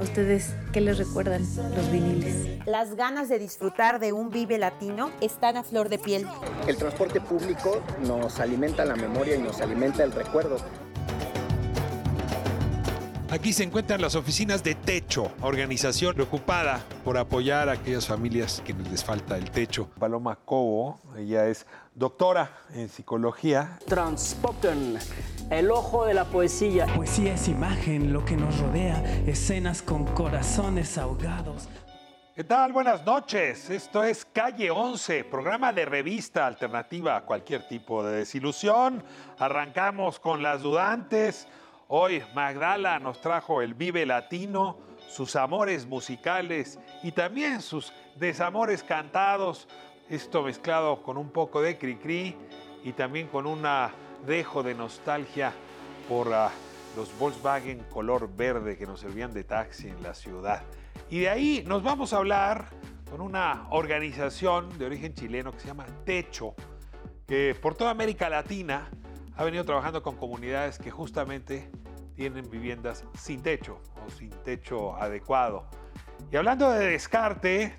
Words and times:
¿A 0.00 0.02
ustedes 0.02 0.54
qué 0.72 0.80
les 0.80 0.96
recuerdan 0.96 1.42
los 1.76 1.92
viniles? 1.92 2.66
Las 2.66 2.94
ganas 2.94 3.28
de 3.28 3.38
disfrutar 3.38 4.00
de 4.00 4.14
un 4.14 4.30
Vive 4.30 4.56
Latino 4.56 5.10
están 5.20 5.58
a 5.58 5.62
flor 5.62 5.90
de 5.90 5.98
piel. 5.98 6.26
El 6.66 6.78
transporte 6.78 7.20
público 7.20 7.82
nos 8.06 8.40
alimenta 8.40 8.86
la 8.86 8.96
memoria 8.96 9.36
y 9.36 9.42
nos 9.42 9.60
alimenta 9.60 10.02
el 10.02 10.12
recuerdo. 10.12 10.56
Aquí 13.28 13.52
se 13.52 13.62
encuentran 13.62 14.00
las 14.00 14.14
oficinas 14.14 14.64
de 14.64 14.74
Techo, 14.74 15.30
organización 15.42 16.14
preocupada 16.14 16.82
por 17.04 17.18
apoyar 17.18 17.68
a 17.68 17.72
aquellas 17.72 18.06
familias 18.06 18.62
que 18.64 18.72
les 18.72 19.04
falta 19.04 19.36
el 19.36 19.50
techo. 19.50 19.90
Paloma 20.00 20.36
Cobo, 20.46 20.98
ella 21.16 21.46
es 21.46 21.66
doctora 21.94 22.58
en 22.74 22.88
psicología. 22.88 23.78
Transpoken, 23.86 24.98
el 25.50 25.70
ojo 25.70 26.06
de 26.06 26.14
la 26.14 26.24
poesía. 26.24 26.86
Poesía 26.94 27.34
es 27.34 27.48
imagen, 27.48 28.12
lo 28.12 28.24
que 28.24 28.36
nos 28.36 28.58
rodea, 28.60 29.02
escenas 29.26 29.82
con 29.82 30.06
corazones 30.06 30.96
ahogados. 30.96 31.68
¿Qué 32.34 32.44
tal? 32.44 32.72
Buenas 32.72 33.04
noches. 33.04 33.68
Esto 33.68 34.04
es 34.04 34.24
Calle 34.24 34.70
11, 34.70 35.24
programa 35.24 35.72
de 35.72 35.84
revista 35.84 36.46
alternativa 36.46 37.16
a 37.16 37.22
cualquier 37.22 37.66
tipo 37.66 38.04
de 38.04 38.18
desilusión. 38.18 39.02
Arrancamos 39.38 40.20
con 40.20 40.42
las 40.42 40.62
dudantes. 40.62 41.48
Hoy 41.88 42.22
Magdala 42.34 43.00
nos 43.00 43.20
trajo 43.20 43.60
el 43.60 43.74
Vive 43.74 44.06
Latino, 44.06 44.78
sus 45.08 45.34
amores 45.34 45.84
musicales 45.84 46.78
y 47.02 47.10
también 47.10 47.60
sus 47.60 47.92
desamores 48.14 48.84
cantados. 48.84 49.66
Esto 50.08 50.42
mezclado 50.42 51.02
con 51.02 51.18
un 51.18 51.30
poco 51.30 51.60
de 51.60 51.76
cri-cri 51.76 52.36
y 52.84 52.92
también 52.92 53.26
con 53.26 53.46
un 53.46 53.66
dejo 54.26 54.62
de 54.62 54.74
nostalgia 54.74 55.52
por 56.08 56.28
uh, 56.28 56.50
los 56.96 57.16
Volkswagen 57.18 57.80
color 57.90 58.28
verde 58.34 58.76
que 58.76 58.86
nos 58.86 59.00
servían 59.00 59.32
de 59.32 59.44
taxi 59.44 59.88
en 59.88 60.02
la 60.02 60.14
ciudad. 60.14 60.62
Y 61.08 61.20
de 61.20 61.28
ahí 61.28 61.64
nos 61.66 61.82
vamos 61.82 62.12
a 62.12 62.18
hablar 62.18 62.66
con 63.10 63.20
una 63.20 63.66
organización 63.70 64.78
de 64.78 64.86
origen 64.86 65.14
chileno 65.14 65.52
que 65.52 65.60
se 65.60 65.68
llama 65.68 65.86
Techo, 66.04 66.54
que 67.26 67.56
por 67.60 67.74
toda 67.74 67.90
América 67.90 68.28
Latina 68.28 68.88
ha 69.36 69.44
venido 69.44 69.64
trabajando 69.64 70.02
con 70.02 70.16
comunidades 70.16 70.78
que 70.78 70.90
justamente 70.90 71.70
tienen 72.14 72.50
viviendas 72.50 73.04
sin 73.16 73.42
techo 73.42 73.80
o 74.06 74.10
sin 74.10 74.30
techo 74.44 74.94
adecuado. 74.96 75.66
Y 76.30 76.36
hablando 76.36 76.70
de 76.70 76.90
descarte, 76.90 77.78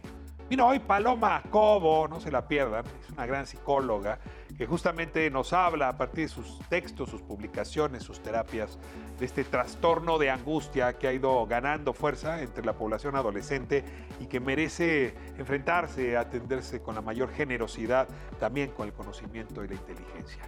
vino 0.49 0.67
hoy 0.67 0.79
Paloma 0.79 1.43
Cobo, 1.49 2.07
no 2.07 2.19
se 2.19 2.31
la 2.31 2.47
pierdan, 2.47 2.83
es 3.01 3.09
una 3.11 3.25
gran 3.25 3.45
psicóloga 3.45 4.19
que 4.57 4.65
justamente 4.65 5.29
nos 5.29 5.53
habla 5.53 5.89
a 5.89 5.97
partir 5.97 6.25
de 6.25 6.33
sus 6.33 6.59
textos, 6.69 7.09
sus 7.09 7.21
publicaciones, 7.21 8.03
sus 8.03 8.21
terapias, 8.21 8.77
de 9.19 9.25
este 9.25 9.43
trastorno 9.43 10.17
de 10.17 10.29
angustia 10.29 10.93
que 10.97 11.07
ha 11.07 11.13
ido 11.13 11.45
ganando 11.45 11.93
fuerza 11.93 12.41
entre 12.41 12.65
la 12.65 12.73
población 12.73 13.15
adolescente 13.15 13.83
y 14.19 14.25
que 14.25 14.39
merece 14.39 15.15
enfrentarse, 15.37 16.17
atenderse 16.17 16.81
con 16.81 16.95
la 16.95 17.01
mayor 17.01 17.31
generosidad, 17.31 18.07
también 18.39 18.71
con 18.71 18.87
el 18.87 18.93
conocimiento 18.93 19.63
y 19.63 19.67
la 19.67 19.75
inteligencia. 19.75 20.43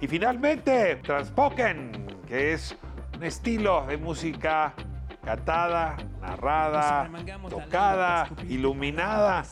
Y 0.00 0.06
finalmente, 0.06 0.96
Transpoken, 0.96 2.06
que 2.26 2.52
es 2.52 2.76
un 3.14 3.24
estilo 3.24 3.86
de 3.86 3.96
música 3.96 4.74
cantada, 5.24 5.96
narrada, 6.20 7.10
tocada, 7.48 8.28
iluminada, 8.48 9.44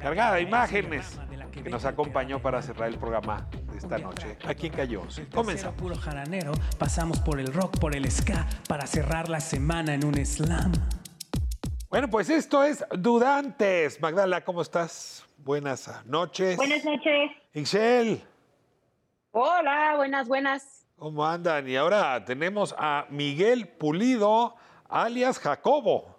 cargada 0.00 0.34
de 0.34 0.42
imágenes 0.42 1.18
que 1.60 1.68
nos 1.68 1.84
acompañó 1.84 2.40
para 2.40 2.62
cerrar 2.62 2.88
el 2.88 2.98
programa 2.98 3.46
de 3.70 3.78
esta 3.78 3.98
noche 3.98 4.38
aquí 4.46 4.68
en 4.68 4.72
Cayó. 4.72 5.02
Comenzamos. 5.32 5.76
Puro 5.76 5.96
jaranero, 5.96 6.52
pasamos 6.78 7.20
por 7.20 7.38
el 7.38 7.52
rock, 7.52 7.78
por 7.78 7.94
el 7.94 8.10
ska, 8.10 8.46
para 8.68 8.86
cerrar 8.86 9.28
la 9.28 9.40
semana 9.40 9.94
en 9.94 10.04
un 10.04 10.14
slam. 10.24 10.72
Bueno, 11.90 12.08
pues 12.08 12.30
esto 12.30 12.64
es 12.64 12.84
Dudantes. 12.98 14.00
Magdala, 14.00 14.42
¿cómo 14.42 14.62
estás? 14.62 15.26
Buenas 15.38 15.90
noches. 16.06 16.56
Buenas 16.56 16.84
noches. 16.84 17.30
Ixel. 17.52 18.22
Hola, 19.32 19.94
buenas, 19.96 20.26
buenas. 20.26 20.86
¿Cómo 20.96 21.26
andan? 21.26 21.68
Y 21.68 21.76
ahora 21.76 22.24
tenemos 22.24 22.74
a 22.78 23.06
Miguel 23.10 23.68
Pulido, 23.68 24.54
alias 24.88 25.38
Jacobo. 25.38 26.11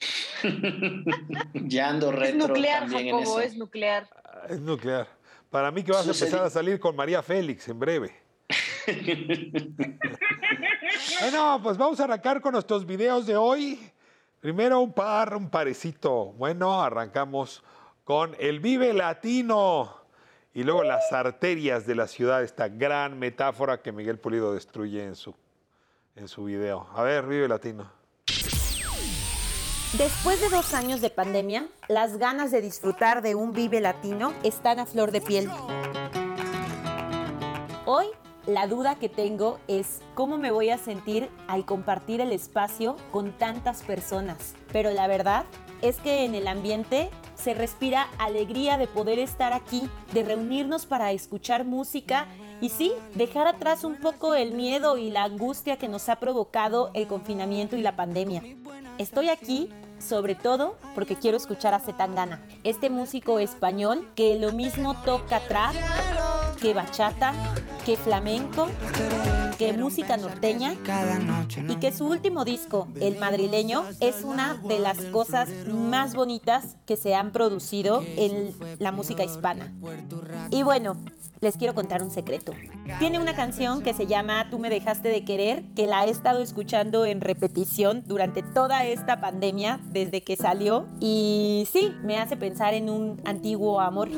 ya 1.54 1.88
ando 1.88 2.12
retro 2.12 2.26
Es 2.26 2.34
nuclear, 2.36 2.80
también 2.80 3.06
Jacobo, 3.06 3.18
en 3.18 3.22
eso. 3.22 3.40
es 3.40 3.56
nuclear. 3.56 4.08
Es 4.48 4.60
nuclear. 4.60 5.08
Para 5.50 5.70
mí 5.70 5.82
que 5.82 5.92
vas 5.92 6.06
a 6.06 6.10
empezar 6.10 6.44
a 6.44 6.50
salir 6.50 6.78
con 6.78 6.94
María 6.94 7.22
Félix 7.22 7.68
en 7.68 7.78
breve. 7.78 8.14
Bueno, 11.20 11.60
pues 11.62 11.76
vamos 11.76 11.98
a 12.00 12.04
arrancar 12.04 12.40
con 12.40 12.52
nuestros 12.52 12.86
videos 12.86 13.26
de 13.26 13.36
hoy. 13.36 13.90
Primero 14.40 14.80
un 14.80 14.92
par, 14.92 15.34
un 15.34 15.48
parecito. 15.48 16.26
Bueno, 16.32 16.82
arrancamos 16.82 17.62
con 18.04 18.36
el 18.38 18.60
Vive 18.60 18.92
Latino 18.92 19.96
y 20.54 20.62
luego 20.62 20.84
las 20.84 21.12
arterias 21.12 21.86
de 21.86 21.94
la 21.94 22.06
ciudad, 22.06 22.42
esta 22.42 22.68
gran 22.68 23.18
metáfora 23.18 23.82
que 23.82 23.92
Miguel 23.92 24.18
Pulido 24.18 24.54
destruye 24.54 25.04
en 25.04 25.16
su, 25.16 25.34
en 26.14 26.28
su 26.28 26.44
video. 26.44 26.86
A 26.94 27.02
ver, 27.02 27.26
Vive 27.26 27.48
Latino. 27.48 27.90
Después 29.92 30.40
de 30.40 30.50
dos 30.50 30.74
años 30.74 31.00
de 31.00 31.10
pandemia, 31.10 31.68
las 31.88 32.18
ganas 32.18 32.50
de 32.50 32.60
disfrutar 32.60 33.22
de 33.22 33.34
un 33.34 33.52
Vive 33.52 33.80
Latino 33.80 34.34
están 34.42 34.78
a 34.80 34.84
flor 34.84 35.10
de 35.10 35.20
piel. 35.22 35.48
Hoy, 37.86 38.06
la 38.46 38.66
duda 38.66 38.96
que 38.96 39.08
tengo 39.08 39.58
es 39.68 40.00
cómo 40.14 40.38
me 40.38 40.50
voy 40.50 40.70
a 40.70 40.76
sentir 40.76 41.30
al 41.46 41.64
compartir 41.64 42.20
el 42.20 42.32
espacio 42.32 42.96
con 43.10 43.32
tantas 43.38 43.82
personas. 43.82 44.54
Pero 44.72 44.90
la 44.90 45.06
verdad 45.06 45.46
es 45.80 45.96
que 45.98 46.24
en 46.24 46.34
el 46.34 46.48
ambiente 46.48 47.08
se 47.36 47.54
respira 47.54 48.08
alegría 48.18 48.78
de 48.78 48.88
poder 48.88 49.20
estar 49.20 49.52
aquí, 49.52 49.88
de 50.12 50.24
reunirnos 50.24 50.84
para 50.84 51.12
escuchar 51.12 51.64
música 51.64 52.26
y 52.60 52.70
sí, 52.70 52.92
dejar 53.14 53.46
atrás 53.46 53.84
un 53.84 53.96
poco 53.96 54.34
el 54.34 54.52
miedo 54.52 54.96
y 54.96 55.10
la 55.10 55.24
angustia 55.24 55.76
que 55.76 55.88
nos 55.88 56.08
ha 56.08 56.16
provocado 56.16 56.90
el 56.94 57.06
confinamiento 57.06 57.76
y 57.76 57.82
la 57.82 57.96
pandemia. 57.96 58.42
Estoy 58.98 59.28
aquí 59.28 59.70
sobre 59.98 60.34
todo 60.34 60.76
porque 60.94 61.16
quiero 61.16 61.36
escuchar 61.36 61.74
a 61.74 61.80
Zetangana, 61.80 62.42
este 62.64 62.90
músico 62.90 63.38
español 63.38 64.08
que 64.14 64.38
lo 64.38 64.52
mismo 64.52 64.94
toca 65.02 65.40
trap, 65.40 65.74
que 66.60 66.74
bachata, 66.74 67.32
que 67.84 67.96
flamenco, 67.96 68.68
que 69.58 69.72
música 69.72 70.16
norteña 70.16 70.74
y 71.68 71.76
que 71.76 71.92
su 71.92 72.06
último 72.06 72.44
disco, 72.44 72.88
El 73.00 73.18
Madrileño, 73.18 73.84
es 74.00 74.22
una 74.22 74.54
de 74.54 74.78
las 74.78 74.98
cosas 75.06 75.48
más 75.68 76.14
bonitas 76.14 76.76
que 76.86 76.96
se 76.96 77.14
han 77.14 77.32
producido 77.32 78.02
en 78.16 78.54
la 78.78 78.92
música 78.92 79.24
hispana. 79.24 79.72
Y 80.50 80.62
bueno, 80.62 80.96
les 81.40 81.56
quiero 81.56 81.74
contar 81.74 82.02
un 82.02 82.10
secreto. 82.10 82.52
Tiene 82.98 83.18
una 83.18 83.34
canción 83.34 83.82
que 83.82 83.94
se 83.94 84.06
llama 84.06 84.48
Tú 84.50 84.58
me 84.58 84.70
dejaste 84.70 85.08
de 85.08 85.24
querer, 85.24 85.64
que 85.74 85.86
la 85.86 86.06
he 86.06 86.10
estado 86.10 86.42
escuchando 86.42 87.04
en 87.04 87.20
repetición 87.20 88.02
durante 88.06 88.42
toda 88.42 88.84
esta 88.84 89.20
pandemia, 89.20 89.80
desde 89.90 90.22
que 90.22 90.36
salió. 90.36 90.86
Y 91.00 91.68
sí, 91.70 91.94
me 92.02 92.18
hace 92.18 92.36
pensar 92.36 92.74
en 92.74 92.90
un 92.90 93.20
antiguo 93.24 93.80
amor. 93.80 94.08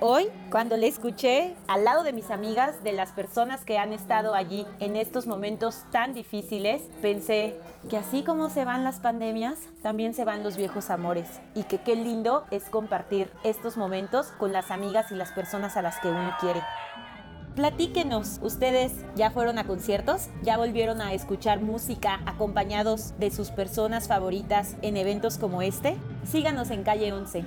Hoy, 0.00 0.28
cuando 0.50 0.76
le 0.76 0.88
escuché 0.88 1.56
al 1.68 1.84
lado 1.84 2.02
de 2.02 2.12
mis 2.12 2.30
amigas, 2.30 2.84
de 2.84 2.92
las 2.92 3.12
personas 3.12 3.64
que 3.64 3.78
han 3.78 3.94
estado 3.94 4.34
allí 4.34 4.66
en 4.78 4.94
estos 4.94 5.26
momentos 5.26 5.84
tan 5.90 6.12
difíciles, 6.12 6.82
pensé 7.00 7.58
que 7.88 7.96
así 7.96 8.22
como 8.22 8.50
se 8.50 8.66
van 8.66 8.84
las 8.84 9.00
pandemias, 9.00 9.58
también 9.80 10.12
se 10.12 10.26
van 10.26 10.42
los 10.42 10.58
viejos 10.58 10.90
amores 10.90 11.40
y 11.54 11.62
que 11.62 11.78
qué 11.78 11.96
lindo 11.96 12.44
es 12.50 12.64
compartir 12.64 13.30
estos 13.42 13.78
momentos 13.78 14.26
con 14.38 14.52
las 14.52 14.70
amigas 14.70 15.10
y 15.12 15.14
las 15.14 15.32
personas 15.32 15.78
a 15.78 15.82
las 15.82 15.98
que 16.00 16.08
uno 16.08 16.36
quiere. 16.40 16.62
Platíquenos, 17.56 18.38
¿ustedes 18.42 18.92
ya 19.14 19.30
fueron 19.30 19.58
a 19.58 19.64
conciertos? 19.64 20.28
¿Ya 20.42 20.58
volvieron 20.58 21.00
a 21.00 21.14
escuchar 21.14 21.62
música 21.62 22.20
acompañados 22.26 23.14
de 23.18 23.30
sus 23.30 23.50
personas 23.50 24.08
favoritas 24.08 24.76
en 24.82 24.98
eventos 24.98 25.38
como 25.38 25.62
este? 25.62 25.96
Síganos 26.30 26.70
en 26.70 26.82
Calle 26.82 27.14
11. 27.14 27.46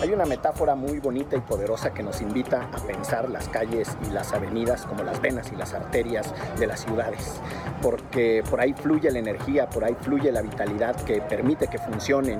Hay 0.00 0.08
una 0.14 0.24
metáfora 0.24 0.74
muy 0.74 0.98
bonita 0.98 1.36
y 1.36 1.40
poderosa 1.40 1.92
que 1.92 2.02
nos 2.02 2.22
invita 2.22 2.70
a 2.72 2.78
pensar 2.78 3.28
las 3.28 3.50
calles 3.50 3.94
y 4.08 4.12
las 4.12 4.32
avenidas 4.32 4.86
como 4.86 5.02
las 5.02 5.20
venas 5.20 5.52
y 5.52 5.56
las 5.56 5.74
arterias 5.74 6.32
de 6.58 6.66
las 6.66 6.80
ciudades, 6.80 7.38
porque 7.82 8.42
por 8.48 8.62
ahí 8.62 8.72
fluye 8.72 9.10
la 9.10 9.18
energía, 9.18 9.68
por 9.68 9.84
ahí 9.84 9.94
fluye 10.00 10.32
la 10.32 10.40
vitalidad 10.40 10.96
que 11.02 11.20
permite 11.20 11.68
que 11.68 11.78
funcionen. 11.78 12.38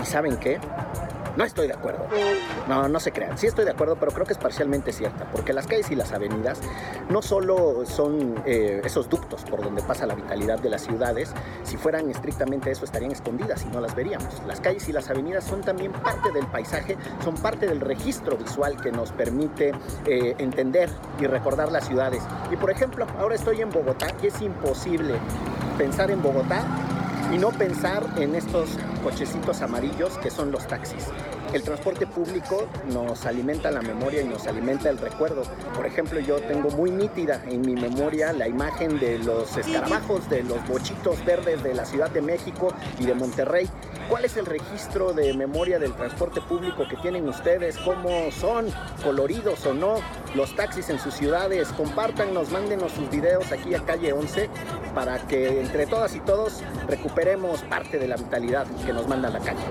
¿Y 0.00 0.06
saben 0.06 0.38
qué? 0.38 0.58
No 1.36 1.44
estoy 1.44 1.66
de 1.66 1.74
acuerdo. 1.74 2.06
No, 2.66 2.88
no 2.88 2.98
se 2.98 3.12
crean. 3.12 3.36
Sí 3.36 3.46
estoy 3.46 3.64
de 3.64 3.70
acuerdo, 3.70 3.96
pero 3.96 4.12
creo 4.12 4.24
que 4.24 4.32
es 4.32 4.38
parcialmente 4.38 4.92
cierta, 4.92 5.30
porque 5.30 5.52
las 5.52 5.66
calles 5.66 5.90
y 5.90 5.94
las 5.94 6.12
avenidas 6.12 6.60
no 7.10 7.20
solo 7.20 7.84
son 7.84 8.42
eh, 8.46 8.80
esos 8.84 9.08
ductos 9.08 9.42
por 9.42 9.62
donde 9.62 9.82
pasa 9.82 10.06
la 10.06 10.14
vitalidad 10.14 10.58
de 10.58 10.70
las 10.70 10.82
ciudades, 10.82 11.32
si 11.62 11.76
fueran 11.76 12.10
estrictamente 12.10 12.70
eso 12.70 12.84
estarían 12.84 13.12
escondidas 13.12 13.64
y 13.64 13.68
no 13.68 13.80
las 13.80 13.94
veríamos. 13.94 14.42
Las 14.46 14.60
calles 14.60 14.88
y 14.88 14.92
las 14.92 15.10
avenidas 15.10 15.44
son 15.44 15.60
también 15.60 15.92
parte 15.92 16.32
del 16.32 16.46
paisaje, 16.46 16.96
son 17.22 17.34
parte 17.34 17.66
del 17.66 17.80
registro 17.80 18.36
visual 18.36 18.80
que 18.80 18.90
nos 18.90 19.12
permite 19.12 19.72
eh, 20.06 20.34
entender 20.38 20.88
y 21.20 21.26
recordar 21.26 21.70
las 21.70 21.86
ciudades. 21.86 22.22
Y 22.50 22.56
por 22.56 22.70
ejemplo, 22.70 23.06
ahora 23.18 23.34
estoy 23.34 23.60
en 23.60 23.70
Bogotá 23.70 24.08
y 24.22 24.28
es 24.28 24.40
imposible 24.40 25.14
pensar 25.76 26.10
en 26.10 26.22
Bogotá 26.22 26.64
y 27.32 27.38
no 27.38 27.50
pensar 27.50 28.04
en 28.16 28.34
estos 28.34 28.70
cochecitos 29.02 29.62
amarillos 29.62 30.16
que 30.18 30.30
son 30.30 30.50
los 30.50 30.66
taxis. 30.66 31.06
El 31.52 31.62
transporte 31.62 32.06
público 32.06 32.68
nos 32.92 33.24
alimenta 33.24 33.70
la 33.70 33.80
memoria 33.80 34.22
y 34.22 34.28
nos 34.28 34.46
alimenta 34.46 34.90
el 34.90 34.98
recuerdo. 34.98 35.42
Por 35.74 35.86
ejemplo, 35.86 36.20
yo 36.20 36.40
tengo 36.40 36.70
muy 36.70 36.90
nítida 36.90 37.42
en 37.48 37.62
mi 37.62 37.74
memoria 37.74 38.32
la 38.32 38.48
imagen 38.48 38.98
de 38.98 39.18
los 39.18 39.56
escarabajos, 39.56 40.28
de 40.28 40.42
los 40.42 40.66
bochitos 40.68 41.24
verdes 41.24 41.62
de 41.62 41.74
la 41.74 41.84
Ciudad 41.84 42.10
de 42.10 42.22
México 42.22 42.74
y 42.98 43.06
de 43.06 43.14
Monterrey. 43.14 43.68
¿Cuál 44.08 44.24
es 44.24 44.36
el 44.36 44.46
registro 44.46 45.12
de 45.12 45.34
memoria 45.34 45.80
del 45.80 45.92
transporte 45.92 46.40
público 46.40 46.86
que 46.88 46.96
tienen 46.96 47.28
ustedes? 47.28 47.76
¿Cómo 47.78 48.30
son? 48.30 48.68
¿Coloridos 49.02 49.66
o 49.66 49.74
no? 49.74 49.96
Los 50.36 50.54
taxis 50.54 50.90
en 50.90 51.00
sus 51.00 51.14
ciudades. 51.14 51.72
Compártanos, 51.72 52.52
mándenos 52.52 52.92
sus 52.92 53.10
videos 53.10 53.50
aquí 53.50 53.74
a 53.74 53.84
calle 53.84 54.12
11 54.12 54.48
para 54.94 55.26
que 55.26 55.60
entre 55.60 55.86
todas 55.86 56.14
y 56.14 56.20
todos 56.20 56.62
recuperemos 56.86 57.62
parte 57.62 57.98
de 57.98 58.06
la 58.06 58.16
vitalidad 58.16 58.66
que 58.84 58.92
nos 58.92 59.08
manda 59.08 59.28
la 59.28 59.40
calle. 59.40 59.64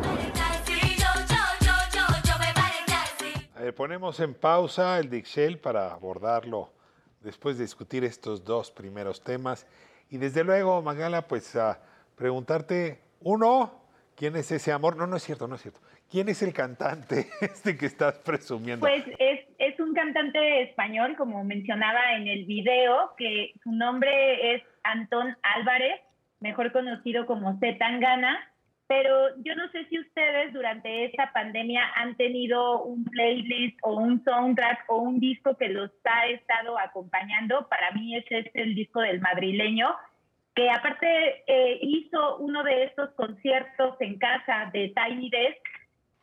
Ver, 3.58 3.74
ponemos 3.74 4.20
en 4.20 4.34
pausa 4.34 5.00
el 5.00 5.10
Dixel 5.10 5.60
para 5.60 5.94
abordarlo 5.94 6.72
después 7.22 7.58
de 7.58 7.64
discutir 7.64 8.04
estos 8.04 8.44
dos 8.44 8.70
primeros 8.70 9.22
temas. 9.22 9.66
Y 10.10 10.18
desde 10.18 10.44
luego, 10.44 10.82
Magala, 10.82 11.26
pues 11.26 11.56
a 11.56 11.80
preguntarte, 12.16 13.02
uno, 13.22 13.85
¿quién 14.16 14.36
es 14.36 14.52
ese 14.52 14.72
amor? 14.72 14.98
No, 14.98 15.08
no 15.08 15.18
es 15.18 15.24
cierto, 15.24 15.48
no 15.48 15.56
es 15.56 15.62
cierto. 15.62 15.80
¿Quién 16.10 16.30
es 16.30 16.42
el 16.42 16.54
cantante 16.54 17.28
este 17.42 17.78
que 17.78 17.86
estás 17.86 18.20
presumiendo? 18.20 18.86
Pues 18.86 19.04
es, 19.20 19.42
es 19.58 19.80
un 19.80 19.94
cantante 19.94 20.64
español, 20.64 21.16
como 21.18 21.44
mencionaba 21.44 22.16
en 22.16 22.28
el 22.28 22.46
video, 22.46 23.14
que 23.18 23.54
su 23.64 23.72
nombre 23.72 24.56
es 24.56 24.64
Antón 24.84 25.36
Álvarez, 25.42 26.02
mejor 26.40 26.72
conocido 26.72 27.26
como 27.26 27.58
Z 27.60 27.78
Tangana. 27.78 28.52
Pero 28.88 29.30
yo 29.44 29.56
no 29.56 29.68
sé 29.72 29.86
si 29.86 30.00
ustedes 30.00 30.54
durante 30.54 31.06
esta 31.06 31.34
pandemia 31.34 31.82
han 31.96 32.16
tenido 32.18 32.84
un 32.84 33.04
playlist 33.04 33.80
o 33.82 33.96
un 33.96 34.24
soundtrack 34.24 34.86
o 34.90 34.98
un 34.98 35.20
disco 35.20 35.58
que 35.58 35.70
los 35.70 35.90
ha 36.04 36.28
estado 36.28 36.78
acompañando. 36.78 37.68
Para 37.68 37.90
mí 37.92 38.16
ese 38.16 38.40
es 38.40 38.52
el 38.54 38.76
disco 38.76 39.02
del 39.02 39.22
madrileño, 39.22 39.88
que 40.56 40.69
aparte 40.69 41.44
eh, 41.48 41.80
hizo 41.81 42.38
uno 42.38 42.63
de 42.63 42.86
estos 42.86 43.12
conciertos 43.12 43.96
en 44.00 44.18
casa 44.18 44.69
de 44.72 44.94
Tiny 44.96 45.30
Desk 45.30 45.62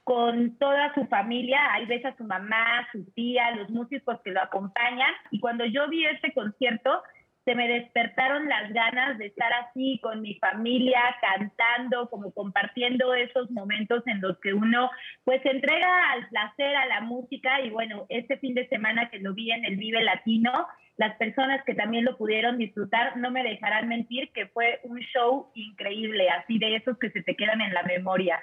con 0.05 0.57
toda 0.59 0.93
su 0.95 1.07
familia, 1.07 1.61
ahí 1.73 1.87
ves 1.87 2.05
a 2.05 2.17
su 2.17 2.25
mamá, 2.25 2.89
su 2.91 3.05
tía, 3.13 3.53
los 3.53 3.71
músicos 3.71 4.21
que 4.25 4.33
lo 4.33 4.43
acompañan, 4.43 5.13
y 5.31 5.39
cuando 5.39 5.65
yo 5.65 5.89
vi 5.89 6.05
este 6.07 6.33
concierto, 6.33 7.03
se 7.45 7.55
me 7.55 7.69
despertaron 7.69 8.49
las 8.49 8.73
ganas 8.73 9.19
de 9.19 9.27
estar 9.27 9.53
así 9.53 9.99
con 10.03 10.23
mi 10.23 10.37
familia, 10.37 11.01
cantando, 11.21 12.09
como 12.09 12.33
compartiendo 12.33 13.15
esos 13.15 13.51
momentos 13.51 14.07
en 14.07 14.21
los 14.21 14.39
que 14.39 14.55
uno 14.55 14.91
pues 15.25 15.43
se 15.43 15.51
entrega 15.51 16.13
al 16.13 16.29
placer, 16.29 16.77
a 16.77 16.87
la 16.87 17.01
música. 17.01 17.61
Y 17.63 17.71
bueno, 17.71 18.07
este 18.11 18.37
fin 18.39 18.55
de 18.55 18.69
semana 18.69 19.11
que 19.11 19.19
lo 19.19 19.35
vi 19.35 19.51
en 19.51 19.65
el 19.65 19.77
Vive 19.77 20.05
Latino, 20.05 20.69
las 21.03 21.17
personas 21.17 21.65
que 21.67 21.75
también 21.75 22.05
lo 22.05 22.17
pudieron 22.17 22.59
disfrutar 22.59 23.17
no 23.17 23.31
me 23.33 23.43
dejarán 23.43 23.89
mentir 23.89 24.31
que 24.33 24.47
fue 24.47 24.79
un 24.85 24.99
show 25.01 25.51
increíble, 25.55 26.29
así 26.31 26.59
de 26.59 26.77
esos 26.77 26.97
que 26.99 27.11
se 27.11 27.23
te 27.23 27.35
quedan 27.35 27.61
en 27.61 27.75
la 27.75 27.83
memoria. 27.83 28.41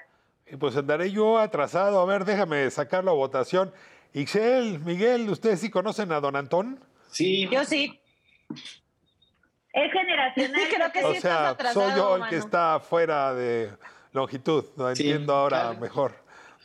Pues 0.58 0.76
andaré 0.76 1.10
yo 1.10 1.38
atrasado, 1.38 2.00
a 2.00 2.04
ver, 2.04 2.24
déjame 2.26 2.68
sacar 2.70 3.02
la 3.04 3.12
votación. 3.12 3.72
Ixel, 4.12 4.80
Miguel, 4.80 5.28
¿ustedes 5.30 5.60
sí 5.60 5.70
conocen 5.70 6.12
a 6.12 6.20
Don 6.20 6.36
Antón? 6.36 6.80
Sí. 7.10 7.48
Yo 7.50 7.64
sí. 7.64 7.98
Es 9.72 9.92
generacional. 9.92 10.60
Creo 10.74 10.92
que 10.92 11.04
O 11.04 11.10
sí 11.12 11.16
estás 11.16 11.38
sea, 11.38 11.48
atrasado, 11.50 11.86
soy 11.88 11.96
yo 11.96 12.14
el 12.14 12.20
mano. 12.20 12.30
que 12.30 12.36
está 12.36 12.80
fuera 12.80 13.32
de 13.34 13.70
longitud, 14.12 14.64
lo 14.76 14.94
Sí, 14.94 15.02
entiendo 15.08 15.32
ahora 15.34 15.60
claro. 15.60 15.80
mejor. 15.80 16.14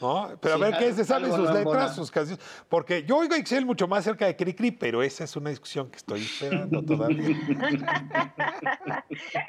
¿No? 0.01 0.37
Pero 0.41 0.57
Sí, 0.57 0.63
a 0.63 0.65
ver, 0.69 0.77
¿qué 0.77 0.93
se 0.93 1.05
saben 1.05 1.31
sus 1.31 1.49
no 1.49 1.53
letras, 1.53 1.95
sus 1.95 2.11
canciones? 2.11 2.43
Porque 2.67 3.03
yo 3.03 3.17
oigo 3.17 3.33
a 3.33 3.37
Ixel 3.37 3.65
mucho 3.65 3.87
más 3.87 4.03
cerca 4.03 4.25
de 4.25 4.35
Cricri, 4.35 4.71
pero 4.71 5.01
esa 5.01 5.23
es 5.23 5.35
una 5.37 5.49
discusión 5.49 5.89
que 5.89 5.97
estoy 5.97 6.21
esperando 6.21 6.83
todavía. 6.83 7.37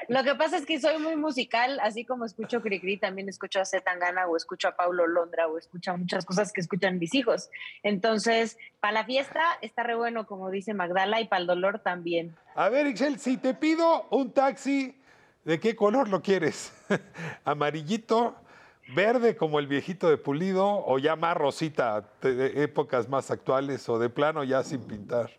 Lo 0.07 0.23
que 0.23 0.35
pasa 0.35 0.57
es 0.57 0.65
que 0.65 0.79
soy 0.79 0.99
muy 0.99 1.17
musical, 1.17 1.79
así 1.81 2.05
como 2.05 2.23
escucho 2.23 2.61
Cricri, 2.61 2.97
también 2.97 3.27
escucho 3.27 3.59
a 3.59 3.65
Zetangana 3.65 4.27
o 4.27 4.37
escucho 4.37 4.69
a 4.69 4.75
Paulo 4.77 5.05
Londra 5.05 5.47
o 5.47 5.57
escucho 5.57 5.97
muchas 5.97 6.23
cosas 6.25 6.53
que 6.53 6.61
escuchan 6.61 6.97
mis 6.97 7.13
hijos. 7.13 7.49
Entonces, 7.83 8.57
para 8.79 8.93
la 8.93 9.05
fiesta 9.05 9.41
está 9.61 9.83
re 9.83 9.95
bueno, 9.95 10.25
como 10.27 10.49
dice 10.49 10.73
Magdala, 10.73 11.19
y 11.19 11.27
para 11.27 11.41
el 11.41 11.47
dolor 11.47 11.79
también. 11.79 12.35
A 12.55 12.69
ver, 12.69 12.87
Ixel, 12.87 13.19
si 13.19 13.35
te 13.35 13.53
pido 13.53 14.07
un 14.11 14.31
taxi, 14.31 14.97
¿de 15.43 15.59
qué 15.59 15.75
color 15.75 16.07
lo 16.07 16.21
quieres? 16.21 16.71
¿Amarillito, 17.43 18.35
verde 18.87 19.35
como 19.35 19.59
el 19.59 19.67
viejito 19.67 20.09
de 20.09 20.17
Pulido 20.17 20.65
o 20.85 20.97
ya 20.99 21.15
más 21.15 21.35
rosita, 21.35 22.09
de- 22.21 22.63
épocas 22.63 23.09
más 23.09 23.31
actuales 23.31 23.87
o 23.89 23.99
de 23.99 24.09
plano 24.09 24.43
ya 24.43 24.63
sin 24.63 24.81
pintar? 24.81 25.29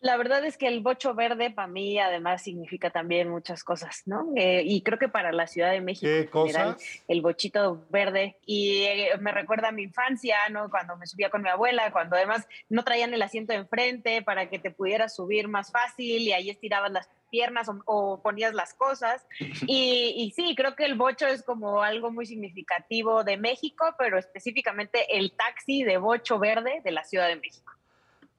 La 0.00 0.16
verdad 0.16 0.44
es 0.44 0.56
que 0.56 0.68
el 0.68 0.80
bocho 0.80 1.14
verde 1.14 1.50
para 1.50 1.66
mí 1.66 1.98
además 1.98 2.42
significa 2.42 2.90
también 2.90 3.28
muchas 3.28 3.64
cosas, 3.64 4.02
¿no? 4.06 4.28
Eh, 4.36 4.62
y 4.64 4.82
creo 4.82 4.96
que 4.96 5.08
para 5.08 5.32
la 5.32 5.48
Ciudad 5.48 5.72
de 5.72 5.80
México 5.80 6.06
¿Qué 6.06 6.20
en 6.20 6.46
general, 6.46 6.76
el 7.08 7.20
bochito 7.20 7.84
verde 7.90 8.36
y 8.46 8.84
eh, 8.84 9.10
me 9.20 9.32
recuerda 9.32 9.68
a 9.68 9.72
mi 9.72 9.82
infancia, 9.82 10.36
¿no? 10.50 10.70
Cuando 10.70 10.96
me 10.96 11.06
subía 11.08 11.30
con 11.30 11.42
mi 11.42 11.48
abuela, 11.48 11.90
cuando 11.90 12.14
además 12.14 12.46
no 12.68 12.84
traían 12.84 13.12
el 13.12 13.22
asiento 13.22 13.52
de 13.52 13.60
enfrente 13.60 14.22
para 14.22 14.48
que 14.48 14.60
te 14.60 14.70
pudieras 14.70 15.16
subir 15.16 15.48
más 15.48 15.72
fácil 15.72 16.22
y 16.22 16.32
ahí 16.32 16.48
estirabas 16.48 16.92
las 16.92 17.08
piernas 17.30 17.68
o, 17.68 17.82
o 17.86 18.22
ponías 18.22 18.54
las 18.54 18.74
cosas. 18.74 19.26
Y, 19.66 20.14
y 20.16 20.30
sí, 20.30 20.54
creo 20.56 20.76
que 20.76 20.84
el 20.84 20.94
bocho 20.94 21.26
es 21.26 21.42
como 21.42 21.82
algo 21.82 22.10
muy 22.10 22.24
significativo 22.24 23.24
de 23.24 23.36
México, 23.36 23.84
pero 23.98 24.18
específicamente 24.18 25.18
el 25.18 25.32
taxi 25.32 25.82
de 25.82 25.98
bocho 25.98 26.38
verde 26.38 26.80
de 26.84 26.90
la 26.92 27.04
Ciudad 27.04 27.26
de 27.26 27.36
México. 27.36 27.77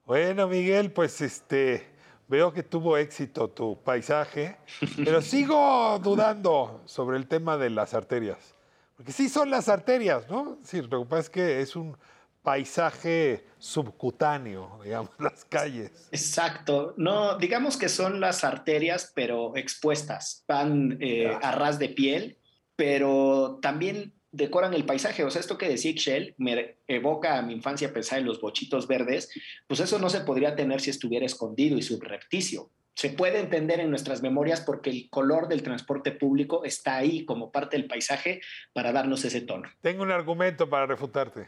Bueno, 0.09 0.47
Miguel, 0.47 0.91
pues 0.91 1.21
este, 1.21 1.85
veo 2.27 2.51
que 2.51 2.63
tuvo 2.63 2.97
éxito 2.97 3.47
tu 3.47 3.79
paisaje, 3.83 4.57
pero 5.05 5.21
sigo 5.21 5.99
dudando 5.99 6.81
sobre 6.85 7.15
el 7.15 7.27
tema 7.27 7.57
de 7.57 7.69
las 7.69 7.93
arterias. 7.93 8.55
Porque 8.95 9.11
sí 9.11 9.29
son 9.29 9.51
las 9.51 9.69
arterias, 9.69 10.27
¿no? 10.27 10.57
Sí, 10.63 10.81
lo 10.81 11.03
que 11.03 11.05
pasa 11.05 11.21
es 11.21 11.29
que 11.29 11.61
es 11.61 11.75
un 11.75 11.95
paisaje 12.41 13.45
subcutáneo, 13.59 14.79
digamos, 14.83 15.11
las 15.19 15.45
calles. 15.45 16.09
Exacto. 16.11 16.95
No, 16.97 17.37
digamos 17.37 17.77
que 17.77 17.87
son 17.87 18.19
las 18.19 18.43
arterias, 18.43 19.11
pero 19.13 19.55
expuestas. 19.57 20.43
Van 20.47 20.97
eh, 21.01 21.37
a 21.39 21.51
ras 21.51 21.77
de 21.77 21.89
piel, 21.89 22.39
pero 22.75 23.59
también 23.61 24.18
decoran 24.31 24.73
el 24.73 24.85
paisaje. 24.85 25.23
O 25.23 25.29
sea, 25.29 25.41
esto 25.41 25.57
que 25.57 25.69
decía 25.69 25.93
Shell 25.95 26.35
me 26.37 26.77
evoca 26.87 27.37
a 27.37 27.41
mi 27.41 27.53
infancia 27.53 27.93
pensar 27.93 28.19
en 28.19 28.25
los 28.25 28.41
bochitos 28.41 28.87
verdes. 28.87 29.29
Pues 29.67 29.79
eso 29.79 29.99
no 29.99 30.09
se 30.09 30.21
podría 30.21 30.55
tener 30.55 30.81
si 30.81 30.89
estuviera 30.89 31.25
escondido 31.25 31.77
y 31.77 31.81
subrepticio. 31.81 32.69
Se 32.95 33.09
puede 33.09 33.39
entender 33.39 33.79
en 33.79 33.89
nuestras 33.89 34.21
memorias 34.21 34.61
porque 34.61 34.89
el 34.89 35.09
color 35.09 35.47
del 35.47 35.63
transporte 35.63 36.11
público 36.11 36.65
está 36.65 36.97
ahí 36.97 37.23
como 37.25 37.51
parte 37.51 37.77
del 37.77 37.87
paisaje 37.87 38.41
para 38.73 38.91
darnos 38.91 39.23
ese 39.23 39.41
tono. 39.41 39.69
Tengo 39.81 40.03
un 40.03 40.11
argumento 40.11 40.69
para 40.69 40.85
refutarte. 40.85 41.47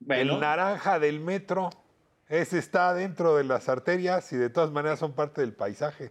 Bueno, 0.00 0.34
El 0.34 0.40
naranja 0.40 0.98
del 0.98 1.20
metro, 1.20 1.70
ese 2.28 2.58
está 2.58 2.92
dentro 2.92 3.36
de 3.36 3.44
las 3.44 3.68
arterias 3.68 4.32
y 4.32 4.36
de 4.36 4.50
todas 4.50 4.72
maneras 4.72 4.98
son 4.98 5.14
parte 5.14 5.42
del 5.42 5.54
paisaje. 5.54 6.10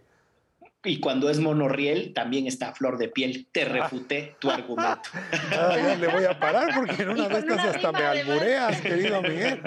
Y 0.86 1.00
cuando 1.00 1.28
es 1.28 1.40
monorriel 1.40 2.14
también 2.14 2.46
está 2.46 2.68
a 2.68 2.72
flor 2.72 2.96
de 2.96 3.08
piel. 3.08 3.48
Te 3.50 3.64
refuté 3.64 4.36
tu 4.38 4.50
argumento. 4.50 5.10
Ah, 5.52 5.76
le 5.98 6.08
voy 6.08 6.24
a 6.24 6.38
parar 6.38 6.74
porque 6.74 7.02
en 7.02 7.10
una 7.10 7.28
de 7.28 7.38
estas 7.38 7.60
una 7.60 7.70
hasta 7.70 7.92
me 7.92 8.04
albureas, 8.04 8.80
querido 8.80 9.22
Miguel. 9.22 9.60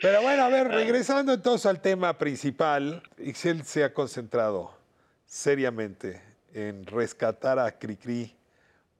Pero 0.00 0.22
bueno, 0.22 0.44
a 0.44 0.48
ver, 0.48 0.68
regresando 0.68 1.32
entonces 1.32 1.66
al 1.66 1.80
tema 1.80 2.16
principal, 2.16 3.02
Ixel 3.18 3.64
se 3.64 3.84
ha 3.84 3.92
concentrado 3.92 4.72
seriamente 5.26 6.22
en 6.54 6.86
rescatar 6.86 7.58
a 7.58 7.78
Cricri 7.78 8.34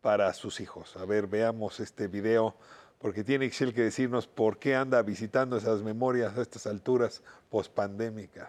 para 0.00 0.32
sus 0.34 0.60
hijos. 0.60 0.96
A 0.96 1.04
ver, 1.04 1.26
veamos 1.26 1.80
este 1.80 2.06
video, 2.06 2.54
porque 2.98 3.24
tiene 3.24 3.46
Ixel 3.46 3.74
que 3.74 3.82
decirnos 3.82 4.26
por 4.26 4.58
qué 4.58 4.74
anda 4.74 5.02
visitando 5.02 5.56
esas 5.56 5.82
memorias 5.82 6.36
a 6.36 6.42
estas 6.42 6.66
alturas 6.66 7.22
pospandémicas. 7.48 8.48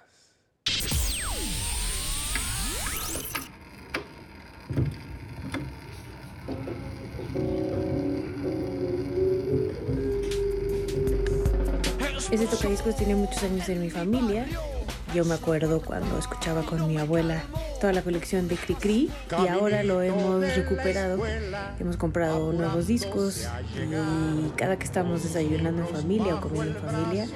Ese 12.31 12.47
tocadiscos 12.47 12.95
tiene 12.95 13.13
muchos 13.15 13.43
años 13.43 13.67
en 13.67 13.81
mi 13.81 13.89
familia. 13.89 14.45
Yo 15.13 15.25
me 15.25 15.33
acuerdo 15.33 15.81
cuando 15.81 16.17
escuchaba 16.17 16.63
con 16.63 16.87
mi 16.87 16.97
abuela 16.97 17.43
toda 17.81 17.91
la 17.91 18.01
colección 18.01 18.47
de 18.47 18.55
Cricri 18.55 19.09
y 19.43 19.47
ahora 19.47 19.83
lo 19.83 20.01
hemos 20.01 20.41
recuperado. 20.55 21.21
Hemos 21.77 21.97
comprado 21.97 22.53
nuevos 22.53 22.87
discos 22.87 23.49
y 23.75 24.49
cada 24.51 24.77
que 24.79 24.85
estamos 24.85 25.23
desayunando 25.23 25.81
en 25.81 25.89
familia 25.89 26.35
o 26.35 26.41
comiendo 26.41 26.79
en 26.79 26.85
familia, 26.85 27.27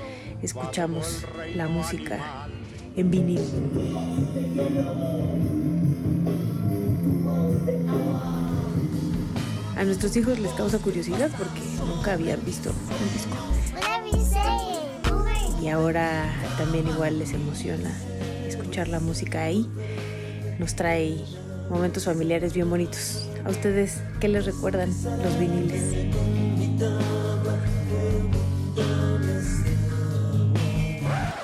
escuchamos 0.41 1.25
la 1.55 1.67
música 1.67 2.47
en 2.95 3.11
vinil. 3.11 3.41
A 9.75 9.83
nuestros 9.83 10.15
hijos 10.15 10.39
les 10.39 10.53
causa 10.53 10.77
curiosidad 10.79 11.29
porque 11.37 11.59
nunca 11.85 12.13
habían 12.13 12.39
visto 12.45 12.69
un 12.69 13.13
disco. 13.13 13.35
Y 15.65 15.69
ahora 15.69 16.31
también 16.59 16.87
igual 16.87 17.17
les 17.17 17.33
emociona 17.33 17.89
escuchar 18.47 18.87
la 18.87 18.99
música 18.99 19.41
ahí. 19.41 19.67
Nos 20.59 20.75
trae 20.75 21.17
momentos 21.71 22.05
familiares 22.05 22.53
bien 22.53 22.69
bonitos. 22.69 23.27
¿A 23.43 23.49
ustedes 23.49 23.99
qué 24.19 24.27
les 24.27 24.45
recuerdan 24.45 24.89
los 25.23 25.39
viniles? 25.39 25.81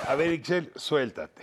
A 0.07 0.15
ver, 0.15 0.33
Ixel, 0.33 0.71
suéltate. 0.75 1.41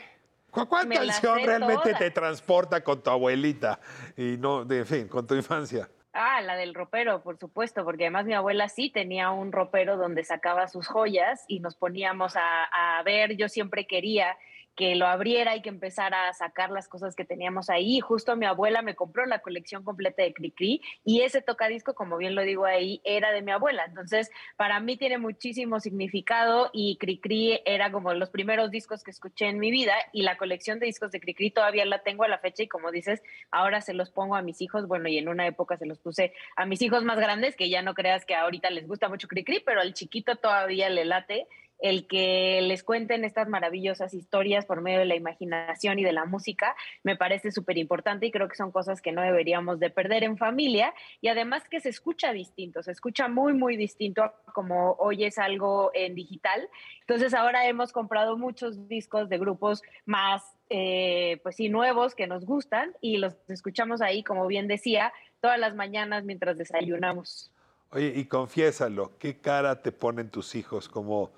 ¿Cu- 0.51 0.67
¿Cuál 0.69 0.89
canción 0.89 1.39
realmente 1.45 1.95
te 1.95 2.11
transporta 2.11 2.83
con 2.85 3.03
tu 3.03 3.11
abuelita 3.11 3.81
y 4.17 4.37
no, 4.39 4.65
de 4.65 4.79
en 4.79 4.87
fin, 4.87 5.09
con 5.09 5.27
tu 5.27 5.35
infancia? 5.35 5.89
Ah, 6.21 6.41
la 6.41 6.57
del 6.57 6.75
ropero, 6.75 7.23
por 7.23 7.39
supuesto, 7.39 7.85
porque 7.85 8.03
además 8.05 8.27
mi 8.27 8.35
abuela 8.35 8.69
sí 8.69 8.91
tenía 8.91 9.31
un 9.31 9.53
ropero 9.53 9.97
donde 9.97 10.25
sacaba 10.25 10.67
sus 10.67 10.89
joyas 10.89 11.45
y 11.47 11.61
nos 11.61 11.77
poníamos 11.77 12.35
a, 12.35 12.65
a 12.65 13.01
ver. 13.05 13.37
Yo 13.37 13.49
siempre 13.49 13.87
quería 13.87 14.37
que 14.79 14.95
lo 14.95 15.09
abriera 15.09 15.57
y 15.57 15.61
que 15.61 15.71
empezara 15.71 16.29
a 16.29 16.33
sacar 16.33 16.71
las 16.71 16.87
cosas 16.87 17.17
que 17.17 17.25
teníamos 17.25 17.69
ahí. 17.69 17.99
Justo 17.99 18.37
mi 18.37 18.47
abuela 18.47 18.81
me 18.81 18.95
compró 18.95 19.27
la 19.27 19.41
colección 19.41 19.83
completa 19.83 20.23
de 20.23 20.33
Cricri 20.33 20.81
y 21.05 21.23
ese 21.23 21.43
tocadisco, 21.43 21.95
como 21.95 22.17
bien 22.17 22.37
lo 22.37 22.43
digo 22.43 22.65
ahí, 22.65 23.01
era 23.03 23.33
de 23.33 23.43
mi 23.43 23.51
abuela. 23.51 23.85
Entonces, 23.87 24.31
para 24.57 24.79
mí 24.79 24.97
tiene 24.97 25.19
muchísimo 25.19 25.81
significado 25.81 26.71
y 26.73 26.97
Cricri 26.99 27.61
era 27.67 27.91
como 27.91 28.15
los 28.15 28.31
primeros 28.31 28.71
discos 28.71 29.03
que 29.03 29.11
escuché 29.11 29.49
en 29.49 29.59
mi 29.59 29.73
vida 29.73 29.95
y 30.13 30.23
la 30.23 30.37
colección 30.37 30.79
de 30.79 30.87
discos 30.87 31.11
de 31.11 31.19
Cricri 31.19 31.51
todavía 31.51 31.85
la 31.85 32.05
tengo 32.05 32.23
a 32.23 32.29
la 32.29 32.39
fecha 32.39 32.63
y 32.63 32.69
como 32.69 32.93
dices, 32.93 33.21
ahora 33.51 33.81
se 33.81 33.95
los 33.95 34.13
pongo 34.13 34.37
a 34.37 34.43
mis 34.43 34.63
hijos, 34.63 34.87
bueno, 34.87 35.09
y 35.09 35.19
en 35.19 35.29
una 35.29 35.49
época 35.49 35.77
se 35.77 35.87
los 35.87 35.99
puse 35.99 36.33
a 36.55 36.67
mis 36.67 36.81
hijos 36.83 37.03
más 37.03 37.19
grandes, 37.19 37.57
que 37.57 37.69
ya 37.69 37.83
no 37.83 37.95
creas 37.95 38.25
que 38.25 38.37
ahorita 38.37 38.71
les 38.71 38.87
gusta 38.87 39.09
mucho 39.09 39.27
Cricri, 39.27 39.59
pero 39.59 39.81
al 39.81 39.93
chiquito 39.93 40.37
todavía 40.37 40.89
le 40.89 41.05
late 41.05 41.49
el 41.79 42.07
que 42.07 42.61
les 42.63 42.83
cuenten 42.83 43.25
estas 43.25 43.49
maravillosas 43.49 44.15
historias 44.15 44.67
por 44.67 44.81
medio 44.81 44.99
de 44.99 45.05
la 45.05 45.15
imaginación 45.15 45.99
y 45.99 46.05
de 46.05 46.13
la 46.13 46.25
música, 46.25 46.75
me 47.03 47.17
parece 47.17 47.53
súper 47.53 47.79
importante 47.79 48.27
y 48.27 48.31
creo 48.31 48.49
que 48.49 48.57
son 48.57 48.73
cosas 48.73 49.01
que 49.01 49.13
no 49.13 49.23
deberíamos 49.23 49.79
de 49.79 49.91
perder 49.91 50.25
en 50.25 50.37
familia 50.37 50.93
y 51.21 51.29
además 51.29 51.69
que 51.69 51.81
se 51.81 51.89
escucha 51.89 52.33
distinto, 52.33 52.83
se 52.83 52.93
escucha 52.93 53.29
muy, 53.29 53.53
muy 53.53 53.77
distinto 53.77 54.23
a 54.23 54.35
como 54.53 54.93
oyes 54.99 55.39
algo 55.39 55.91
en 55.95 56.15
digital. 56.15 56.69
Entonces 57.01 57.35
ahora 57.35 57.67
hemos 57.69 57.93
comprado 57.93 58.37
muchos 58.37 58.89
discos 58.89 59.29
de 59.29 59.39
grupos 59.39 59.83
más, 60.05 60.43
eh, 60.71 61.39
pues 61.43 61.57
sí, 61.57 61.69
nuevos 61.69 62.15
que 62.15 62.27
nos 62.27 62.45
gustan 62.45 62.95
y 63.01 63.19
los 63.19 63.37
escuchamos 63.49 64.01
ahí, 64.01 64.25
como 64.25 64.47
bien 64.47 64.69
decía, 64.69 65.13
todas 65.41 65.59
las 65.59 65.75
mañanas 65.75 66.25
mientras 66.25 66.59
desayunamos. 66.59 67.53
Oye, 67.91 68.13
y 68.15 68.27
confiésalo, 68.27 69.17
¿qué 69.19 69.39
cara 69.39 69.81
te 69.83 69.93
ponen 69.93 70.29
tus 70.29 70.55
hijos? 70.55 70.89
Como, 70.89 71.31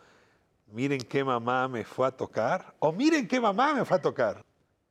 miren 0.72 1.00
qué 1.00 1.24
mamá 1.24 1.68
me 1.68 1.84
fue 1.84 2.06
a 2.06 2.10
tocar, 2.10 2.74
o 2.78 2.92
miren 2.92 3.26
qué 3.26 3.40
mamá 3.40 3.74
me 3.74 3.84
fue 3.84 3.96
a 3.96 4.02
tocar. 4.02 4.44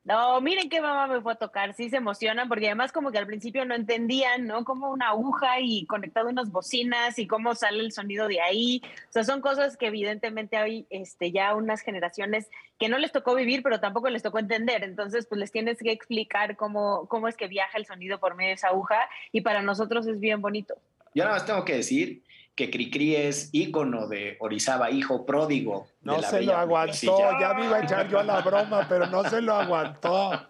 No, 0.05 0.41
miren 0.41 0.69
qué 0.69 0.81
mamá 0.81 1.05
me 1.07 1.21
fue 1.21 1.33
a 1.33 1.35
tocar, 1.35 1.75
sí 1.75 1.89
se 1.89 1.97
emocionan, 1.97 2.47
porque 2.47 2.65
además 2.65 2.91
como 2.91 3.11
que 3.11 3.19
al 3.19 3.27
principio 3.27 3.63
no 3.65 3.75
entendían, 3.75 4.47
¿no? 4.47 4.63
Como 4.63 4.89
una 4.89 5.09
aguja 5.09 5.59
y 5.59 5.85
conectado 5.85 6.29
unas 6.29 6.51
bocinas 6.51 7.19
y 7.19 7.27
cómo 7.27 7.53
sale 7.53 7.81
el 7.81 7.91
sonido 7.91 8.27
de 8.27 8.41
ahí. 8.41 8.81
O 9.09 9.11
sea, 9.11 9.23
son 9.23 9.41
cosas 9.41 9.77
que 9.77 9.87
evidentemente 9.87 10.57
hay 10.57 10.87
este, 10.89 11.31
ya 11.31 11.53
unas 11.53 11.81
generaciones 11.81 12.49
que 12.79 12.89
no 12.89 12.97
les 12.97 13.11
tocó 13.11 13.35
vivir, 13.35 13.61
pero 13.61 13.79
tampoco 13.79 14.09
les 14.09 14.23
tocó 14.23 14.39
entender. 14.39 14.83
Entonces, 14.83 15.27
pues 15.27 15.37
les 15.37 15.51
tienes 15.51 15.77
que 15.77 15.91
explicar 15.91 16.55
cómo, 16.55 17.05
cómo 17.07 17.27
es 17.27 17.35
que 17.35 17.47
viaja 17.47 17.77
el 17.77 17.85
sonido 17.85 18.19
por 18.19 18.35
medio 18.35 18.49
de 18.49 18.55
esa 18.55 18.69
aguja 18.69 18.97
y 19.31 19.41
para 19.41 19.61
nosotros 19.61 20.07
es 20.07 20.19
bien 20.19 20.41
bonito. 20.41 20.75
Yo 21.13 21.23
nada 21.23 21.35
más 21.35 21.45
tengo 21.45 21.65
que 21.65 21.75
decir 21.75 22.23
que 22.59 22.69
Cricri 22.69 23.15
es 23.15 23.47
ícono 23.53 24.09
de 24.09 24.35
Orizaba, 24.41 24.91
hijo 24.91 25.25
pródigo. 25.25 25.87
de 26.01 26.11
No 26.11 26.19
la 26.19 26.29
se 26.29 26.41
lo 26.41 26.57
aguantó, 26.57 27.17
ya 27.39 27.53
me 27.53 27.67
iba 27.67 27.77
a 27.77 27.83
echar 27.85 28.09
yo 28.09 28.19
a 28.19 28.23
la 28.23 28.41
broma, 28.41 28.85
pero 28.89 29.07
no 29.07 29.23
se 29.29 29.41
lo 29.41 29.53
aguantó. 29.53 30.31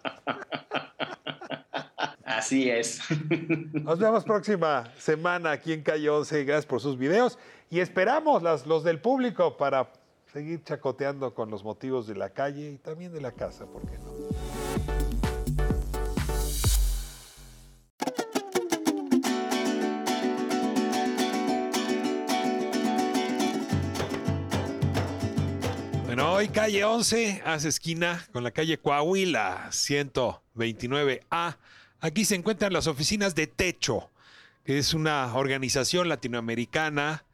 Así 2.24 2.68
es. 2.68 3.00
Nos 3.84 4.00
vemos 4.00 4.24
próxima 4.24 4.92
semana 4.98 5.52
aquí 5.52 5.72
en 5.72 5.84
Calle 5.84 6.10
11. 6.10 6.44
Gracias 6.44 6.66
por 6.66 6.80
sus 6.80 6.98
videos 6.98 7.38
y 7.70 7.78
esperamos 7.78 8.42
las, 8.42 8.66
los 8.66 8.82
del 8.82 8.98
público 8.98 9.56
para 9.56 9.92
seguir 10.32 10.64
chacoteando 10.64 11.32
con 11.32 11.48
los 11.48 11.62
motivos 11.62 12.08
de 12.08 12.16
la 12.16 12.30
calle 12.30 12.72
y 12.72 12.78
también 12.78 13.12
de 13.12 13.20
la 13.20 13.30
casa, 13.30 13.66
¿por 13.66 13.88
qué 13.88 13.98
no? 13.98 14.19
Hoy 26.40 26.48
calle 26.48 26.84
11 26.84 27.42
hace 27.44 27.68
esquina 27.68 28.26
con 28.32 28.42
la 28.42 28.50
calle 28.50 28.78
Coahuila 28.78 29.68
129A. 29.72 31.58
Aquí 32.00 32.24
se 32.24 32.34
encuentran 32.34 32.72
las 32.72 32.86
oficinas 32.86 33.34
de 33.34 33.46
Techo, 33.46 34.10
que 34.64 34.78
es 34.78 34.94
una 34.94 35.34
organización 35.34 36.08
latinoamericana 36.08 37.26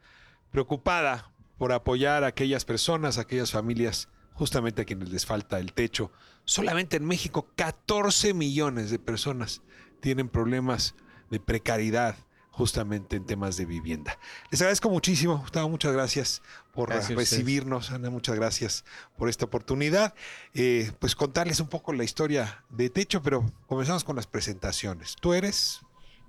preocupada 0.51 1.31
por 1.57 1.71
apoyar 1.71 2.25
a 2.25 2.27
aquellas 2.27 2.65
personas, 2.65 3.17
a 3.17 3.21
aquellas 3.21 3.53
familias, 3.53 4.09
justamente 4.33 4.83
a 4.83 4.85
quienes 4.85 5.11
les 5.11 5.25
falta 5.25 5.61
el 5.61 5.73
techo. 5.73 6.11
Solamente 6.45 6.97
en 6.97 7.05
México 7.05 7.49
14 7.55 8.35
millones 8.35 8.91
de 8.91 8.99
personas 8.99 9.63
tienen 10.01 10.29
problemas 10.29 10.97
de 11.31 11.39
precariedad 11.39 12.17
justamente 12.57 13.17
en 13.17 13.27
temas 13.27 13.59
de 13.59 13.67
vivienda. 13.67 14.19
Les 14.51 14.63
agradezco 14.63 14.89
muchísimo, 14.89 15.37
Gustavo, 15.37 15.69
muchas 15.69 15.93
gracias 15.93 16.41
por 16.73 16.89
Gracias 16.89 17.17
recibirnos, 17.17 17.91
Ana, 17.91 18.09
muchas 18.09 18.35
gracias 18.35 18.85
por 19.19 19.29
esta 19.29 19.45
oportunidad. 19.45 20.15
Eh, 20.55 20.91
pues 20.99 21.15
contarles 21.15 21.61
un 21.61 21.69
poco 21.69 21.93
la 21.93 22.03
historia 22.03 22.65
de 22.71 22.89
Techo, 22.89 23.23
pero 23.23 23.45
comenzamos 23.67 24.05
con 24.05 24.17
las 24.17 24.27
presentaciones. 24.27 25.17
Tú 25.21 25.35
eres 25.35 25.81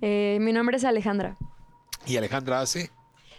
Eh, 0.02 0.36
mi 0.42 0.52
nombre 0.52 0.76
es 0.76 0.84
Alejandra. 0.84 1.38
y 2.06 2.16
Alejandra 2.18 2.60
hace, 2.60 2.90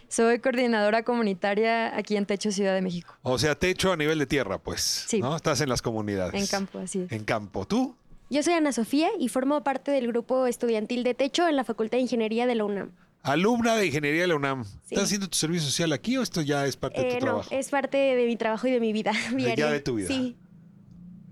Soy 0.08 0.40
coordinadora 0.40 1.04
comunitaria 1.04 1.96
aquí 1.96 2.16
en 2.16 2.26
Techo 2.26 2.50
Ciudad 2.50 2.74
de 2.74 2.82
México. 2.82 3.14
o 3.22 3.38
sea, 3.38 3.54
Techo 3.54 3.92
a 3.92 3.96
nivel 3.96 4.18
de 4.18 4.26
tierra, 4.26 4.58
pues. 4.58 4.80
Sí. 5.06 5.20
¿no? 5.20 5.36
Estás 5.36 5.60
en 5.60 5.68
las 5.68 5.80
comunidades. 5.80 6.34
En 6.34 6.48
campo, 6.48 6.80
así. 6.80 7.06
En 7.08 7.24
campo. 7.24 7.64
¿Tú? 7.66 7.94
Yo 8.30 8.42
soy 8.44 8.54
Ana 8.54 8.72
Sofía 8.72 9.08
y 9.18 9.28
formo 9.28 9.62
parte 9.64 9.90
del 9.90 10.06
grupo 10.06 10.46
estudiantil 10.46 11.02
de 11.02 11.14
Techo 11.14 11.48
en 11.48 11.56
la 11.56 11.64
Facultad 11.64 11.98
de 11.98 12.02
Ingeniería 12.02 12.46
de 12.46 12.54
la 12.54 12.64
UNAM. 12.64 12.92
Alumna 13.22 13.74
de 13.76 13.86
Ingeniería 13.86 14.22
de 14.22 14.28
la 14.28 14.36
UNAM. 14.36 14.64
¿Estás 14.84 15.04
haciendo 15.04 15.28
tu 15.28 15.36
servicio 15.36 15.66
social 15.68 15.92
aquí 15.92 16.16
o 16.16 16.22
esto 16.22 16.40
ya 16.40 16.64
es 16.66 16.76
parte 16.76 17.00
de 17.02 17.08
tu 17.10 17.16
Eh, 17.16 17.18
no, 17.20 17.26
trabajo? 17.26 17.48
es 17.50 17.68
parte 17.68 17.96
de 17.98 18.26
mi 18.26 18.36
trabajo 18.36 18.66
y 18.68 18.70
de 18.70 18.80
mi 18.80 18.92
vida 18.92 19.12
diaria. 19.36 19.66
de 19.70 19.80
tu 19.80 19.96
vida. 19.96 20.08
Sí. 20.08 20.36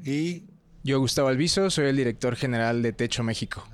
Y 0.04 0.42
Yo, 0.84 1.00
Gustavo 1.00 1.28
Alviso, 1.28 1.70
soy 1.70 1.86
el 1.86 1.96
director 1.96 2.34
general 2.36 2.82
de 2.82 2.92
Techo 2.92 3.22
México. 3.22 3.66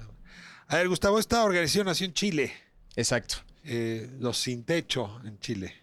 A 0.68 0.76
ver, 0.76 0.88
Gustavo, 0.88 1.18
esta 1.18 1.44
organización 1.44 1.86
nació 1.86 2.06
en 2.06 2.12
Chile. 2.14 2.52
Exacto. 2.96 3.36
Eh, 3.64 4.10
los 4.20 4.36
Sin 4.38 4.64
Techo 4.64 5.20
en 5.24 5.38
Chile. 5.38 5.74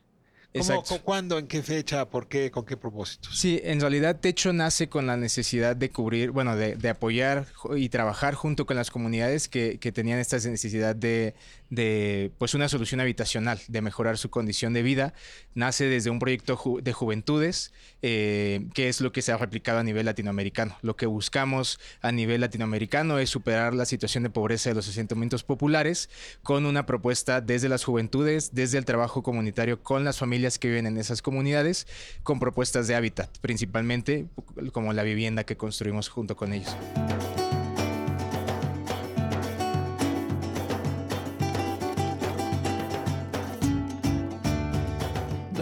¿Cómo, 0.53 0.63
Exacto. 0.63 0.97
cu- 0.97 1.03
¿Cuándo? 1.03 1.37
¿En 1.37 1.47
qué 1.47 1.63
fecha? 1.63 2.09
¿Por 2.09 2.27
qué? 2.27 2.51
¿Con 2.51 2.65
qué 2.65 2.75
propósitos? 2.75 3.37
Sí, 3.39 3.61
en 3.63 3.79
realidad 3.79 4.19
Techo 4.19 4.51
nace 4.51 4.89
con 4.89 5.07
la 5.07 5.15
necesidad 5.15 5.77
de 5.77 5.89
cubrir, 5.89 6.31
bueno, 6.31 6.57
de, 6.57 6.75
de 6.75 6.89
apoyar 6.89 7.45
y 7.77 7.87
trabajar 7.87 8.33
junto 8.33 8.65
con 8.65 8.75
las 8.75 8.91
comunidades 8.91 9.47
que, 9.47 9.79
que 9.79 9.93
tenían 9.93 10.19
esta 10.19 10.35
necesidad 10.37 10.93
de, 10.95 11.35
de, 11.71 12.31
pues, 12.37 12.53
una 12.53 12.69
solución 12.69 12.99
habitacional, 12.99 13.59
de 13.67 13.81
mejorar 13.81 14.19
su 14.19 14.29
condición 14.29 14.73
de 14.73 14.83
vida. 14.83 15.13
Nace 15.55 15.85
desde 15.85 16.11
un 16.11 16.19
proyecto 16.19 16.59
de 16.81 16.93
juventudes, 16.93 17.73
eh, 18.03 18.67
que 18.75 18.89
es 18.89 19.01
lo 19.01 19.11
que 19.11 19.23
se 19.23 19.31
ha 19.31 19.37
replicado 19.37 19.79
a 19.79 19.83
nivel 19.83 20.05
latinoamericano. 20.05 20.77
Lo 20.81 20.95
que 20.95 21.05
buscamos 21.05 21.79
a 22.01 22.11
nivel 22.11 22.41
latinoamericano 22.41 23.17
es 23.17 23.29
superar 23.29 23.73
la 23.73 23.85
situación 23.85 24.23
de 24.23 24.29
pobreza 24.29 24.69
de 24.69 24.75
los 24.75 24.87
asentamientos 24.89 25.43
populares 25.43 26.09
con 26.43 26.65
una 26.65 26.85
propuesta 26.85 27.39
desde 27.39 27.69
las 27.69 27.85
juventudes, 27.85 28.53
desde 28.53 28.77
el 28.77 28.85
trabajo 28.85 29.23
comunitario 29.23 29.81
con 29.81 30.03
las 30.03 30.17
familias 30.17 30.59
que 30.59 30.67
viven 30.67 30.87
en 30.87 30.97
esas 30.97 31.21
comunidades, 31.21 31.87
con 32.23 32.39
propuestas 32.39 32.87
de 32.87 32.95
hábitat, 32.95 33.37
principalmente 33.39 34.27
como 34.73 34.91
la 34.91 35.03
vivienda 35.03 35.45
que 35.45 35.55
construimos 35.55 36.09
junto 36.09 36.35
con 36.35 36.51
ellos. 36.51 36.75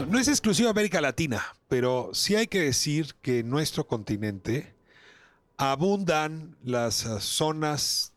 No, 0.10 0.18
es 0.18 0.28
exclusiva 0.28 0.72
América 0.72 1.02
Latina, 1.02 1.56
pero 1.68 2.10
sí 2.14 2.34
hay 2.34 2.48
que 2.48 2.62
decir 2.62 3.14
que 3.22 3.40
en 3.40 3.50
nuestro 3.52 3.86
continente 3.86 4.74
abundan 5.56 6.58
las 6.64 7.06
ah, 7.06 7.20
zonas 7.20 8.12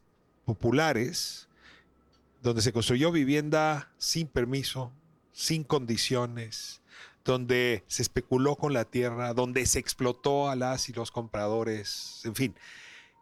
populares 0.46 1.50
donde 2.40 2.62
se 2.62 2.72
construyó 2.72 3.12
vivienda 3.12 3.92
sin 3.98 4.26
permiso, 4.26 4.90
sin 5.32 5.64
condiciones, 5.64 6.80
donde 7.26 7.84
se 7.88 8.00
especuló 8.00 8.56
con 8.56 8.72
la 8.72 8.86
tierra, 8.86 9.34
donde 9.34 9.66
se 9.66 9.78
explotó 9.78 10.48
a 10.48 10.56
las 10.56 10.88
y 10.88 10.94
los 10.94 11.10
compradores, 11.10 12.22
en 12.24 12.34
fin. 12.34 12.54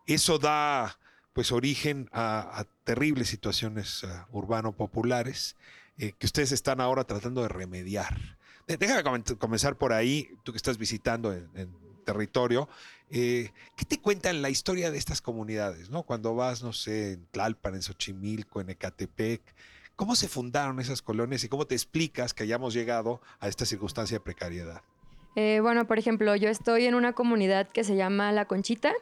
Eso 0.06 0.38
da 0.38 0.96
pues 1.32 1.50
origen 1.50 2.08
a, 2.12 2.64
terribles 2.84 3.26
situaciones 3.26 4.04
uh, 4.04 4.08
urbano-populares 4.30 5.56
eh, 5.98 6.12
que 6.16 6.26
ustedes 6.26 6.52
están 6.52 6.80
ahora 6.80 7.02
tratando 7.02 7.42
de 7.42 7.48
remediar. 7.48 8.38
Déjame 8.78 9.02
comen- 9.02 9.38
comenzar 9.38 9.76
por 9.76 9.92
ahí, 9.92 10.28
tú 10.42 10.52
que 10.52 10.56
estás 10.56 10.78
visitando 10.78 11.32
en, 11.32 11.48
en 11.54 11.68
territorio. 12.04 12.68
eh, 13.10 13.50
¿Qué 13.76 13.84
te 13.84 14.00
cuentan 14.00 14.42
la 14.42 14.50
historia 14.50 14.90
de 14.90 14.98
estas 14.98 15.20
comunidades? 15.20 15.90
¿no? 15.90 16.02
Cuando 16.02 16.34
vas, 16.34 16.62
no 16.62 16.72
sé, 16.72 17.12
en 17.12 17.26
Tlalpan, 17.30 17.74
en 17.74 17.82
Xochimilco, 17.82 18.60
en 18.60 18.70
Ecatepec, 18.70 19.42
¿cómo 19.96 20.16
se 20.16 20.28
fundaron 20.28 20.80
esas 20.80 21.02
colonias 21.02 21.44
y 21.44 21.48
cómo 21.48 21.66
te 21.66 21.74
explicas 21.74 22.32
que 22.34 22.42
hayamos 22.44 22.74
llegado 22.74 23.20
a 23.38 23.48
esta 23.48 23.64
circunstancia 23.64 24.16
de 24.16 24.20
precariedad? 24.20 24.82
Eh, 25.36 25.60
bueno, 25.62 25.86
por 25.86 25.98
ejemplo, 25.98 26.34
yo 26.34 26.48
estoy 26.48 26.86
en 26.86 26.96
una 26.96 27.12
comunidad 27.12 27.68
que 27.68 27.84
se 27.84 27.94
llama 27.94 28.32
La 28.32 28.46
Conchita, 28.46 28.92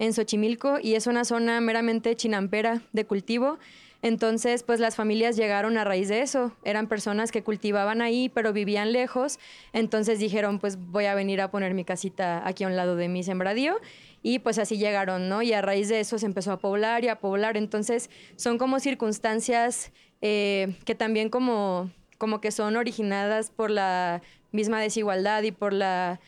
en 0.00 0.12
Xochimilco, 0.12 0.78
y 0.82 0.94
es 0.94 1.06
una 1.06 1.24
zona 1.24 1.60
meramente 1.60 2.16
chinampera 2.16 2.82
de 2.92 3.06
cultivo. 3.06 3.58
Entonces, 4.02 4.62
pues 4.62 4.78
las 4.78 4.94
familias 4.94 5.36
llegaron 5.36 5.78
a 5.78 5.84
raíz 5.84 6.08
de 6.08 6.20
eso. 6.20 6.52
Eran 6.64 6.86
personas 6.86 7.32
que 7.32 7.42
cultivaban 7.42 8.02
ahí, 8.02 8.28
pero 8.28 8.52
vivían 8.52 8.92
lejos. 8.92 9.38
Entonces 9.72 10.18
dijeron, 10.18 10.58
pues 10.58 10.76
voy 10.76 11.06
a 11.06 11.14
venir 11.14 11.40
a 11.40 11.50
poner 11.50 11.74
mi 11.74 11.84
casita 11.84 12.46
aquí 12.46 12.64
a 12.64 12.68
un 12.68 12.76
lado 12.76 12.96
de 12.96 13.08
mi 13.08 13.22
sembradío. 13.22 13.80
Y 14.22 14.38
pues 14.40 14.58
así 14.58 14.76
llegaron, 14.76 15.28
¿no? 15.28 15.42
Y 15.42 15.52
a 15.52 15.62
raíz 15.62 15.88
de 15.88 16.00
eso 16.00 16.18
se 16.18 16.26
empezó 16.26 16.52
a 16.52 16.58
poblar 16.58 17.04
y 17.04 17.08
a 17.08 17.20
poblar. 17.20 17.56
Entonces, 17.56 18.10
son 18.36 18.58
como 18.58 18.80
circunstancias 18.80 19.92
eh, 20.20 20.76
que 20.84 20.94
también 20.94 21.28
como, 21.28 21.90
como 22.18 22.40
que 22.40 22.50
son 22.50 22.76
originadas 22.76 23.50
por 23.50 23.70
la 23.70 24.22
misma 24.52 24.80
desigualdad 24.80 25.42
y 25.42 25.52
por 25.52 25.72
la, 25.72 26.20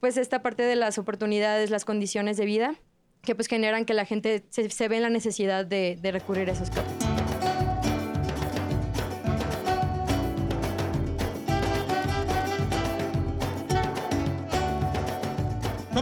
pues 0.00 0.16
esta 0.16 0.42
parte 0.42 0.62
de 0.64 0.76
las 0.76 0.98
oportunidades, 0.98 1.70
las 1.70 1.84
condiciones 1.84 2.36
de 2.36 2.46
vida, 2.46 2.74
que 3.22 3.34
pues 3.34 3.48
generan 3.48 3.84
que 3.84 3.94
la 3.94 4.04
gente 4.04 4.44
se, 4.50 4.70
se 4.70 4.88
ve 4.88 4.96
en 4.96 5.02
la 5.02 5.10
necesidad 5.10 5.66
de, 5.66 5.98
de 6.00 6.12
recurrir 6.12 6.48
a 6.50 6.52
esos 6.52 6.70
campos. 6.70 7.10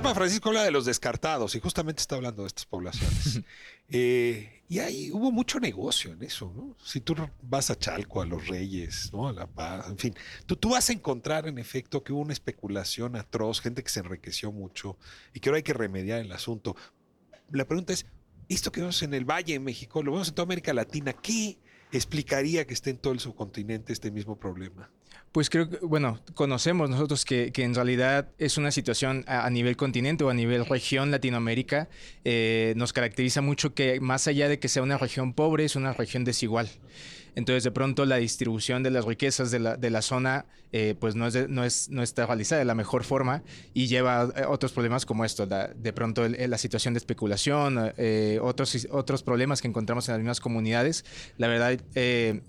Papa 0.03 0.15
Francisco 0.15 0.51
habla 0.51 0.63
de 0.63 0.71
los 0.71 0.85
descartados 0.85 1.57
y 1.57 1.61
justamente 1.61 2.01
está 2.01 2.15
hablando 2.15 2.43
de 2.43 2.49
estas 2.49 2.67
poblaciones. 2.67 3.41
Eh, 3.91 4.65
y 4.69 4.81
ahí 4.81 5.11
hubo 5.13 5.33
mucho 5.33 5.59
negocio 5.59 6.13
en 6.13 6.23
eso, 6.23 6.53
¿no? 6.55 6.77
Si 6.85 7.01
tú 7.01 7.17
vas 7.41 7.71
a 7.71 7.79
Chalco, 7.79 8.21
a 8.21 8.27
Los 8.27 8.47
Reyes, 8.47 9.09
¿no? 9.15 9.29
A 9.29 9.33
La 9.33 9.47
Paz, 9.47 9.89
en 9.89 9.97
fin, 9.97 10.15
tú, 10.45 10.57
tú 10.57 10.73
vas 10.73 10.91
a 10.91 10.93
encontrar 10.93 11.49
en 11.49 11.57
efecto 11.57 12.05
que 12.05 12.13
hubo 12.13 12.21
una 12.21 12.35
especulación 12.35 13.17
atroz, 13.17 13.63
gente 13.63 13.83
que 13.83 13.89
se 13.89 14.01
enriqueció 14.01 14.53
mucho 14.53 14.99
y 15.33 15.41
que 15.41 15.49
ahora 15.49 15.57
hay 15.57 15.63
que 15.63 15.73
remediar 15.73 16.21
el 16.21 16.31
asunto. 16.33 16.77
La 17.51 17.65
pregunta 17.65 17.93
es, 17.93 18.07
esto 18.49 18.73
que 18.73 18.81
vemos 18.81 19.03
en 19.03 19.15
el 19.15 19.25
Valle 19.25 19.55
en 19.55 19.65
México, 19.65 20.03
lo 20.03 20.13
vemos 20.13 20.29
en 20.29 20.35
toda 20.35 20.45
América 20.45 20.73
Latina, 20.73 21.13
¿qué 21.13 21.59
explicaría 21.93 22.67
que 22.67 22.75
esté 22.75 22.91
en 22.91 22.99
todo 22.99 23.13
el 23.13 23.21
subcontinente 23.21 23.93
este 23.93 24.11
mismo 24.11 24.39
problema? 24.39 24.91
Pues 25.33 25.51
creo 25.51 25.69
que, 25.69 25.79
bueno, 25.85 26.21
conocemos 26.35 26.89
nosotros 26.89 27.25
que, 27.25 27.53
que 27.53 27.63
en 27.63 27.75
realidad 27.75 28.31
es 28.39 28.57
una 28.57 28.71
situación 28.71 29.25
a, 29.27 29.45
a 29.45 29.51
nivel 29.51 29.77
continente 29.77 30.25
o 30.25 30.31
a 30.31 30.35
nivel 30.35 30.65
región 30.65 31.11
Latinoamérica. 31.11 31.89
eh, 32.25 32.73
nos 32.77 32.93
caracteriza 32.93 33.43
mucho 33.43 33.75
que 33.75 34.01
más 34.01 34.27
allá 34.27 34.49
de 34.49 34.59
que 34.59 34.69
sea 34.69 34.83
una 34.83 34.97
región 34.97 35.35
pobre, 35.35 35.65
es 35.65 35.77
una 35.77 35.93
región 35.93 36.25
desigual. 36.25 36.71
Entonces, 37.39 37.63
de 37.63 37.71
pronto, 37.71 38.05
la 38.05 38.17
distribución 38.17 38.83
de 38.83 38.91
las 38.91 39.05
riquezas 39.05 39.53
de 39.53 39.61
la, 39.61 39.77
de 39.77 39.91
la 39.91 40.03
zona, 40.03 40.47
eh, 40.73 40.97
pues 40.99 41.15
no, 41.15 41.29
es 41.29 41.49
no, 41.49 41.63
es, 41.63 41.89
no 41.89 42.03
está 42.03 42.27
realizada 42.27 42.59
de 42.59 42.65
la 42.65 42.75
mejor 42.75 43.05
forma 43.05 43.45
y 43.75 43.87
lleva 43.87 44.23
a 44.23 44.49
otros 44.49 44.73
problemas 44.73 45.07
como 45.07 45.25
esto, 45.25 45.47
de 45.47 45.93
pronto 45.93 46.29
la 46.29 46.59
situación 46.59 46.95
de 46.95 46.99
especulación, 46.99 47.93
eh, 47.97 48.41
otros, 48.43 48.89
otros 48.91 49.23
problemas 49.23 49.63
que 49.63 49.69
encontramos 49.69 50.09
en 50.09 50.15
las 50.15 50.19
mismas 50.19 50.41
comunidades. 50.41 51.05
La 51.37 51.47
verdad, 51.47 51.81
eh, 51.95 52.41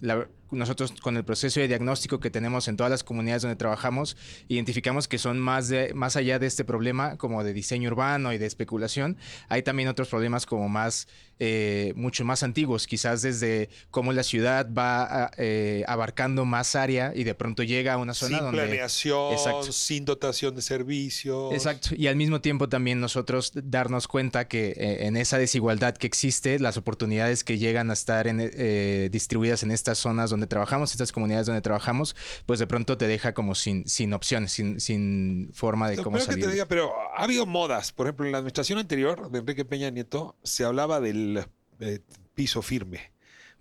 nosotros 0.50 0.94
con 1.04 1.18
el 1.18 1.24
proceso 1.24 1.60
de 1.60 1.68
diagnóstico 1.68 2.20
que 2.20 2.32
tenemos 2.32 2.68
en 2.68 2.76
todas 2.76 2.90
las 2.90 3.04
comunidades 3.04 3.44
donde 3.44 3.58
trabajamos, 3.58 4.18
identificamos 4.48 5.08
que 5.08 5.20
son 5.20 5.40
más, 5.40 5.72
más 5.94 6.16
allá 6.16 6.40
de 6.40 6.48
este 6.48 6.66
problema 6.66 7.16
como 7.18 7.44
de 7.44 7.54
diseño 7.54 7.92
urbano 7.92 8.34
y 8.34 8.40
de 8.40 8.48
especulación, 8.48 9.18
hay 9.50 9.62
también 9.62 9.88
otros 9.88 10.08
problemas 10.08 10.48
como 10.48 10.68
más, 10.68 11.08
eh, 11.39 11.93
mucho 11.95 12.25
más 12.25 12.43
antiguos, 12.43 12.86
quizás 12.86 13.21
desde 13.21 13.69
cómo 13.91 14.12
la 14.13 14.23
ciudad 14.23 14.67
va 14.71 15.25
a- 15.25 15.32
eh, 15.38 15.84
abarcando 15.88 16.45
más 16.45 16.75
área 16.75 17.13
y 17.15 17.23
de 17.23 17.34
pronto 17.36 17.63
llega 17.63 17.93
a 17.93 17.97
una 17.97 18.13
zona 18.13 18.38
Sin 18.38 18.45
donde... 18.45 18.62
planeación, 18.63 19.34
Exacto. 19.34 19.71
sin 19.71 20.06
dotación 20.06 20.56
de 20.56 20.62
servicios. 20.62 21.54
Exacto. 21.54 21.89
Y 21.95 22.08
al 22.08 22.15
mismo 22.15 22.41
tiempo 22.41 22.67
también 22.69 22.99
nosotros 22.99 23.52
darnos 23.56 24.08
cuenta 24.08 24.47
que 24.47 24.69
eh, 24.78 25.06
en 25.08 25.15
esa 25.17 25.38
desigualdad 25.38 25.95
que 25.95 26.08
existe, 26.08 26.60
las 26.60 26.78
oportunidades 26.78 27.43
que 27.43 27.58
llegan 27.58 27.89
a 27.89 27.93
estar 27.93 28.28
en, 28.28 28.39
eh, 28.41 29.10
distribuidas 29.12 29.63
en 29.63 29.71
estas 29.71 29.97
zonas 29.97 30.30
donde 30.30 30.47
trabajamos, 30.47 30.91
estas 30.91 31.12
comunidades 31.12 31.45
donde 31.47 31.62
trabajamos, 31.62 32.15
pues 32.45 32.60
de 32.60 32.67
pronto 32.67 32.97
te 32.97 33.08
deja 33.08 33.34
como 33.34 33.56
sin, 33.56 33.88
sin 33.88 34.13
opciones, 34.13 34.52
sin, 34.52 34.80
sin 34.80 35.52
forma 35.54 35.89
de 35.89 35.97
Lo 35.97 36.04
cómo 36.04 36.17
que 36.17 36.23
salir. 36.23 36.45
te 36.45 36.52
diga, 36.52 36.65
pero 36.65 36.91
ha 37.15 37.23
habido 37.23 37.45
modas. 37.45 37.91
Por 37.91 38.08
ejemplo, 38.08 38.25
en 38.25 38.32
la 38.34 38.39
administración 38.39 38.80
anterior 38.80 39.30
de 39.32 39.39
Enrique 39.39 39.63
Peña 39.65 39.89
Nieto 39.89 40.36
se 40.43 40.65
hablaba 40.65 40.99
del 40.99 41.29
eh, 41.38 42.00
piso 42.34 42.62
firme. 42.62 43.12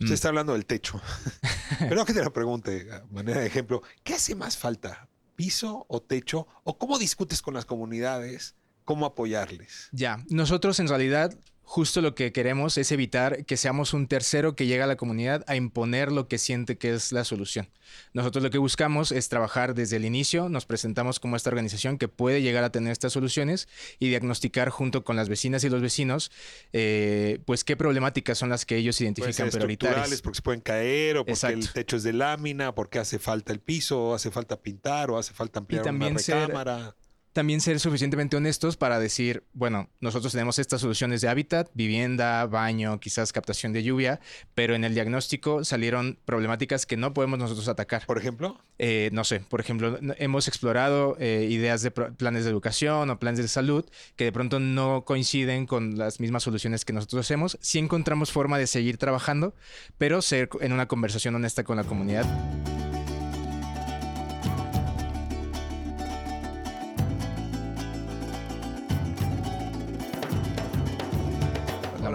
Usted 0.01 0.11
Mm. 0.11 0.15
está 0.15 0.29
hablando 0.29 0.53
del 0.53 0.65
techo. 0.67 1.01
pero 1.89 2.05
que 2.05 2.15
te 2.15 2.23
lo 2.23 2.33
pregunte, 2.33 2.89
a 2.93 3.05
manera 3.13 3.41
de 3.41 3.47
ejemplo, 3.47 3.83
¿qué 4.05 4.15
hace 4.15 4.35
más 4.35 4.57
falta? 4.57 5.09
¿Piso 5.37 5.85
o 5.89 6.01
techo? 6.03 6.47
¿O 6.65 6.79
cómo 6.79 6.99
discutes 6.99 7.43
con 7.43 7.55
las 7.55 7.65
comunidades? 7.65 8.55
¿Cómo 8.85 9.07
apoyarles? 9.07 9.89
Ya, 9.93 10.25
nosotros 10.31 10.79
en 10.81 10.89
realidad 10.89 11.37
justo 11.71 12.01
lo 12.01 12.15
que 12.15 12.33
queremos 12.33 12.79
es 12.79 12.91
evitar 12.93 13.45
que 13.45 13.59
seamos 13.59 13.93
un 13.93 14.07
tercero 14.09 14.57
que 14.57 14.65
llega 14.65 14.85
a 14.85 14.87
la 14.87 14.97
comunidad 14.97 15.45
a 15.49 15.55
imponer 15.55 16.11
lo 16.11 16.27
que 16.27 16.39
siente 16.39 16.79
que 16.79 16.95
es 16.95 17.13
la 17.13 17.25
solución. 17.25 17.69
Nosotros 18.15 18.43
lo 18.43 18.49
que 18.49 18.57
buscamos 18.57 19.13
es 19.13 19.29
trabajar 19.29 19.75
desde 19.75 19.97
el 19.97 20.07
inicio, 20.07 20.49
nos 20.49 20.65
presentamos 20.65 21.21
como 21.21 21.37
esta 21.37 21.51
organización 21.51 21.99
que 21.99 22.09
puede 22.09 22.41
llegar 22.41 22.65
a 22.65 22.73
tener 22.73 22.91
estas 22.91 23.13
soluciones 23.13 23.69
y 23.99 24.09
diagnosticar 24.09 24.71
junto 24.71 25.05
con 25.05 25.15
las 25.17 25.29
vecinas 25.29 25.63
y 25.63 25.69
los 25.69 25.83
vecinos, 25.83 26.31
eh, 26.73 27.41
pues 27.45 27.65
qué 27.65 27.77
problemáticas 27.77 28.39
son 28.39 28.49
las 28.49 28.65
que 28.65 28.77
ellos 28.77 28.99
identifican 29.03 29.35
ser 29.35 29.51
prioritarias. 29.51 30.23
porque 30.23 30.37
se 30.37 30.43
pueden 30.43 30.63
caer, 30.63 31.19
o 31.19 31.27
porque 31.27 31.47
el 31.49 31.71
techo 31.71 31.97
es 31.97 32.03
de 32.03 32.15
lámina, 32.15 32.75
porque 32.75 32.99
hace 32.99 33.19
falta 33.19 33.53
el 33.53 33.61
piso, 33.61 34.03
o 34.09 34.15
hace 34.15 34.31
falta 34.31 34.59
pintar, 34.63 35.11
o 35.11 35.19
hace 35.19 35.35
falta 35.35 35.59
ampliar 35.61 35.83
también 35.85 36.13
una 36.13 36.21
ser- 36.21 36.41
recámara. 36.49 36.95
También 37.39 37.61
ser 37.61 37.79
suficientemente 37.79 38.37
honestos 38.37 38.77
para 38.77 38.99
decir, 38.99 39.45
bueno, 39.53 39.89
nosotros 40.01 40.33
tenemos 40.33 40.59
estas 40.59 40.81
soluciones 40.81 41.21
de 41.21 41.29
hábitat, 41.29 41.71
vivienda, 41.73 42.45
baño, 42.47 42.99
quizás 42.99 43.33
captación 43.33 43.73
de 43.73 43.85
lluvia, 43.85 44.19
pero 44.57 44.75
en 44.75 44.83
el 44.83 44.93
diagnóstico 44.93 45.63
salieron 45.65 46.19
problemáticas 46.25 46.85
que 46.85 46.97
no 46.97 47.15
podemos 47.15 47.39
nosotros 47.39 47.69
atacar. 47.69 48.05
Por 48.07 48.19
ejemplo, 48.19 48.61
Eh, 48.81 49.11
no 49.13 49.23
sé, 49.23 49.39
por 49.39 49.61
ejemplo, 49.61 49.99
hemos 50.19 50.49
explorado 50.49 51.17
eh, 51.21 51.47
ideas 51.49 51.83
de 51.83 51.93
planes 51.93 52.43
de 52.43 52.51
educación 52.51 53.09
o 53.09 53.21
planes 53.21 53.41
de 53.41 53.49
salud 53.49 53.85
que 54.17 54.25
de 54.25 54.33
pronto 54.33 54.59
no 54.59 55.05
coinciden 55.05 55.67
con 55.67 55.97
las 55.97 56.19
mismas 56.19 56.43
soluciones 56.43 56.85
que 56.85 56.93
nosotros 56.93 57.25
hacemos. 57.25 57.57
Sí 57.61 57.79
encontramos 57.79 58.33
forma 58.33 58.59
de 58.59 58.67
seguir 58.67 58.99
trabajando, 58.99 59.55
pero 59.97 60.23
ser 60.23 60.49
en 60.61 60.73
una 60.73 60.89
conversación 60.89 61.37
honesta 61.37 61.63
con 61.63 61.77
la 61.77 61.85
comunidad. 61.85 62.27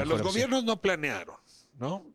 Mejor 0.05 0.19
los 0.19 0.27
opción. 0.27 0.49
gobiernos 0.49 0.63
no 0.63 0.81
planearon, 0.81 1.37
¿no? 1.79 2.05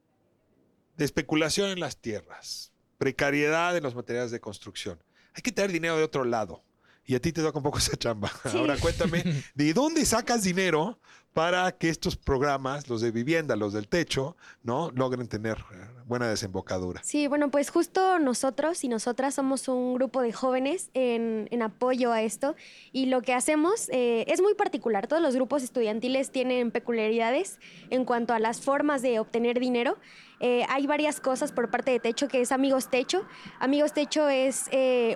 De 0.96 1.04
especulación 1.04 1.70
en 1.70 1.80
las 1.80 1.96
tierras, 1.96 2.72
precariedad 2.98 3.76
en 3.76 3.82
los 3.82 3.94
materiales 3.94 4.30
de 4.30 4.40
construcción. 4.40 5.02
Hay 5.34 5.42
que 5.42 5.52
tener 5.52 5.70
dinero 5.70 5.96
de 5.96 6.04
otro 6.04 6.24
lado. 6.24 6.62
Y 7.04 7.14
a 7.14 7.20
ti 7.20 7.32
te 7.32 7.40
toca 7.40 7.56
un 7.56 7.64
poco 7.64 7.78
esa 7.78 7.96
chamba. 7.96 8.30
Ahora 8.44 8.76
cuéntame, 8.76 9.24
¿de 9.54 9.72
dónde 9.72 10.04
sacas 10.04 10.42
dinero 10.42 11.00
para 11.32 11.70
que 11.72 11.88
estos 11.88 12.16
programas, 12.16 12.88
los 12.88 13.00
de 13.00 13.10
vivienda, 13.10 13.54
los 13.54 13.72
del 13.72 13.86
techo, 13.86 14.36
¿no? 14.62 14.90
Logren 14.94 15.28
tener 15.28 15.58
eh, 15.72 15.86
buena 16.04 16.28
desembocadura. 16.28 17.00
Sí, 17.04 17.28
bueno, 17.28 17.50
pues 17.50 17.70
justo 17.70 18.18
nosotros 18.18 18.82
y 18.82 18.88
nosotras 18.88 19.34
somos 19.34 19.68
un 19.68 19.94
grupo 19.94 20.20
de 20.20 20.32
jóvenes 20.32 20.90
en, 20.94 21.62
apoyo 21.62 22.12
a 22.12 22.22
esto 22.22 22.56
y 22.92 23.06
lo 23.06 23.20
que 23.22 23.34
hacemos 23.34 23.88
eh, 23.90 24.24
es 24.28 24.40
muy 24.40 24.54
particular. 24.54 25.06
Todos 25.06 25.22
los 25.22 25.34
grupos 25.34 25.62
estudiantiles 25.62 26.30
tienen 26.30 26.70
peculiaridades 26.70 27.58
en 27.90 28.04
cuanto 28.04 28.32
a 28.32 28.38
las 28.38 28.60
formas 28.60 29.02
de 29.02 29.20
obtener 29.20 29.60
dinero. 29.60 29.98
Eh, 30.40 30.64
hay 30.68 30.86
varias 30.86 31.20
cosas 31.20 31.50
por 31.50 31.68
parte 31.68 31.90
de 31.90 31.98
Techo 31.98 32.28
que 32.28 32.40
es 32.40 32.52
Amigos 32.52 32.90
Techo. 32.90 33.24
Amigos 33.58 33.92
Techo 33.92 34.28
es 34.28 34.66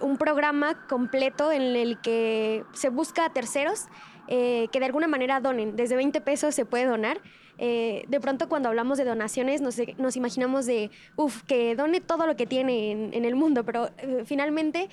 un 0.03 0.16
programa 0.18 0.87
completo 0.88 1.53
en 1.53 1.62
el 1.62 2.01
que 2.01 2.64
se 2.75 2.90
busca 2.90 3.25
a 3.25 3.33
terceros 3.33 3.87
eh, 4.28 4.68
que 4.72 4.78
de 4.80 4.87
alguna 4.87 5.08
manera 5.08 5.40
donen. 5.40 5.76
Desde 5.76 5.96
20 5.96 6.20
pesos 6.20 6.54
se 6.54 6.64
puede 6.64 6.85
donar. 6.87 7.20
Eh, 7.58 8.04
de 8.08 8.18
pronto 8.18 8.48
cuando 8.48 8.70
hablamos 8.70 8.96
de 8.98 9.04
donaciones 9.04 9.61
nos, 9.61 10.16
imaginamos 10.16 10.64
de, 10.66 10.90
uff, 11.16 11.42
que 11.42 11.76
done 11.76 12.00
todo 12.00 12.26
lo 12.26 12.35
que 12.35 12.46
tiene 12.46 12.90
en, 12.92 13.24
el 13.24 13.35
mundo, 13.37 13.62
pero 13.64 13.90
eh, 13.98 14.22
finalmente 14.24 14.88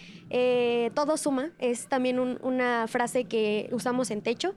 todo 0.94 1.18
suma. 1.18 1.52
Es 1.60 1.88
también 1.88 2.20
un- 2.20 2.38
una 2.44 2.86
frase 2.88 3.24
que 3.26 3.70
usamos 3.72 4.12
en 4.12 4.22
techo. 4.22 4.56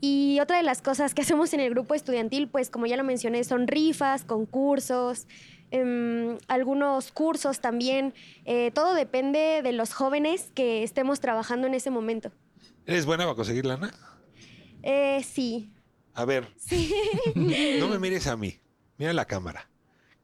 Y 0.00 0.38
otra 0.40 0.56
de 0.56 0.62
las 0.62 0.82
cosas 0.82 1.14
que 1.14 1.22
hacemos 1.22 1.54
en 1.54 1.60
el 1.60 1.70
grupo 1.70 1.94
estudiantil, 1.94 2.48
pues 2.48 2.70
como 2.70 2.86
ya 2.86 2.96
lo 2.96 3.04
mencioné, 3.04 3.44
son 3.44 3.66
rifas, 3.68 4.24
concursos. 4.24 5.26
em, 5.70 6.36
algunos 6.48 7.10
cursos 7.12 7.60
también, 7.60 8.14
todo 8.74 8.94
depende 8.94 9.60
de 9.62 9.72
los 9.72 9.92
jóvenes 9.94 10.50
que 10.54 10.82
estemos 10.82 11.20
trabajando 11.20 11.66
en 11.66 11.74
ese 11.74 11.90
momento. 11.90 12.30
¿Eres 12.86 13.06
buena 13.06 13.24
para 13.24 13.34
conseguir 13.34 13.64
lana? 13.64 13.92
Eh, 14.86 15.22
sí, 15.24 15.72
A 16.12 16.26
ver, 16.26 16.52
sí. 16.58 16.94
no 17.80 17.88
me 17.88 17.98
mires 17.98 18.26
a 18.26 18.36
mí, 18.36 18.60
mira 18.98 19.14
la 19.14 19.24
cámara. 19.24 19.70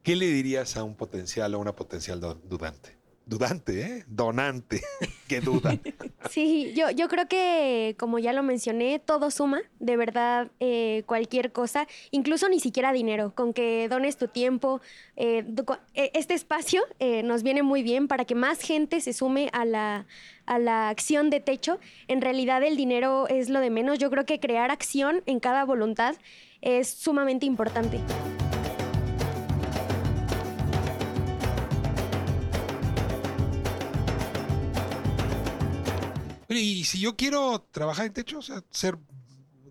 ¿Qué 0.03 0.15
le 0.15 0.27
dirías 0.27 0.77
a 0.77 0.83
un 0.83 0.95
potencial 0.95 1.55
o 1.55 1.59
una 1.59 1.75
potencial 1.75 2.19
dudante? 2.21 3.00
Dudante, 3.25 3.81
¿eh? 3.81 4.03
Donante, 4.07 4.81
que 5.27 5.41
duda. 5.41 5.77
Sí, 6.29 6.71
yo, 6.75 6.89
yo 6.91 7.09
creo 7.09 7.27
que, 7.27 7.95
como 7.99 8.19
ya 8.19 8.31
lo 8.31 8.41
mencioné, 8.43 8.99
todo 8.99 9.31
suma, 9.31 9.61
de 9.79 9.97
verdad, 9.97 10.49
eh, 10.59 11.03
cualquier 11.07 11.51
cosa, 11.51 11.87
incluso 12.11 12.47
ni 12.47 12.59
siquiera 12.59 12.93
dinero, 12.93 13.33
con 13.35 13.53
que 13.53 13.87
dones 13.89 14.17
tu 14.17 14.27
tiempo. 14.27 14.81
eh, 15.17 15.43
eh, 15.95 16.11
este 16.13 16.35
espacio 16.35 16.83
eh, 16.99 17.23
nos 17.23 17.43
viene 17.43 17.63
muy 17.63 17.83
bien 17.83 18.07
para 18.07 18.23
que 18.23 18.35
más 18.35 18.61
gente 18.61 19.01
se 19.01 19.13
sume 19.13 19.49
a 19.51 19.65
la, 19.65 20.05
a 20.45 20.59
la 20.59 20.89
acción 20.89 21.29
de 21.29 21.39
techo. 21.39 21.79
En 22.07 22.21
realidad 22.21 22.63
el 22.63 22.77
dinero 22.77 23.27
es 23.27 23.49
lo 23.49 23.59
de 23.59 23.69
menos. 23.71 23.97
Yo 23.97 24.09
creo 24.09 24.25
que 24.25 24.39
crear 24.39 24.71
acción 24.71 25.23
en 25.25 25.39
cada 25.39 25.65
voluntad 25.65 26.15
es 26.61 26.87
sumamente 26.87 27.45
importante. 27.45 27.99
Y 36.51 36.83
si 36.83 36.99
yo 36.99 37.15
quiero 37.15 37.65
trabajar 37.71 38.05
en 38.05 38.13
techo, 38.13 38.39
o 38.39 38.41
sea, 38.41 38.63
ser 38.69 38.97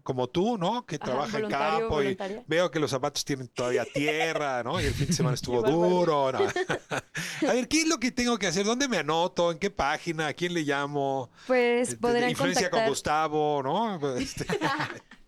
como 0.02 0.28
tú, 0.28 0.58
¿no? 0.58 0.84
Que 0.86 0.98
trabaja 0.98 1.38
en 1.38 1.48
campo 1.48 2.02
y 2.02 2.16
veo 2.46 2.70
que 2.70 2.80
los 2.80 2.90
zapatos 2.90 3.24
tienen 3.24 3.48
todavía 3.48 3.84
tierra, 3.84 4.62
¿no? 4.62 4.80
Y 4.80 4.86
el 4.86 4.94
fin 4.94 5.08
de 5.08 5.12
semana 5.12 5.34
estuvo 5.34 5.62
duro. 5.62 6.32
¿no? 6.32 6.38
A 7.48 7.52
ver, 7.52 7.68
¿qué 7.68 7.82
es 7.82 7.86
lo 7.86 7.98
que 7.98 8.10
tengo 8.10 8.38
que 8.38 8.46
hacer? 8.46 8.64
¿Dónde 8.64 8.88
me 8.88 8.98
anoto? 8.98 9.52
¿En 9.52 9.58
qué 9.58 9.70
página? 9.70 10.28
¿A 10.28 10.32
quién 10.32 10.54
le 10.54 10.62
llamo? 10.62 11.30
Pues 11.46 11.94
podrán 11.96 12.30
Influencia 12.30 12.70
con 12.70 12.80
contactar. 12.80 12.88
Gustavo, 12.88 13.62
¿no? 13.62 14.16
Este, 14.16 14.46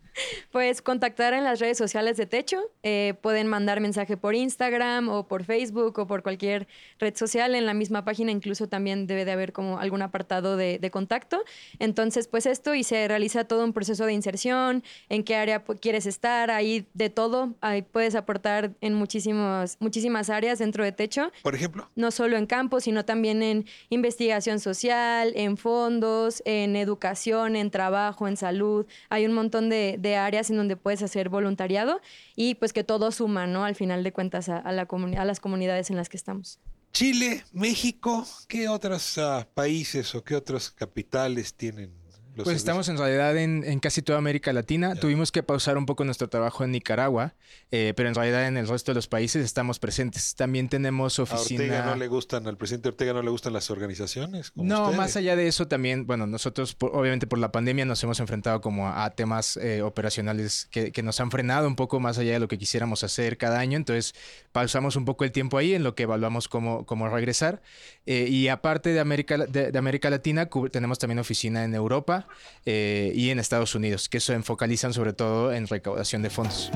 Pues 0.50 0.82
contactar 0.82 1.32
en 1.32 1.44
las 1.44 1.60
redes 1.60 1.78
sociales 1.78 2.16
de 2.16 2.26
Techo. 2.26 2.58
eh, 2.82 3.14
pueden 3.22 3.46
mandar 3.46 3.80
mensaje 3.80 4.16
por 4.16 4.34
Instagram 4.34 5.08
o 5.08 5.26
por 5.26 5.44
Facebook 5.44 5.98
o 5.98 6.06
por 6.06 6.22
cualquier 6.22 6.68
red 6.98 7.16
social. 7.16 7.54
En 7.54 7.64
la 7.64 7.74
misma 7.74 8.04
página 8.04 8.30
incluso 8.30 8.68
también 8.68 9.06
debe 9.06 9.24
de 9.24 9.32
haber 9.32 9.52
como 9.52 9.78
algún 9.78 10.02
apartado 10.02 10.56
de, 10.56 10.78
de 10.78 10.90
contacto. 10.90 11.42
Entonces, 11.78 12.28
pues 12.28 12.46
esto 12.46 12.74
y 12.74 12.84
se 12.84 13.08
realiza 13.08 13.44
todo 13.44 13.64
un 13.64 13.72
proceso 13.72 14.04
de 14.04 14.12
inserción, 14.12 14.82
en 15.08 15.24
qué 15.24 15.36
área 15.36 15.64
quieres 15.80 16.06
estar, 16.06 16.50
ahí 16.50 16.86
de 16.94 17.10
todo. 17.10 17.54
Ahí 17.60 17.82
puedes 17.82 18.14
aportar 18.14 18.72
en 18.80 18.94
muchísimos, 18.94 19.76
muchísimas 19.80 20.28
áreas 20.30 20.58
dentro 20.58 20.84
de 20.84 20.92
Techo 20.92 21.32
Por 21.42 21.54
ejemplo. 21.54 21.88
no 21.94 22.10
solo 22.10 22.36
en 22.36 22.46
campo, 22.46 22.80
sino 22.80 23.04
también 23.04 23.42
en 23.42 23.66
investigación 23.88 24.60
social, 24.60 25.32
en 25.34 25.56
fondos, 25.56 26.42
en 26.44 26.76
educación, 26.76 27.56
en 27.56 27.70
trabajo, 27.70 28.28
en 28.28 28.36
salud. 28.36 28.86
Hay 29.08 29.24
un 29.26 29.32
montón 29.32 29.68
de, 29.70 29.96
de 29.98 30.11
áreas 30.16 30.50
en 30.50 30.56
donde 30.56 30.76
puedes 30.76 31.02
hacer 31.02 31.28
voluntariado 31.28 32.00
y 32.36 32.54
pues 32.56 32.72
que 32.72 32.84
todo 32.84 33.10
suma, 33.12 33.46
¿no? 33.46 33.64
Al 33.64 33.74
final 33.74 34.02
de 34.02 34.12
cuentas 34.12 34.48
a, 34.48 34.58
a 34.58 34.72
la 34.72 34.82
a 34.82 35.24
las 35.24 35.40
comunidades 35.40 35.90
en 35.90 35.96
las 35.96 36.08
que 36.08 36.16
estamos. 36.16 36.58
Chile, 36.92 37.42
México, 37.52 38.26
¿qué 38.48 38.68
otros 38.68 39.16
ah, 39.16 39.48
países 39.54 40.14
o 40.14 40.22
qué 40.22 40.36
otras 40.36 40.70
capitales 40.70 41.54
tienen? 41.54 42.01
Los 42.34 42.44
Pues 42.44 42.56
estamos 42.56 42.88
en 42.88 42.96
realidad 42.98 43.36
en, 43.36 43.62
en 43.64 43.78
casi 43.80 44.02
toda 44.02 44.18
América 44.18 44.52
Latina. 44.52 44.94
Tuvimos 44.94 45.30
que 45.32 45.42
pausar 45.42 45.76
un 45.76 45.86
poco 45.86 46.04
nuestro 46.04 46.28
trabajo 46.28 46.64
en 46.64 46.70
Nicaragua, 46.72 47.34
eh, 47.70 47.92
pero 47.96 48.08
en 48.08 48.14
realidad 48.14 48.46
en 48.46 48.56
el 48.56 48.66
resto 48.68 48.92
de 48.92 48.94
los 48.96 49.06
países 49.06 49.44
estamos 49.44 49.78
presentes. 49.78 50.34
También 50.34 50.68
tenemos 50.68 51.18
A 51.18 51.22
oficina... 51.24 51.62
Ortega 51.64 51.84
no 51.86 51.96
le 51.96 52.08
gustan, 52.08 52.46
al 52.46 52.56
presidente 52.56 52.88
Ortega 52.88 53.12
no 53.12 53.22
le 53.22 53.30
gustan 53.30 53.52
las 53.52 53.70
organizaciones. 53.70 54.50
como 54.50 54.66
No, 54.66 54.82
ustedes. 54.82 54.96
más 54.98 55.16
allá 55.16 55.36
de 55.36 55.46
eso 55.46 55.68
también, 55.68 56.06
bueno, 56.06 56.26
nosotros 56.26 56.74
por- 56.74 56.96
obviamente 56.96 57.26
por 57.26 57.38
la 57.38 57.52
pandemia 57.52 57.84
nos 57.84 58.02
hemos 58.02 58.18
enfrentado 58.20 58.60
como 58.60 58.88
a, 58.88 59.04
a 59.04 59.10
temas 59.10 59.56
eh, 59.58 59.82
operacionales 59.82 60.68
que, 60.70 60.92
que 60.92 61.02
nos 61.02 61.20
han 61.20 61.30
frenado 61.30 61.66
un 61.68 61.76
poco 61.76 62.00
más 62.00 62.18
allá 62.18 62.32
de 62.32 62.40
lo 62.40 62.48
que 62.48 62.58
quisiéramos 62.58 63.04
hacer 63.04 63.36
cada 63.36 63.58
año, 63.58 63.76
entonces 63.76 64.14
pausamos 64.52 64.96
un 64.96 65.04
poco 65.04 65.24
el 65.24 65.32
tiempo 65.32 65.58
ahí 65.58 65.74
en 65.74 65.82
lo 65.82 65.94
que 65.94 66.04
evaluamos 66.04 66.48
cómo, 66.48 66.86
cómo 66.86 67.08
regresar. 67.08 67.62
Eh, 68.06 68.26
y 68.28 68.48
aparte 68.48 68.90
de 68.90 69.00
América, 69.00 69.36
de, 69.38 69.70
de 69.70 69.78
América 69.78 70.10
Latina, 70.10 70.48
tenemos 70.70 70.98
también 70.98 71.18
oficina 71.18 71.64
en 71.64 71.74
Europa 71.74 72.21
eh, 72.64 73.12
y 73.14 73.30
en 73.30 73.38
Estados 73.38 73.74
Unidos, 73.74 74.08
que 74.08 74.20
se 74.20 74.40
focalizan 74.42 74.92
sobre 74.92 75.12
todo 75.12 75.52
en 75.52 75.66
recaudación 75.66 76.22
de 76.22 76.30
fondos. 76.30 76.70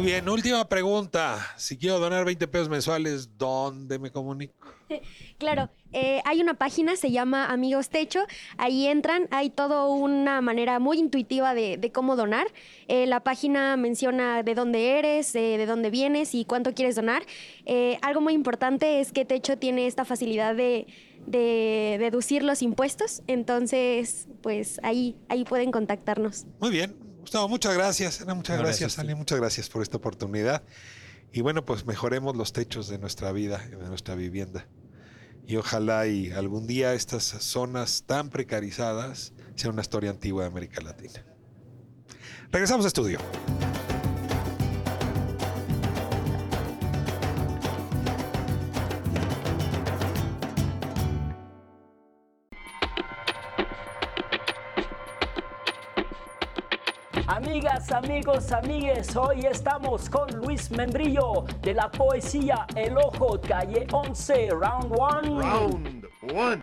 Muy 0.00 0.06
bien, 0.06 0.26
última 0.30 0.66
pregunta. 0.66 1.38
Si 1.58 1.76
quiero 1.76 1.98
donar 1.98 2.24
20 2.24 2.48
pesos 2.48 2.70
mensuales, 2.70 3.36
¿dónde 3.36 3.98
me 3.98 4.10
comunico? 4.10 4.79
Claro, 5.38 5.70
eh, 5.92 6.20
hay 6.24 6.40
una 6.40 6.54
página, 6.54 6.96
se 6.96 7.10
llama 7.10 7.46
Amigos 7.46 7.88
Techo, 7.88 8.20
ahí 8.58 8.86
entran, 8.86 9.26
hay 9.30 9.50
toda 9.50 9.86
una 9.86 10.40
manera 10.40 10.78
muy 10.78 10.98
intuitiva 10.98 11.54
de, 11.54 11.76
de 11.78 11.92
cómo 11.92 12.16
donar. 12.16 12.46
Eh, 12.88 13.06
la 13.06 13.20
página 13.20 13.76
menciona 13.76 14.42
de 14.42 14.54
dónde 14.54 14.98
eres, 14.98 15.34
eh, 15.34 15.56
de 15.56 15.66
dónde 15.66 15.90
vienes 15.90 16.34
y 16.34 16.44
cuánto 16.44 16.74
quieres 16.74 16.96
donar. 16.96 17.22
Eh, 17.64 17.98
algo 18.02 18.20
muy 18.20 18.34
importante 18.34 19.00
es 19.00 19.12
que 19.12 19.24
Techo 19.24 19.56
tiene 19.58 19.86
esta 19.86 20.04
facilidad 20.04 20.54
de, 20.54 20.86
de 21.26 21.96
deducir 21.98 22.42
los 22.42 22.62
impuestos, 22.62 23.22
entonces 23.26 24.28
pues 24.42 24.80
ahí, 24.82 25.16
ahí 25.28 25.44
pueden 25.44 25.70
contactarnos. 25.70 26.46
Muy 26.60 26.70
bien. 26.70 26.96
Gustavo, 27.20 27.48
muchas 27.48 27.74
gracias. 27.74 28.20
Ana, 28.22 28.34
muchas 28.34 28.56
No, 28.56 28.62
gracias, 28.62 28.80
gracias. 28.80 28.98
Ale. 28.98 29.14
Muchas 29.14 29.38
gracias 29.38 29.68
por 29.68 29.82
esta 29.82 29.98
oportunidad. 29.98 30.62
Y 31.32 31.42
bueno, 31.42 31.64
pues 31.64 31.86
mejoremos 31.86 32.36
los 32.36 32.52
techos 32.52 32.88
de 32.88 32.98
nuestra 32.98 33.30
vida, 33.32 33.62
y 33.68 33.76
de 33.76 33.88
nuestra 33.88 34.14
vivienda. 34.14 34.66
Y 35.46 35.56
ojalá 35.56 36.06
y 36.06 36.30
algún 36.30 36.66
día 36.66 36.94
estas 36.94 37.24
zonas 37.24 38.04
tan 38.06 38.30
precarizadas 38.30 39.32
sean 39.56 39.72
una 39.74 39.82
historia 39.82 40.10
antigua 40.10 40.44
de 40.44 40.48
América 40.48 40.80
Latina. 40.80 41.24
Regresamos 42.50 42.84
a 42.84 42.88
estudio. 42.88 43.18
Amigos, 57.88 58.52
amigues, 58.52 59.16
hoy 59.16 59.46
estamos 59.46 60.10
con 60.10 60.30
Luis 60.36 60.70
Membrillo 60.70 61.44
de 61.62 61.74
la 61.74 61.90
poesía 61.90 62.66
El 62.76 62.96
Ojo, 62.98 63.40
calle 63.40 63.86
11, 63.90 64.50
round 64.50 64.92
1. 64.92 65.40
Round 65.40 66.06
one. 66.34 66.62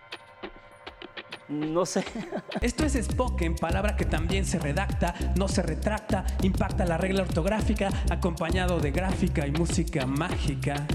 No 1.48 1.84
sé. 1.84 2.04
Esto 2.62 2.84
es 2.84 2.94
Spoken, 2.94 3.56
palabra 3.56 3.96
que 3.96 4.04
también 4.04 4.44
se 4.46 4.58
redacta, 4.58 5.12
no 5.36 5.48
se 5.48 5.62
retracta, 5.62 6.24
impacta 6.42 6.86
la 6.86 6.96
regla 6.96 7.22
ortográfica, 7.22 7.90
acompañado 8.10 8.78
de 8.78 8.90
gráfica 8.92 9.46
y 9.46 9.50
música 9.50 10.06
mágica. 10.06 10.86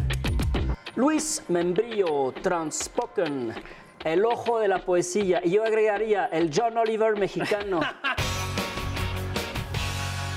Luis 0.96 1.44
Membrillo, 1.50 2.32
Transpoken, 2.42 3.54
El 4.04 4.26
Ojo 4.26 4.60
de 4.60 4.70
la 4.70 4.80
poesía. 4.80 5.42
Y 5.44 5.52
yo 5.52 5.64
agregaría 5.64 6.26
el 6.28 6.50
John 6.56 6.78
Oliver 6.78 7.18
mexicano. 7.18 7.82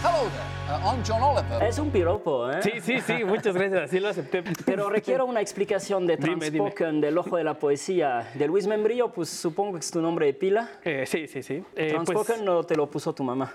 Hello 0.07 0.31
there. 0.31 1.69
Es 1.69 1.79
un 1.79 1.91
piropo, 1.91 2.51
¿eh? 2.51 2.63
Sí, 2.63 2.73
sí, 2.81 3.01
sí, 3.01 3.25
muchas 3.25 3.55
gracias, 3.55 3.83
así 3.83 3.99
lo 4.01 4.09
acepté. 4.09 4.43
Pero 4.65 4.89
requiero 4.89 5.27
una 5.27 5.41
explicación 5.41 6.07
de 6.07 6.17
Dime, 6.17 6.51
dime. 6.51 6.59
Transpoken, 6.71 7.01
del 7.01 7.19
ojo 7.19 7.37
de 7.37 7.45
la 7.45 7.55
poesía. 7.55 8.31
De 8.35 8.47
Luis 8.47 8.67
Membrillo, 8.67 9.13
pues 9.13 9.29
supongo 9.29 9.75
que 9.75 9.81
es 9.81 9.91
tu 9.91 10.01
nombre 10.01 10.27
de 10.27 10.35
pila. 10.35 10.71
Eh, 10.85 11.05
sí, 11.07 11.27
sí, 11.27 11.43
sí. 11.43 11.63
Eh, 11.75 11.89
Transpoken 11.91 12.37
pues, 12.37 12.43
no 12.43 12.63
te 12.65 12.77
lo 12.77 12.89
puso 12.89 13.15
tu 13.15 13.25
mamá. 13.25 13.53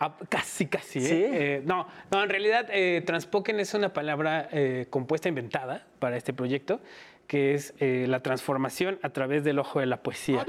ah, 0.00 0.14
casi, 0.28 0.66
casi. 0.66 0.98
¿eh? 1.00 1.02
¿Sí? 1.02 1.24
Eh, 1.24 1.62
no, 1.64 1.86
no, 2.10 2.22
en 2.22 2.28
realidad 2.28 2.66
eh, 2.70 3.02
Transpoken 3.04 3.60
es 3.60 3.74
una 3.74 3.92
palabra 3.92 4.48
eh, 4.52 4.86
compuesta, 4.88 5.28
inventada 5.28 5.86
para 5.98 6.16
este 6.16 6.32
proyecto, 6.32 6.80
que 7.26 7.54
es 7.54 7.74
eh, 7.80 8.06
la 8.08 8.20
transformación 8.20 8.98
a 9.02 9.10
través 9.10 9.44
del 9.44 9.58
ojo 9.58 9.80
de 9.80 9.86
la 9.86 9.98
poesía. 10.02 10.44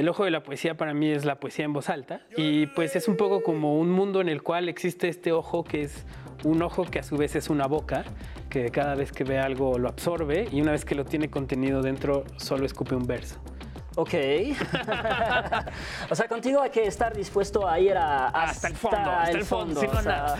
El 0.00 0.08
ojo 0.08 0.24
de 0.24 0.30
la 0.30 0.42
poesía 0.42 0.78
para 0.78 0.94
mí 0.94 1.10
es 1.10 1.26
la 1.26 1.38
poesía 1.38 1.66
en 1.66 1.74
voz 1.74 1.90
alta 1.90 2.22
y 2.34 2.68
pues 2.68 2.96
es 2.96 3.06
un 3.06 3.18
poco 3.18 3.42
como 3.42 3.78
un 3.78 3.90
mundo 3.90 4.22
en 4.22 4.30
el 4.30 4.42
cual 4.42 4.70
existe 4.70 5.10
este 5.10 5.30
ojo 5.30 5.62
que 5.62 5.82
es 5.82 6.06
un 6.42 6.62
ojo 6.62 6.84
que 6.84 7.00
a 7.00 7.02
su 7.02 7.18
vez 7.18 7.36
es 7.36 7.50
una 7.50 7.66
boca 7.66 8.04
que 8.48 8.70
cada 8.70 8.94
vez 8.94 9.12
que 9.12 9.24
ve 9.24 9.38
algo 9.38 9.78
lo 9.78 9.90
absorbe 9.90 10.48
y 10.50 10.62
una 10.62 10.72
vez 10.72 10.86
que 10.86 10.94
lo 10.94 11.04
tiene 11.04 11.28
contenido 11.28 11.82
dentro 11.82 12.24
solo 12.38 12.64
escupe 12.64 12.94
un 12.94 13.06
verso. 13.06 13.42
Ok. 13.96 14.14
o 16.10 16.14
sea, 16.14 16.28
contigo 16.28 16.62
hay 16.62 16.70
que 16.70 16.84
estar 16.84 17.14
dispuesto 17.14 17.68
a 17.68 17.78
ir 17.78 17.94
a, 17.98 18.28
Hasta 18.28 18.68
el 18.68 18.76
fondo, 18.76 19.10
hasta 19.10 19.36
el 19.36 19.44
fondo, 19.44 19.80
sin 19.82 19.90
o 19.90 20.00
sea, 20.00 20.34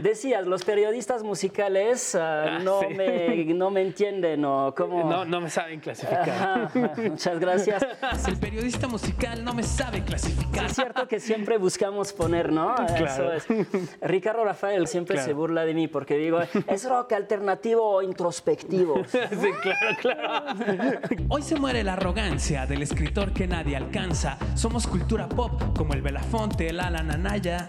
Decías, 0.00 0.46
los 0.46 0.64
periodistas 0.64 1.22
musicales 1.22 2.14
ah, 2.14 2.44
Ah, 2.56 2.58
no, 2.62 2.80
sí. 2.80 2.86
me, 2.94 3.44
no 3.54 3.70
me 3.70 3.82
entienden 3.82 4.44
o 4.44 4.74
cómo... 4.74 5.08
No, 5.08 5.24
no 5.24 5.40
me 5.40 5.50
saben 5.50 5.80
clasificar. 5.80 6.28
Ajá. 6.30 6.70
Muchas 7.08 7.38
gracias. 7.38 7.84
El 8.26 8.36
periodista 8.38 8.88
musical 8.88 9.44
no 9.44 9.52
me 9.54 9.62
sabe 9.62 10.02
clasificar. 10.02 10.66
Es 10.66 10.74
cierto 10.74 11.06
que 11.08 11.20
siempre 11.20 11.58
buscamos 11.58 12.12
poner, 12.12 12.52
¿no? 12.52 12.74
Claro. 12.96 13.32
Eso 13.32 13.52
es. 13.54 13.66
Ricardo 14.00 14.44
Rafael 14.44 14.86
siempre 14.86 15.14
Claro. 15.16 15.26
se 15.28 15.32
burla 15.34 15.64
de 15.64 15.74
mí 15.74 15.88
porque 15.88 16.16
digo, 16.16 16.40
es 16.66 16.88
rock 16.88 17.12
alternativo 17.12 17.82
o 17.88 18.02
introspectivo. 18.02 19.02
Sí, 19.12 19.48
claro, 19.62 19.96
claro. 20.00 21.00
Hoy 21.28 21.42
se 21.42 21.56
muere 21.56 21.82
la 21.84 21.94
arrogancia 21.94 22.66
del 22.66 22.82
escritor 22.82 23.32
que 23.32 23.46
nadie 23.46 23.76
alcanza. 23.76 24.36
Somos 24.54 24.86
cultura 24.86 25.28
pop, 25.28 25.60
como 25.76 25.94
el 25.94 26.02
Belafonte, 26.02 26.68
el 26.68 26.80
Alan 26.80 27.10
Anaya. 27.10 27.68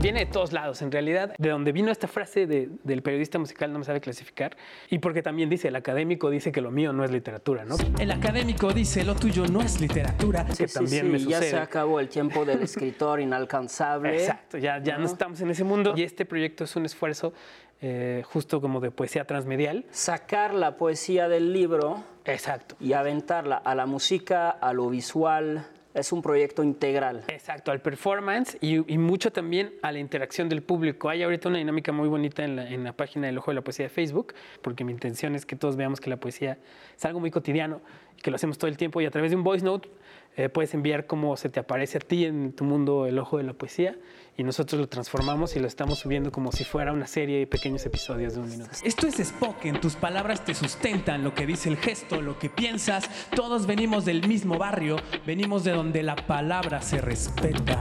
Viene 0.00 0.20
de 0.20 0.26
todos 0.26 0.52
lados, 0.52 0.82
en 0.82 0.90
realidad, 0.90 1.34
de 1.38 1.48
donde 1.50 1.70
vino 1.70 1.92
esta 1.92 2.08
frase 2.08 2.46
de- 2.46 2.70
del 2.82 3.02
periodista 3.02 3.38
musical 3.38 3.72
no 3.72 3.78
me 3.78 3.84
sabe 3.84 4.00
clasificar, 4.00 4.56
y 4.90 4.98
porque 4.98 5.22
también 5.22 5.48
dice, 5.48 5.68
el 5.68 5.76
académico 5.76 6.28
dice 6.30 6.50
que 6.50 6.60
lo 6.60 6.70
mío 6.72 6.92
no 6.92 7.04
es 7.04 7.10
literatura, 7.12 7.64
¿no? 7.64 7.76
El 8.00 8.10
académico 8.10 8.72
dice, 8.72 9.04
lo 9.04 9.14
tuyo 9.14 9.46
no 9.46 9.60
es 9.60 9.80
literatura, 9.80 10.46
Sí, 10.50 10.64
que 10.64 10.68
sí, 10.68 10.74
también 10.74 11.06
sí, 11.06 11.12
me 11.12 11.18
ya 11.20 11.36
sucede. 11.36 11.50
se 11.50 11.56
acabó 11.58 12.00
el 12.00 12.08
tiempo 12.08 12.44
del 12.44 12.62
escritor 12.62 13.20
inalcanzable. 13.20 14.14
Exacto, 14.16 14.58
ya, 14.58 14.82
ya 14.82 14.98
no 14.98 15.06
estamos 15.06 15.40
en 15.40 15.50
ese 15.50 15.62
mundo, 15.62 15.94
y 15.96 16.02
este 16.02 16.24
proyecto 16.24 16.64
es 16.64 16.74
un 16.74 16.84
esfuerzo 16.84 17.32
eh, 17.84 18.22
justo 18.26 18.60
como 18.60 18.80
de 18.80 18.90
poesía 18.92 19.24
transmedial. 19.24 19.84
Sacar 19.90 20.54
la 20.54 20.76
poesía 20.76 21.28
del 21.28 21.52
libro 21.52 22.02
Exacto. 22.24 22.76
y 22.80 22.92
aventarla 22.92 23.56
a 23.56 23.74
la 23.74 23.86
música, 23.86 24.50
a 24.50 24.72
lo 24.72 24.88
visual. 24.88 25.66
Es 25.94 26.12
un 26.12 26.22
proyecto 26.22 26.62
integral. 26.62 27.24
Exacto, 27.28 27.70
al 27.70 27.80
performance 27.80 28.56
y, 28.60 28.78
mucho 28.98 29.30
también 29.30 29.74
a 29.82 29.92
la 29.92 29.98
interacción 29.98 30.48
del 30.48 30.62
público. 30.62 31.08
Hay 31.08 31.22
ahorita 31.22 31.48
una 31.48 31.58
dinámica 31.58 31.92
muy 31.92 32.08
bonita 32.08 32.44
en 32.44 32.56
la, 32.56 32.70
en 32.70 32.84
la 32.84 32.92
página 32.92 33.26
del 33.26 33.38
Ojo 33.38 33.50
de 33.50 33.56
la 33.56 33.60
Poesía 33.62 33.86
de 33.86 33.90
Facebook, 33.90 34.34
porque 34.62 34.84
mi 34.84 34.92
intención 34.92 35.34
es 35.34 35.44
que 35.44 35.56
todos 35.56 35.76
veamos 35.76 36.00
que 36.00 36.08
la 36.08 36.16
poesía 36.16 36.58
es 36.96 37.04
algo 37.04 37.20
muy 37.20 37.30
cotidiano 37.30 37.80
que 38.22 38.30
lo 38.30 38.36
hacemos 38.36 38.56
todo 38.56 38.68
el 38.68 38.76
tiempo 38.76 39.00
y 39.00 39.06
a 39.06 39.10
través 39.10 39.32
de 39.32 39.36
un 39.36 39.42
voice 39.42 39.64
note 39.64 39.90
eh, 40.36 40.48
puedes 40.48 40.72
enviar 40.74 41.06
cómo 41.06 41.36
se 41.36 41.48
te 41.48 41.60
aparece 41.60 41.98
a 41.98 42.00
ti 42.00 42.24
en 42.24 42.52
tu 42.52 42.64
mundo 42.64 43.06
el 43.06 43.18
Ojo 43.18 43.38
de 43.38 43.44
la 43.44 43.52
Poesía 43.52 43.96
y 44.36 44.44
nosotros 44.44 44.80
lo 44.80 44.88
transformamos 44.88 45.56
y 45.56 45.60
lo 45.60 45.66
estamos 45.66 45.98
subiendo 45.98 46.32
como 46.32 46.52
si 46.52 46.64
fuera 46.64 46.92
una 46.92 47.06
serie 47.06 47.38
de 47.38 47.46
pequeños 47.46 47.84
episodios 47.84 48.34
de 48.34 48.40
un 48.40 48.48
minuto. 48.48 48.70
Esto 48.82 49.06
es 49.06 49.16
Spoken, 49.16 49.80
tus 49.80 49.94
palabras 49.94 50.44
te 50.44 50.54
sustentan, 50.54 51.22
lo 51.22 51.34
que 51.34 51.46
dice 51.46 51.68
el 51.68 51.76
gesto, 51.76 52.22
lo 52.22 52.38
que 52.38 52.48
piensas. 52.48 53.10
Todos 53.34 53.66
venimos 53.66 54.04
del 54.04 54.26
mismo 54.26 54.56
barrio, 54.56 54.96
venimos 55.26 55.64
de 55.64 55.72
donde 55.72 56.02
la 56.02 56.16
palabra 56.16 56.80
se 56.80 57.00
respeta. 57.00 57.80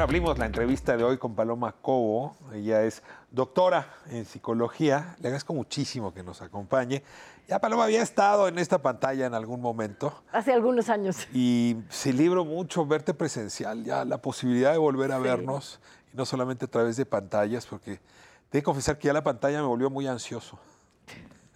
Bueno, 0.00 0.08
abrimos 0.08 0.38
la 0.38 0.46
entrevista 0.46 0.96
de 0.96 1.04
hoy 1.04 1.18
con 1.18 1.34
Paloma 1.34 1.74
Cobo. 1.82 2.34
Ella 2.54 2.84
es 2.84 3.02
doctora 3.30 3.86
en 4.08 4.24
psicología. 4.24 5.14
Le 5.20 5.28
agradezco 5.28 5.52
muchísimo 5.52 6.14
que 6.14 6.22
nos 6.22 6.40
acompañe. 6.40 7.02
Ya 7.46 7.58
Paloma 7.58 7.84
había 7.84 8.00
estado 8.00 8.48
en 8.48 8.58
esta 8.58 8.78
pantalla 8.80 9.26
en 9.26 9.34
algún 9.34 9.60
momento 9.60 10.22
Hace 10.32 10.54
algunos 10.54 10.88
años. 10.88 11.28
y 11.34 11.76
celebro 11.90 12.46
mucho 12.46 12.86
verte 12.86 13.12
presencial, 13.12 13.84
ya 13.84 14.06
la 14.06 14.22
posibilidad 14.22 14.72
de 14.72 14.78
volver 14.78 15.12
a 15.12 15.18
vernos 15.18 15.80
y 16.14 16.16
no 16.16 16.24
solamente 16.24 16.64
a 16.64 16.68
través 16.68 16.96
de 16.96 17.04
pantallas, 17.04 17.66
porque 17.66 18.00
tengo 18.48 18.52
que 18.52 18.62
confesar 18.62 18.96
que 18.96 19.08
ya 19.08 19.12
la 19.12 19.22
pantalla 19.22 19.60
me 19.60 19.66
volvió 19.66 19.90
muy 19.90 20.06
ansioso. 20.06 20.58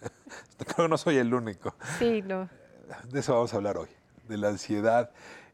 Creo 0.59 0.85
que 0.85 0.87
no 0.87 0.99
soy 0.99 1.17
el 1.17 1.33
único. 1.33 1.73
Sí, 1.97 2.21
no. 2.21 2.47
De 3.09 3.21
eso 3.21 3.33
vamos 3.33 3.51
a 3.55 3.57
hablar 3.57 3.77
hoy, 3.77 3.89
de 4.27 4.37
la 4.37 4.49
ansiedad. 4.49 5.09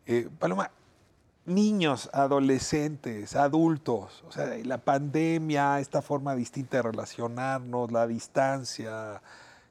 Eh, 0.05 0.27
Paloma, 0.39 0.71
niños, 1.45 2.09
adolescentes, 2.13 3.35
adultos, 3.35 4.23
o 4.27 4.31
sea, 4.31 4.45
la 4.63 4.77
pandemia, 4.77 5.79
esta 5.79 6.01
forma 6.01 6.35
distinta 6.35 6.77
de 6.77 6.83
relacionarnos, 6.83 7.91
la 7.91 8.05
distancia, 8.07 9.21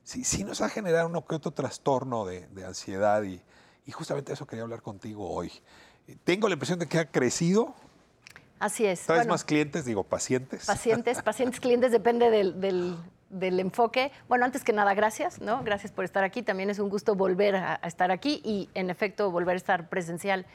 sí, 0.03 0.25
sí 0.25 0.45
nos 0.45 0.61
ha 0.61 0.69
generado 0.69 1.07
uno 1.09 1.25
que 1.25 1.35
otro 1.37 1.53
trastorno 1.53 2.25
de, 2.25 2.47
de 2.49 2.65
ansiedad 2.65 3.23
y, 3.23 3.41
y 3.87 3.93
justamente 3.93 4.33
eso 4.33 4.47
quería 4.47 4.65
hablar 4.65 4.83
contigo 4.83 5.31
hoy. 5.31 5.53
Eh, 6.09 6.17
Tengo 6.25 6.49
la 6.49 6.55
impresión 6.55 6.79
de 6.79 6.87
que 6.87 6.99
ha 6.99 7.07
crecido, 7.11 7.75
Así 8.59 8.85
es. 8.85 9.07
traes 9.07 9.21
Bueno, 9.21 9.33
más 9.35 9.45
clientes, 9.45 9.85
digo, 9.87 10.05
pacientes. 10.05 10.67
pacientes, 10.67 11.23
pacientes, 11.25 11.61
clientes, 11.61 11.93
depende 11.93 12.31
del, 12.31 12.61
del- 12.61 12.97
del 13.31 13.61
enfoque. 13.61 14.11
Bueno, 14.29 14.45
antes 14.45 14.65
que 14.65 14.73
nada, 14.73 14.93
gracias, 14.93 15.41
¿no? 15.41 15.63
Gracias 15.63 15.93
por 15.93 16.05
estar 16.05 16.25
aquí. 16.25 16.43
También 16.43 16.69
es 16.69 16.81
un 16.81 16.89
gusto 16.91 17.15
volver 17.15 17.55
a, 17.55 17.79
a 17.81 17.87
estar 17.87 18.11
aquí 18.11 18.43
y, 18.45 18.69
en 18.75 18.91
efecto, 18.91 19.31
volver 19.31 19.55
a 19.55 19.57
estar 19.57 19.89
presencial. 19.89 20.47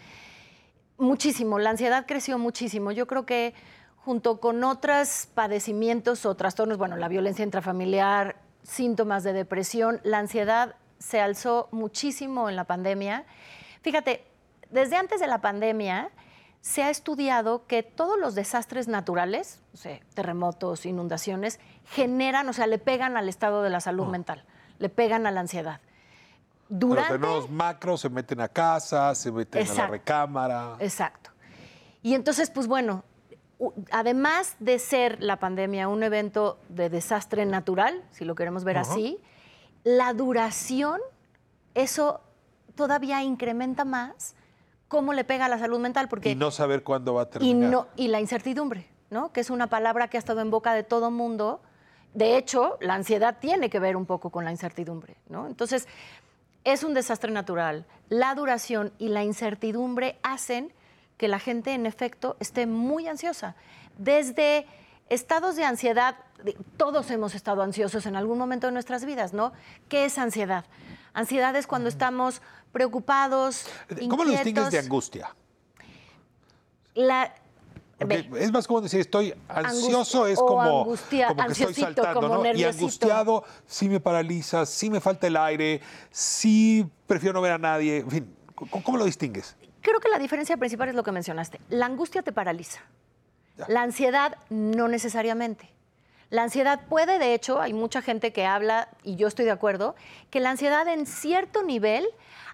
Muchísimo, 0.98 1.60
la 1.60 1.72
ansiedad 1.72 2.06
creció 2.08 2.38
muchísimo. 2.40 2.92
Yo 2.92 3.06
creo 3.06 3.26
que 3.26 3.54
junto 3.98 4.40
con 4.40 4.64
otros 4.64 5.28
padecimientos 5.34 6.26
o 6.26 6.36
trastornos, 6.36 6.78
bueno, 6.78 6.96
la 6.96 7.08
violencia 7.08 7.44
intrafamiliar, 7.44 8.38
síntomas 8.64 9.24
de 9.24 9.34
depresión, 9.34 10.00
la 10.04 10.20
ansiedad 10.20 10.76
se 11.00 11.20
alzó 11.20 11.68
muchísimo 11.72 12.50
en 12.50 12.56
la 12.56 12.64
pandemia. 12.64 13.26
Fíjate, 13.82 14.26
desde 14.70 14.96
antes 14.96 15.20
de 15.20 15.28
la 15.28 15.42
pandemia 15.42 16.12
se 16.62 16.82
ha 16.82 16.90
estudiado 16.90 17.68
que 17.68 17.84
todos 17.84 18.18
los 18.18 18.34
desastres 18.34 18.88
naturales, 18.88 19.62
o 19.74 19.78
sea, 19.78 20.00
terremotos, 20.14 20.86
inundaciones, 20.86 21.60
generan, 21.86 22.48
o 22.50 22.54
sea, 22.54 22.68
le 22.68 22.80
pegan 22.80 23.18
al 23.18 23.30
estado 23.30 23.62
de 23.62 23.70
la 23.70 23.82
salud 23.82 24.08
mental, 24.08 24.46
le 24.80 24.90
pegan 24.90 25.28
a 25.28 25.32
la 25.32 25.42
ansiedad. 25.42 25.82
Los 26.69 26.80
Durante 26.80 27.13
fenómenos 27.13 27.49
macros 27.49 28.01
se 28.01 28.10
meten 28.10 28.41
a 28.41 28.47
casa, 28.47 29.13
se 29.13 29.32
meten 29.32 29.67
a 29.69 29.73
la 29.73 29.88
recámara. 29.88 30.75
Exacto. 30.80 31.32
Y 32.01 32.13
entonces, 32.15 32.49
pues 32.49 32.67
bueno, 32.67 33.04
además 33.91 34.56
de 34.60 34.80
ser 34.80 35.21
la 35.21 35.38
pandemia 35.38 35.88
un 35.88 36.04
evento 36.04 36.60
de 36.69 36.89
desastre 36.89 37.45
natural, 37.45 38.04
si 38.12 38.25
lo 38.25 38.36
queremos 38.36 38.63
ver 38.63 38.78
así, 38.78 39.19
la 39.84 40.13
duración, 40.13 40.99
eso 41.73 42.21
todavía 42.75 43.23
incrementa 43.23 43.86
más 43.86 44.36
cómo 44.88 45.13
le 45.13 45.23
pega 45.23 45.45
a 45.45 45.49
la 45.49 45.60
salud 45.60 45.80
mental, 45.80 46.08
porque 46.10 46.32
Y 46.32 46.36
no 46.36 46.51
saber 46.51 46.84
cuándo 46.84 47.13
va 47.13 47.23
a 47.23 47.25
y, 47.25 47.30
terminar. 47.30 47.71
no, 47.71 47.88
y 47.95 48.08
la 48.08 48.19
incertidumbre, 48.19 48.88
¿no? 49.10 49.32
Que 49.32 49.41
es 49.41 49.49
una 49.49 49.67
palabra 49.67 50.08
que 50.08 50.17
ha 50.17 50.19
estado 50.19 50.41
en 50.41 50.51
boca 50.51 50.73
de 50.73 50.84
todo 50.84 51.12
mundo. 51.12 51.62
De 52.13 52.38
hecho, 52.38 52.78
la 52.82 52.93
ansiedad 52.93 53.38
tiene 53.39 53.69
que 53.69 53.80
ver 53.80 53.95
un 53.95 54.06
poco 54.06 54.30
con 54.30 54.45
la 54.45 54.51
incertidumbre, 54.51 55.17
¿no? 55.28 55.47
Entonces, 55.47 55.88
es 56.65 56.84
un 56.84 56.93
desastre 56.93 57.32
natural. 57.32 57.86
La 58.10 58.36
duración 58.36 58.91
y 58.97 59.08
la 59.08 59.23
incertidumbre 59.23 60.19
hacen 60.23 60.73
que 61.17 61.28
la 61.28 61.39
gente, 61.39 61.73
en 61.73 61.86
efecto, 61.86 62.36
esté 62.39 62.65
muy 62.65 63.08
ansiosa. 63.08 63.56
Desde 63.97 64.67
estados 65.10 65.56
de 65.56 65.63
ansiedad, 65.63 66.17
todos 66.75 67.10
hemos 67.12 67.36
estado 67.36 67.62
ansiosos 67.62 68.06
en 68.06 68.15
algún 68.15 68.38
momento 68.38 68.67
de 68.67 68.73
nuestras 68.73 69.06
vidas, 69.06 69.34
¿no? 69.34 69.54
¿Qué 69.88 70.06
es 70.06 70.17
ansiedad? 70.17 70.65
Ansiedad 71.13 71.56
es 71.56 71.67
cuando 71.67 71.88
estamos 71.88 72.41
preocupados, 72.73 73.67
¿Cómo 74.10 74.25
lo 74.25 74.32
distingues 74.32 74.43
de 74.43 74.49
inquietos. 74.49 74.86
angustia? 74.86 75.36
La, 76.93 77.34
Porque 77.98 78.30
es 78.40 78.52
más 78.52 78.68
como 78.68 78.82
decir, 78.82 79.00
estoy 79.00 79.34
ansioso, 79.48 80.26
Angustia- 80.26 80.34
es 80.34 80.40
como, 80.40 80.62
angustia- 80.84 81.28
como 81.28 81.46
que 81.46 81.52
estoy 81.54 81.74
saltando, 81.74 82.14
como 82.22 82.44
¿no? 82.44 82.54
Y 82.54 82.64
angustiado 82.66 83.44
sí 83.66 83.88
me 83.88 84.00
paraliza, 84.02 84.66
sí 84.66 84.90
me 84.90 85.00
falta 85.00 85.28
el 85.28 85.38
aire, 85.38 85.80
sí 86.12 86.86
prefiero 87.08 87.34
no 87.34 87.42
ver 87.42 87.54
a 87.54 87.58
nadie. 87.58 87.98
En 88.00 88.12
fin, 88.12 88.36
¿cómo, 88.54 88.84
cómo 88.84 88.98
lo 88.98 89.06
distingues? 89.06 89.56
Creo 89.82 90.00
que 90.00 90.10
la 90.10 90.20
diferencia 90.20 90.58
principal 90.58 90.90
es 90.90 90.96
lo 90.96 91.04
que 91.04 91.12
mencionaste. 91.14 91.60
La 91.70 91.86
angustia 91.86 92.22
te 92.22 92.32
paraliza. 92.34 92.82
La 93.70 93.84
ansiedad 93.84 94.36
no 94.50 94.88
necesariamente. 94.90 95.70
La 96.30 96.44
ansiedad 96.44 96.82
puede, 96.90 97.20
de 97.20 97.34
hecho, 97.34 97.62
hay 97.62 97.72
mucha 97.74 98.02
gente 98.02 98.34
que 98.34 98.46
habla, 98.46 98.90
y 99.04 99.16
yo 99.16 99.28
estoy 99.28 99.46
de 99.46 99.52
acuerdo, 99.52 99.96
que 100.32 100.42
la 100.42 100.50
ansiedad 100.50 100.86
en 100.90 101.06
cierto 101.06 101.64
nivel 101.64 102.06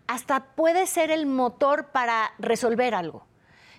hasta 0.07 0.43
puede 0.55 0.85
ser 0.85 1.09
el 1.09 1.25
motor 1.25 1.85
para 1.87 2.31
resolver 2.37 2.93
algo. 2.93 3.25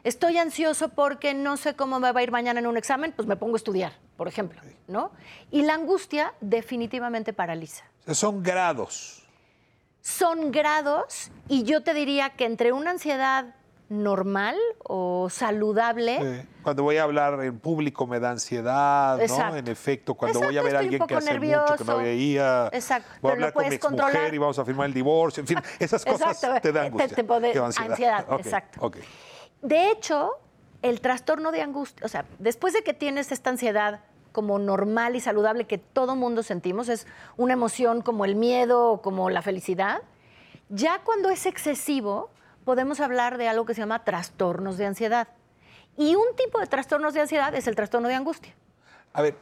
Estoy 0.05 0.37
ansioso 0.39 0.89
porque 0.89 1.33
no 1.33 1.57
sé 1.57 1.77
cómo 1.77 2.01
me 2.01 2.11
va 2.13 2.21
a 2.21 2.23
ir 2.23 2.33
mañana 2.33 2.59
en 2.59 2.67
un 2.67 2.77
examen, 2.77 3.13
pues 3.13 3.29
me 3.29 3.37
pongo 3.37 3.55
a 3.55 3.57
estudiar, 3.59 3.93
por 4.17 4.27
ejemplo, 4.27 4.61
¿no? 4.89 5.13
Y 5.51 5.63
la 5.63 5.75
angustia 5.75 6.35
definitivamente 6.41 7.33
paraliza. 7.33 7.85
O 8.01 8.05
sea, 8.07 8.15
son 8.15 8.43
grados. 8.43 9.23
Son 10.01 10.51
grados 10.51 11.31
y 11.49 11.63
yo 11.63 11.85
te 11.85 11.95
diría 11.95 12.31
que 12.31 12.45
entre 12.47 12.73
una 12.73 12.91
ansiedad 12.91 13.55
normal 13.89 14.57
o 14.79 15.29
saludable, 15.31 16.19
Sí. 16.43 16.49
Cuando 16.63 16.83
voy 16.85 16.97
a 16.97 17.03
hablar 17.03 17.43
en 17.45 17.59
público 17.59 18.07
me 18.07 18.19
da 18.19 18.31
ansiedad, 18.31 19.19
¿no? 19.19 19.57
En 19.57 19.69
efecto, 19.69 20.15
cuando 20.15 20.41
voy 20.41 20.57
a 20.57 20.63
ver 20.63 20.77
a 20.77 20.79
alguien 20.81 21.07
que 21.07 21.15
hace 21.15 21.39
mucho 21.39 21.77
que 21.77 21.85
no 21.85 21.99
veía, 21.99 22.71
Exacto, 22.73 23.09
voy 23.21 23.31
a 23.31 23.35
hablar 23.35 23.53
con 23.53 23.63
mi 23.63 23.69
puedes 23.69 23.79
exmujer 23.85 24.05
controlar. 24.05 24.35
y 24.35 24.39
vamos 24.39 24.59
a 24.59 24.65
firmar 24.65 24.87
el 24.87 24.95
divorcio, 24.95 25.43
en 25.43 25.47
fin, 25.47 25.59
esas 25.79 26.05
cosas 26.07 26.43
Exacto, 26.43 26.61
te 26.61 26.73
dan 26.73 26.87
angustia. 26.87 27.17
te 27.17 27.25
pone 27.25 27.53
te 27.53 27.59
dan 27.59 27.73
ansiedad. 27.77 28.27
exacto. 28.39 28.81
De 29.63 29.91
hecho, 29.91 30.33
el 30.83 31.01
trastorno 31.01 31.53
de 31.53 31.63
angustia, 31.63 32.05
o 32.05 32.09
sea, 32.09 32.25
después 32.39 32.75
de 32.75 32.83
que 32.83 32.93
tienes 32.93 33.33
esta 33.33 33.51
ansiedad 33.51 34.01
como 34.33 34.59
normal 34.59 35.15
y 35.15 35.21
saludable 35.21 35.67
que 35.67 35.79
todo 35.79 36.17
mundo 36.17 36.43
sentimos, 36.43 36.89
es 36.89 37.07
una 37.37 37.53
emoción 37.53 38.03
como 38.03 38.25
el 38.25 38.35
miedo 38.35 38.91
o 38.91 39.03
como 39.03 39.31
la 39.31 39.43
felicidad, 39.43 40.03
ya 40.69 41.03
cuando 41.05 41.31
es 41.31 41.47
excesivo, 41.47 42.31
podemos 42.65 43.01
hablar 43.01 43.39
de 43.39 43.49
algo 43.49 43.67
que 43.67 43.75
se 43.75 43.81
llama 43.81 44.05
trastornos 44.05 44.79
de 44.79 44.87
ansiedad. 44.87 45.29
Y 45.97 46.15
un 46.15 46.35
tipo 46.37 46.59
de 46.59 46.67
trastornos 46.67 47.15
de 47.15 47.21
ansiedad 47.21 47.55
es 47.55 47.67
el 47.67 47.77
trastorno 47.77 48.09
de 48.09 48.15
angustia. 48.15 48.55
A 49.13 49.23
ver, 49.23 49.37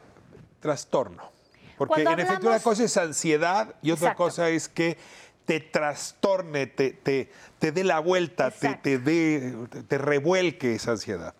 trastorno. 0.59 1.31
Porque 1.77 2.03
Cuando 2.03 2.11
en 2.11 2.19
efecto 2.19 2.47
una 2.47 2.59
cosa 2.59 2.83
es 2.83 2.97
ansiedad 2.97 3.73
y 3.81 3.91
otra 3.91 4.09
Exacto. 4.09 4.23
cosa 4.23 4.49
es 4.49 4.67
que 4.67 4.97
te 5.45 5.59
trastorne, 5.59 6.67
te, 6.67 6.91
te, 6.91 7.31
te 7.61 7.71
dé 7.71 7.83
la 7.83 7.99
vuelta, 7.99 8.49
te, 8.49 8.73
te, 8.73 8.97
dé, 8.97 9.55
te- 9.87 9.97
revuelque 9.99 10.73
esa 10.73 10.91
ansiedad. 10.91 11.35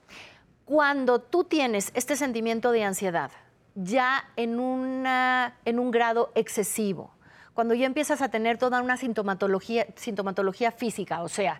Cuando 0.65 1.19
tú 1.19 1.43
tienes 1.45 1.89
este 1.95 2.15
sentimiento 2.15 2.71
de 2.71 2.83
ansiedad 2.83 3.31
ya 3.73 4.23
en, 4.35 4.59
una, 4.59 5.57
en 5.65 5.79
un 5.79 5.89
grado 5.89 6.31
excesivo, 6.35 7.09
cuando 7.55 7.73
ya 7.73 7.87
empiezas 7.87 8.21
a 8.21 8.29
tener 8.29 8.59
toda 8.59 8.83
una 8.83 8.97
sintomatología, 8.97 9.87
sintomatología 9.95 10.71
física, 10.71 11.23
o 11.23 11.27
sea, 11.27 11.59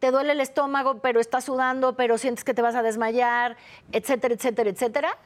te 0.00 0.10
duele 0.10 0.32
el 0.32 0.40
estómago, 0.40 0.98
pero 0.98 1.20
estás 1.20 1.44
sudando, 1.44 1.94
pero 1.94 2.18
sientes 2.18 2.42
que 2.42 2.52
te 2.52 2.62
vas 2.62 2.74
a 2.74 2.82
desmayar, 2.82 3.56
etcétera, 3.92 4.34
etcétera, 4.34 4.70
etcétera, 4.70 5.16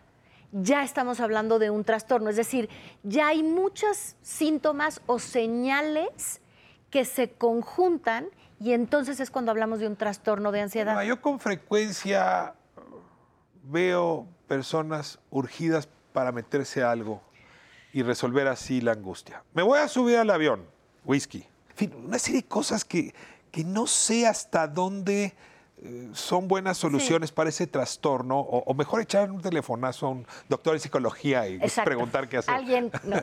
ya 0.52 0.84
estamos 0.84 1.20
hablando 1.20 1.58
de 1.58 1.70
un 1.70 1.84
trastorno. 1.84 2.28
Es 2.28 2.36
decir, 2.36 2.68
ya 3.02 3.28
hay 3.28 3.42
muchos 3.42 4.16
síntomas 4.20 5.00
o 5.06 5.18
señales 5.18 6.42
que 6.90 7.06
se 7.06 7.30
conjuntan 7.30 8.28
y 8.64 8.72
entonces 8.72 9.20
es 9.20 9.30
cuando 9.30 9.50
hablamos 9.50 9.78
de 9.78 9.86
un 9.86 9.94
trastorno 9.94 10.50
de 10.50 10.62
ansiedad. 10.62 10.94
Bueno, 10.94 11.06
yo 11.06 11.20
con 11.20 11.38
frecuencia 11.38 12.54
veo 13.64 14.26
personas 14.48 15.18
urgidas 15.30 15.86
para 16.14 16.32
meterse 16.32 16.82
a 16.82 16.90
algo 16.90 17.20
y 17.92 18.02
resolver 18.02 18.48
así 18.48 18.80
la 18.80 18.92
angustia. 18.92 19.42
Me 19.52 19.62
voy 19.62 19.80
a 19.80 19.86
subir 19.86 20.16
al 20.16 20.30
avión, 20.30 20.64
whisky. 21.04 21.46
En 21.68 21.76
fin, 21.76 21.94
una 22.06 22.18
serie 22.18 22.40
de 22.40 22.48
cosas 22.48 22.86
que, 22.86 23.14
que 23.50 23.64
no 23.64 23.86
sé 23.86 24.26
hasta 24.26 24.66
dónde 24.66 25.34
eh, 25.82 26.08
son 26.14 26.48
buenas 26.48 26.78
soluciones 26.78 27.32
para 27.32 27.50
ese 27.50 27.66
trastorno, 27.66 28.40
o, 28.40 28.60
o 28.60 28.72
mejor 28.72 29.02
echar 29.02 29.30
un 29.30 29.42
telefonazo 29.42 30.06
a 30.06 30.10
un 30.10 30.26
doctor 30.48 30.72
de 30.72 30.78
psicología 30.78 31.46
y 31.46 31.56
Exacto. 31.56 31.90
preguntar 31.90 32.30
qué 32.30 32.38
hacer. 32.38 32.54
Alguien, 32.54 32.90
no. 33.02 33.18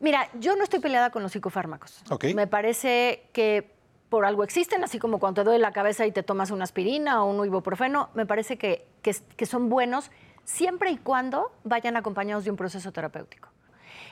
Mira, 0.00 0.30
yo 0.40 0.56
no 0.56 0.64
estoy 0.64 0.80
peleada 0.80 1.10
con 1.10 1.22
los 1.22 1.32
psicofármacos. 1.32 2.02
Me 2.34 2.46
parece 2.46 3.28
que 3.34 3.75
por 4.08 4.24
algo 4.24 4.44
existen, 4.44 4.84
así 4.84 4.98
como 4.98 5.18
cuando 5.18 5.42
te 5.42 5.44
duele 5.44 5.60
la 5.60 5.72
cabeza 5.72 6.06
y 6.06 6.12
te 6.12 6.22
tomas 6.22 6.50
una 6.50 6.64
aspirina 6.64 7.22
o 7.24 7.30
un 7.30 7.44
ibuprofeno, 7.44 8.10
me 8.14 8.26
parece 8.26 8.56
que, 8.56 8.86
que- 9.02 9.16
que 9.36 9.46
son 9.46 9.68
buenos 9.68 10.10
siempre 10.44 10.90
y 10.90 10.96
cuando 10.98 11.50
vayan 11.64 11.96
acompañados 11.96 12.44
de 12.44 12.50
un 12.50 12.56
proceso 12.56 12.92
terapéutico. 12.92 13.48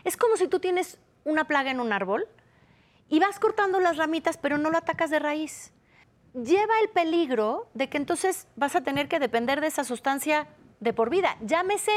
Es 0.03 0.17
como 0.17 0.37
si 0.37 0.49
tú 0.49 0.59
tienes 0.59 0.99
una 1.25 1.45
plaga 1.47 1.71
en 1.71 1.81
un 1.81 1.93
árbol 1.93 2.27
y 3.09 3.21
vas 3.21 3.39
cortando 3.39 3.79
las 3.81 3.97
ramitas, 3.97 4.37
pero 4.37 4.59
no 4.59 4.71
lo 4.71 4.79
atacas 4.79 5.11
de 5.11 5.19
raíz. 5.21 5.73
Lleva 6.35 6.75
el 6.83 6.89
peligro 6.89 7.69
de 7.75 7.89
que 7.89 7.97
entonces 7.97 8.49
vas 8.57 8.75
a 8.75 8.81
tener 8.81 9.09
que 9.09 9.21
depender 9.21 9.61
de 9.61 9.69
esa 9.69 9.85
sustancia 9.85 10.49
de 10.81 10.93
por 10.93 11.11
vida. 11.11 11.37
Llámese 11.41 11.93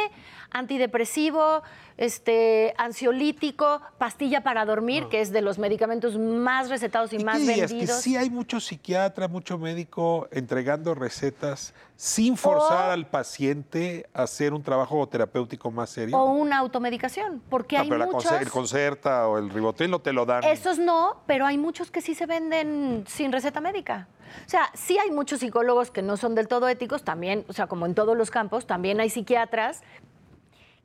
antidepresivo, 0.51 1.61
este, 1.97 2.73
ansiolítico, 2.77 3.81
pastilla 3.97 4.41
para 4.43 4.65
dormir, 4.65 5.07
que 5.09 5.21
es 5.21 5.31
de 5.31 5.41
los 5.41 5.57
medicamentos 5.57 6.17
más 6.17 6.69
recetados 6.69 7.11
y, 7.13 7.17
¿Y 7.17 7.23
más 7.23 7.39
qué 7.39 7.45
vendidos. 7.47 7.71
Que 7.97 8.01
sí 8.01 8.15
hay 8.17 8.29
mucho 8.29 8.59
psiquiatra, 8.59 9.27
mucho 9.27 9.57
médico 9.57 10.27
entregando 10.31 10.93
recetas 10.93 11.73
sin 11.95 12.37
forzar 12.37 12.89
O- 12.89 12.91
al 12.91 13.07
paciente 13.07 14.07
a 14.13 14.23
hacer 14.23 14.53
un 14.53 14.61
trabajo 14.61 15.07
terapéutico 15.07 15.71
más 15.71 15.89
serio. 15.89 16.17
O 16.17 16.25
una 16.33 16.59
automedicación, 16.59 17.41
porque 17.49 17.77
No, 17.77 17.83
hay 17.83 17.89
pero 17.89 17.99
la 17.99 18.05
muchos... 18.05 18.31
conce- 18.31 18.41
el 18.41 18.51
Concerta 18.51 19.27
o 19.27 19.37
el 19.37 19.49
Ribotril 19.49 19.89
no 19.89 19.99
te 19.99 20.13
lo 20.13 20.25
dan. 20.25 20.43
Esos 20.43 20.77
no, 20.77 21.21
pero 21.25 21.45
hay 21.45 21.57
muchos 21.57 21.89
que 21.91 22.01
sí 22.01 22.13
se 22.13 22.25
venden 22.25 23.03
sin 23.07 23.31
receta 23.31 23.61
médica. 23.61 24.07
O 24.45 24.49
sea, 24.49 24.69
sí 24.73 24.97
hay 24.97 25.11
muchos 25.11 25.39
psicólogos 25.39 25.91
que 25.91 26.01
no 26.01 26.17
son 26.17 26.35
del 26.35 26.47
todo 26.47 26.67
éticos, 26.67 27.03
también, 27.03 27.45
o 27.47 27.53
sea, 27.53 27.67
como 27.67 27.85
en 27.85 27.95
todos 27.95 28.15
los 28.17 28.31
campos, 28.31 28.67
también 28.67 28.99
hay 28.99 29.09
psiquiatras 29.09 29.81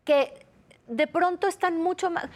que 0.04 0.46
de 0.86 1.06
pronto 1.06 1.46
están 1.46 1.80
mucho 1.80 2.10
más, 2.10 2.26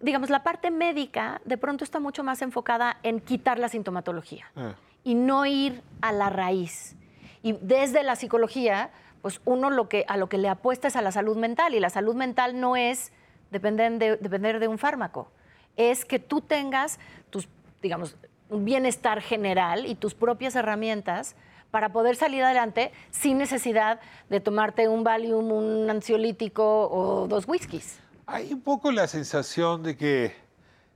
digamos, 0.00 0.30
la 0.30 0.42
parte 0.42 0.70
médica 0.70 1.40
de 1.44 1.56
pronto 1.56 1.84
está 1.84 2.00
mucho 2.00 2.22
más 2.22 2.42
enfocada 2.42 2.98
en 3.02 3.20
quitar 3.20 3.58
la 3.58 3.68
sintomatología 3.68 4.50
Ah. 4.56 4.74
y 5.02 5.14
no 5.14 5.46
ir 5.46 5.82
a 6.02 6.12
la 6.12 6.30
raíz. 6.30 6.96
Y 7.42 7.52
desde 7.60 8.02
la 8.02 8.16
psicología, 8.16 8.90
pues 9.22 9.40
uno 9.44 9.70
lo 9.70 9.88
que, 9.88 10.04
a 10.08 10.16
lo 10.16 10.28
que 10.28 10.38
le 10.38 10.48
apuesta 10.48 10.88
es 10.88 10.96
a 10.96 11.02
la 11.02 11.12
salud 11.12 11.36
mental 11.36 11.74
y 11.74 11.80
la 11.80 11.90
salud 11.90 12.14
mental 12.14 12.60
no 12.60 12.76
es 12.76 13.12
depender 13.50 13.92
de, 13.98 14.16
depender 14.16 14.60
de 14.60 14.68
un 14.68 14.78
fármaco, 14.78 15.30
es 15.76 16.04
que 16.04 16.18
tú 16.18 16.40
tengas 16.40 16.98
tus, 17.30 17.48
digamos, 17.82 18.16
un 18.54 18.64
bienestar 18.64 19.20
general 19.20 19.86
y 19.86 19.94
tus 19.94 20.14
propias 20.14 20.54
herramientas 20.54 21.34
para 21.70 21.92
poder 21.92 22.14
salir 22.14 22.42
adelante 22.44 22.92
sin 23.10 23.36
necesidad 23.36 24.00
de 24.30 24.40
tomarte 24.40 24.88
un 24.88 25.02
Valium, 25.02 25.50
un 25.50 25.90
ansiolítico 25.90 26.88
o 26.88 27.26
dos 27.26 27.48
whiskies. 27.48 27.98
Hay 28.26 28.52
un 28.52 28.60
poco 28.60 28.92
la 28.92 29.08
sensación 29.08 29.82
de 29.82 29.96
que 29.96 30.34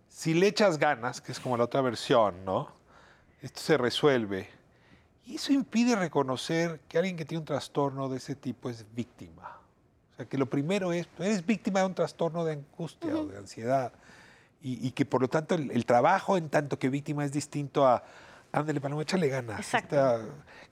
si 0.08 0.34
le 0.34 0.46
echas 0.46 0.78
ganas, 0.78 1.20
que 1.20 1.32
es 1.32 1.40
como 1.40 1.56
la 1.56 1.64
otra 1.64 1.80
versión, 1.80 2.44
¿no? 2.44 2.68
Esto 3.42 3.60
se 3.60 3.76
resuelve. 3.76 4.48
Y 5.26 5.34
eso 5.34 5.52
impide 5.52 5.94
reconocer 5.94 6.80
que 6.88 6.96
alguien 6.96 7.16
que 7.16 7.24
tiene 7.24 7.40
un 7.40 7.44
trastorno 7.44 8.08
de 8.08 8.16
ese 8.16 8.34
tipo 8.34 8.70
es 8.70 8.86
víctima. 8.94 9.58
O 10.12 10.16
sea, 10.16 10.26
que 10.26 10.38
lo 10.38 10.46
primero 10.46 10.92
es, 10.92 11.06
tú 11.08 11.22
eres 11.22 11.44
víctima 11.44 11.80
de 11.80 11.86
un 11.86 11.94
trastorno 11.94 12.44
de 12.44 12.52
angustia 12.52 13.14
o 13.14 13.26
de 13.26 13.36
ansiedad. 13.36 13.92
Y, 14.60 14.86
y 14.86 14.90
que 14.90 15.04
por 15.04 15.20
lo 15.22 15.28
tanto 15.28 15.54
el, 15.54 15.70
el 15.70 15.86
trabajo 15.86 16.36
en 16.36 16.48
tanto 16.48 16.78
que 16.78 16.88
víctima 16.88 17.24
es 17.24 17.30
distinto 17.32 17.86
a, 17.86 18.02
ándale, 18.52 18.80
Paloma, 18.80 19.02
échale 19.02 19.28
ganas. 19.28 19.72
Esta- 19.72 20.20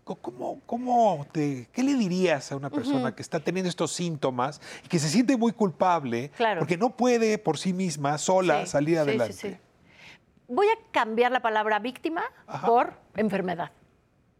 co- 0.02 0.16
¿Cómo, 0.16 0.60
cómo 0.66 1.24
te, 1.30 1.68
¿Qué 1.72 1.82
le 1.84 1.94
dirías 1.94 2.50
a 2.50 2.56
una 2.56 2.68
persona 2.70 3.14
que 3.14 3.22
está 3.22 3.38
teniendo 3.40 3.68
estos 3.68 3.92
síntomas 3.92 4.60
y 4.84 4.88
que 4.88 4.98
se 4.98 5.08
siente 5.08 5.36
muy 5.36 5.52
culpable 5.52 6.30
Claro. 6.36 6.58
porque 6.60 6.76
no 6.76 6.96
puede 6.96 7.38
por 7.38 7.58
sí 7.58 7.72
misma, 7.72 8.18
sola, 8.18 8.62
Sí, 8.66 8.72
salir 8.72 8.88
sí, 8.88 8.94
sí, 8.94 9.08
adelante? 9.08 9.32
sí. 9.34 9.56
Voy 10.48 10.66
a 10.68 10.76
cambiar 10.92 11.30
la 11.32 11.40
palabra 11.40 11.78
víctima 11.78 12.22
por 12.64 12.94
enfermedad. 13.16 13.70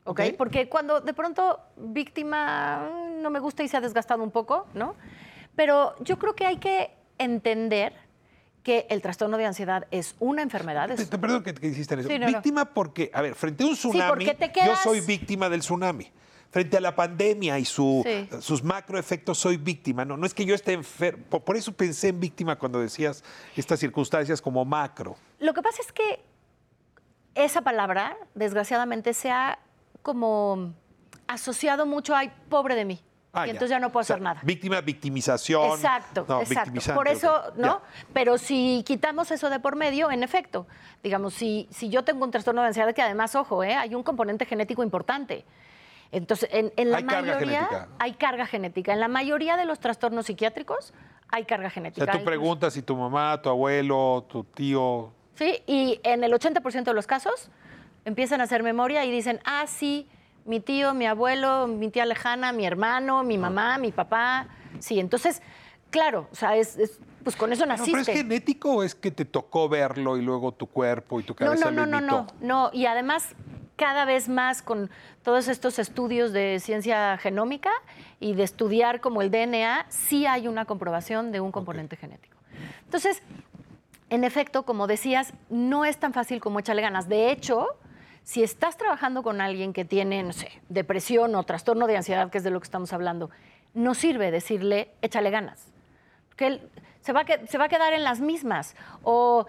¿ok? 0.05 0.21
Ok. 0.29 0.37
Porque 0.39 0.69
cuando 0.69 1.01
de 1.01 1.15
pronto 1.15 1.61
víctima 1.77 2.89
mm, 2.91 3.23
no 3.23 3.31
me 3.31 3.39
gusta 3.41 3.63
y 3.63 3.69
se 3.69 3.77
ha 3.77 3.81
desgastado 3.81 4.23
un 4.23 4.31
poco, 4.31 4.67
¿no? 4.75 4.95
Pero 5.57 5.95
yo 6.05 6.19
creo 6.19 6.35
que 6.35 6.47
hay 6.47 6.59
que 6.59 6.91
entender 7.19 7.93
que 8.67 8.85
el 8.91 9.01
trastorno 9.01 9.37
de 9.39 9.47
ansiedad 9.47 9.87
es 9.93 10.17
una 10.19 10.43
enfermedad. 10.43 10.89
Te, 10.89 11.07
te- 11.07 11.19
perdón 11.19 11.45
que, 11.45 11.55
que 11.55 11.69
hiciste 11.69 11.95
en 11.95 12.01
eso. 12.01 12.09
Sí, 12.09 12.19
no, 12.19 12.27
no. 12.27 12.33
víctima 12.33 12.65
porque, 12.65 13.13
a 13.15 13.23
ver, 13.23 13.37
frente 13.37 13.63
a 13.63 13.67
un 13.69 13.75
tsunami, 13.75 14.25
te 14.25 14.53
yo 14.67 14.75
soy 14.83 15.01
víctima 15.03 15.49
del 15.49 15.61
tsunami. 15.61 16.11
Frente 16.51 16.77
a 16.77 16.81
la 16.81 16.97
pandemia 16.97 17.61
y 17.61 17.65
su, 17.65 18.03
Sí. 18.05 18.29
sus 18.41 18.65
macroefectos, 18.65 19.39
soy 19.39 19.57
víctima. 19.57 20.05
No, 20.05 20.17
no 20.17 20.27
es 20.27 20.35
que 20.35 20.45
yo 20.45 20.53
esté 20.55 20.73
enfermo. 20.73 21.23
Por, 21.29 21.43
por 21.45 21.57
eso 21.57 21.71
pensé 21.71 22.09
en 22.09 22.19
víctima 22.19 22.57
cuando 22.59 22.81
decías 22.81 23.23
estas 23.55 23.79
circunstancias 23.79 24.43
como 24.43 24.65
macro. 24.65 25.17
Lo 25.39 25.55
que 25.55 25.63
pasa 25.63 25.81
es 25.83 25.93
que 25.93 26.25
esa 27.37 27.63
palabra, 27.63 28.17
desgraciadamente, 28.35 29.15
se 29.15 29.31
ha 29.31 29.61
como 30.03 30.73
asociado 31.29 31.87
mucho 31.87 32.17
a, 32.17 32.21
ay, 32.21 32.33
pobre 32.49 32.75
de 32.75 32.85
mí. 32.85 33.01
Ah, 33.33 33.47
y 33.47 33.51
entonces 33.51 33.71
ya 33.71 33.79
no 33.79 33.93
puedo 33.93 34.01
O 34.03 34.05
sea, 34.05 34.15
hacer 34.17 34.23
nada. 34.23 34.41
Víctima, 34.45 34.81
victimización. 34.81 35.73
Exacto, 35.73 36.25
No, 36.27 36.41
exacto. 36.41 36.95
Por 36.95 37.07
eso, 37.09 37.43
¿no? 37.57 37.81
ya. 37.81 38.07
Pero 38.15 38.39
si 38.39 38.83
quitamos 38.87 39.31
eso 39.31 39.51
de 39.51 39.61
por 39.61 39.77
medio, 39.77 40.11
en 40.11 40.23
efecto, 40.23 40.67
digamos, 41.03 41.35
si, 41.35 41.69
si 41.71 41.91
yo 41.91 42.03
tengo 42.03 42.25
un 42.25 42.31
trastorno 42.31 42.63
de 42.63 42.69
ansiedad, 42.69 42.95
que 42.95 43.03
además, 43.03 43.35
ojo, 43.35 43.63
¿eh? 43.63 43.75
hay 43.75 43.95
un 43.95 44.03
componente 44.03 44.47
genético 44.47 44.83
importante. 44.83 45.45
Entonces, 46.13 46.49
en, 46.53 46.73
en 46.77 46.91
la 46.91 46.99
Hay 46.99 47.05
mayoría 47.05 47.89
hay 47.99 48.13
carga 48.15 48.47
genética. 48.47 48.93
En 48.93 49.01
la 49.01 49.09
mayoría 49.09 49.57
de 49.57 49.67
los 49.67 49.81
trastornos 49.81 50.27
psiquiátricos 50.27 50.95
hay 51.29 51.45
carga 51.45 51.67
O 51.67 51.71
genética. 51.71 52.05
sea, 52.07 52.19
tú 52.19 52.25
preguntas 52.25 52.73
si 52.73 52.83
tu 52.83 52.97
mamá, 52.97 53.43
tu 53.43 53.51
abuelo, 53.51 54.25
tu 54.29 54.45
tío. 54.45 55.13
Sí, 55.35 55.63
y 55.67 56.01
en 56.05 56.25
el 56.25 56.33
80% 56.33 56.85
de 56.85 56.95
los 56.95 57.07
casos 57.07 57.51
empiezan 58.07 58.41
a 58.41 58.45
hacer 58.45 58.63
memoria 58.63 59.05
y 59.05 59.11
dicen, 59.11 59.41
ah, 59.45 59.65
sí, 59.67 60.09
mi 60.47 60.61
tío, 60.61 60.95
mi 60.95 61.07
abuelo, 61.07 61.67
mi 61.67 61.91
tía 61.91 62.07
lejana, 62.07 62.53
mi 62.53 62.67
hermano, 62.67 63.23
mi 63.23 63.37
mamá, 63.39 63.79
mi 63.79 63.93
papá. 63.93 64.49
Sí, 64.79 64.99
entonces, 65.01 65.43
claro, 65.91 66.29
o 66.31 66.35
sea, 66.35 66.57
es, 66.57 66.77
es- 66.77 66.99
pues 67.25 67.35
con 67.35 67.53
eso 67.53 67.67
No, 67.67 67.73
naciste. 67.73 67.91
pero 67.91 68.03
es 68.03 68.09
genético 68.09 68.71
o 68.73 68.83
es 68.85 68.95
que 68.95 69.11
te 69.11 69.25
tocó 69.25 69.69
verlo 69.69 70.17
y 70.17 70.23
luego 70.23 70.53
tu 70.53 70.69
cuerpo 70.69 71.19
y 71.19 71.25
tu 71.25 71.33
No, 71.33 71.39
cabeza 71.39 71.65
no, 71.65 71.71
no, 71.73 71.81
lo 71.85 71.87
no, 71.91 71.99
imitó? 71.99 72.27
no, 72.41 72.47
no. 72.47 72.71
Y 72.73 72.87
además, 72.87 73.31
cada 73.75 74.05
vez 74.05 74.29
más 74.29 74.63
con 74.63 74.91
todos 75.25 75.49
estos 75.49 75.81
estudios 75.81 76.33
de 76.33 76.61
ciencia 76.61 77.19
genómica 77.19 77.71
y 78.21 78.35
de 78.35 78.45
estudiar 78.45 79.01
como 79.01 79.23
el 79.23 79.33
DNA, 79.33 79.87
sí 79.89 80.25
hay 80.25 80.47
una 80.47 80.67
comprobación 80.67 81.33
de 81.33 81.41
un 81.41 81.51
componente 81.51 81.97
genético. 81.97 82.37
Entonces, 82.85 83.23
en 84.09 84.23
efecto, 84.23 84.63
como 84.65 84.87
decías, 84.87 85.33
no 85.51 85.85
es 85.85 85.99
tan 85.99 86.13
fácil 86.13 86.41
como 86.41 86.61
echarle 86.61 86.83
ganas. 86.83 87.09
De 87.09 87.33
hecho, 87.33 87.67
si 88.27 88.43
estás 88.43 88.77
trabajando 88.77 89.23
con 89.23 89.41
alguien 89.41 89.73
que 89.73 89.85
tiene, 89.85 90.21
no 90.25 90.33
sé, 90.33 90.51
depresión 90.69 91.37
o 91.37 91.45
trastorno 91.45 91.87
de 91.87 91.97
ansiedad, 91.97 92.29
que 92.29 92.39
es 92.39 92.45
de 92.45 92.51
lo 92.51 92.59
que 92.59 92.65
estamos 92.65 92.93
hablando, 92.93 93.31
no 93.73 93.95
sirve 93.95 94.33
decirle, 94.33 94.91
échale 95.01 95.31
ganas 95.31 95.73
que 96.37 96.47
él 96.47 96.61
se 97.01 97.13
va, 97.13 97.21
a 97.21 97.47
se 97.47 97.57
va 97.57 97.65
a 97.65 97.69
quedar 97.69 97.93
en 97.93 98.05
las 98.05 98.21
mismas. 98.21 98.77
O, 99.03 99.47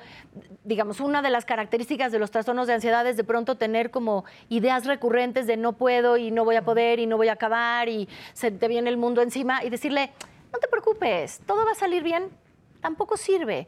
digamos, 0.64 1.00
una 1.00 1.22
de 1.22 1.30
las 1.30 1.44
características 1.46 2.12
de 2.12 2.20
los 2.20 2.32
trastornos 2.32 2.68
de 2.68 2.74
ansiedad 2.74 3.06
es 3.08 3.18
de 3.18 3.24
pronto 3.24 3.56
tener 3.56 3.92
como 3.92 4.26
ideas 4.48 4.86
recurrentes 4.86 5.48
de 5.48 5.58
no 5.58 5.74
puedo 5.74 6.18
y 6.18 6.32
no 6.32 6.46
voy 6.46 6.56
a 6.56 6.64
poder 6.64 7.00
y 7.00 7.08
no 7.08 7.18
voy 7.18 7.30
a 7.30 7.34
acabar 7.34 7.90
y 7.90 8.08
se 8.34 8.52
te 8.52 8.68
viene 8.68 8.90
el 8.90 8.98
mundo 8.98 9.22
encima 9.22 9.64
y 9.64 9.70
decirle, 9.70 10.12
no 10.54 10.60
te 10.60 10.68
preocupes, 10.68 11.42
todo 11.46 11.66
va 11.66 11.72
a 11.72 11.76
salir 11.76 12.04
bien, 12.04 12.30
tampoco 12.80 13.18
sirve. 13.18 13.68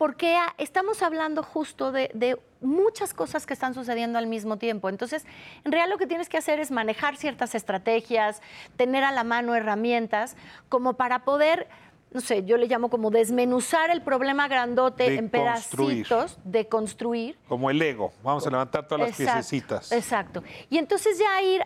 Porque 0.00 0.34
estamos 0.56 1.02
hablando 1.02 1.42
justo 1.42 1.92
de, 1.92 2.10
de 2.14 2.40
muchas 2.62 3.12
cosas 3.12 3.44
que 3.44 3.52
están 3.52 3.74
sucediendo 3.74 4.18
al 4.18 4.26
mismo 4.26 4.56
tiempo. 4.56 4.88
Entonces, 4.88 5.26
en 5.62 5.72
realidad 5.72 5.92
lo 5.92 5.98
que 5.98 6.06
tienes 6.06 6.30
que 6.30 6.38
hacer 6.38 6.58
es 6.58 6.70
manejar 6.70 7.18
ciertas 7.18 7.54
estrategias, 7.54 8.40
tener 8.78 9.04
a 9.04 9.12
la 9.12 9.24
mano 9.24 9.54
herramientas, 9.54 10.38
como 10.70 10.94
para 10.94 11.26
poder, 11.26 11.68
no 12.12 12.22
sé, 12.22 12.44
yo 12.44 12.56
le 12.56 12.66
llamo 12.66 12.88
como 12.88 13.10
desmenuzar 13.10 13.90
el 13.90 14.00
problema 14.00 14.48
grandote 14.48 15.16
en 15.16 15.28
pedacitos, 15.28 16.38
de 16.44 16.66
construir. 16.66 17.36
Como 17.46 17.68
el 17.68 17.76
Lego. 17.76 18.10
Vamos 18.22 18.46
a 18.46 18.50
levantar 18.50 18.88
todas 18.88 19.00
las 19.06 19.20
Exacto, 19.20 19.34
piececitas. 19.34 19.92
Exacto. 19.92 20.42
Y 20.70 20.78
entonces 20.78 21.18
ya 21.18 21.42
ir 21.42 21.62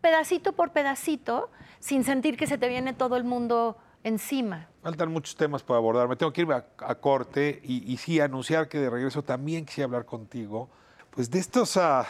pedacito 0.00 0.52
por 0.52 0.72
pedacito, 0.72 1.50
sin 1.80 2.02
sentir 2.02 2.38
que 2.38 2.46
se 2.46 2.56
te 2.56 2.66
viene 2.70 2.94
todo 2.94 3.18
el 3.18 3.24
mundo 3.24 3.76
encima. 4.04 4.68
Faltan 4.82 5.10
muchos 5.10 5.36
temas 5.36 5.62
por 5.62 5.76
abordar. 5.76 6.08
Me 6.08 6.16
tengo 6.16 6.32
que 6.32 6.42
ir 6.42 6.52
a, 6.52 6.64
a 6.78 6.94
corte 6.96 7.60
y, 7.62 7.92
y 7.92 7.96
sí 7.96 8.20
anunciar 8.20 8.68
que 8.68 8.78
de 8.78 8.90
regreso 8.90 9.22
también 9.22 9.64
quisiera 9.64 9.86
hablar 9.86 10.04
contigo, 10.04 10.68
pues 11.10 11.30
de 11.30 11.38
estas 11.38 11.76
ah, 11.76 12.06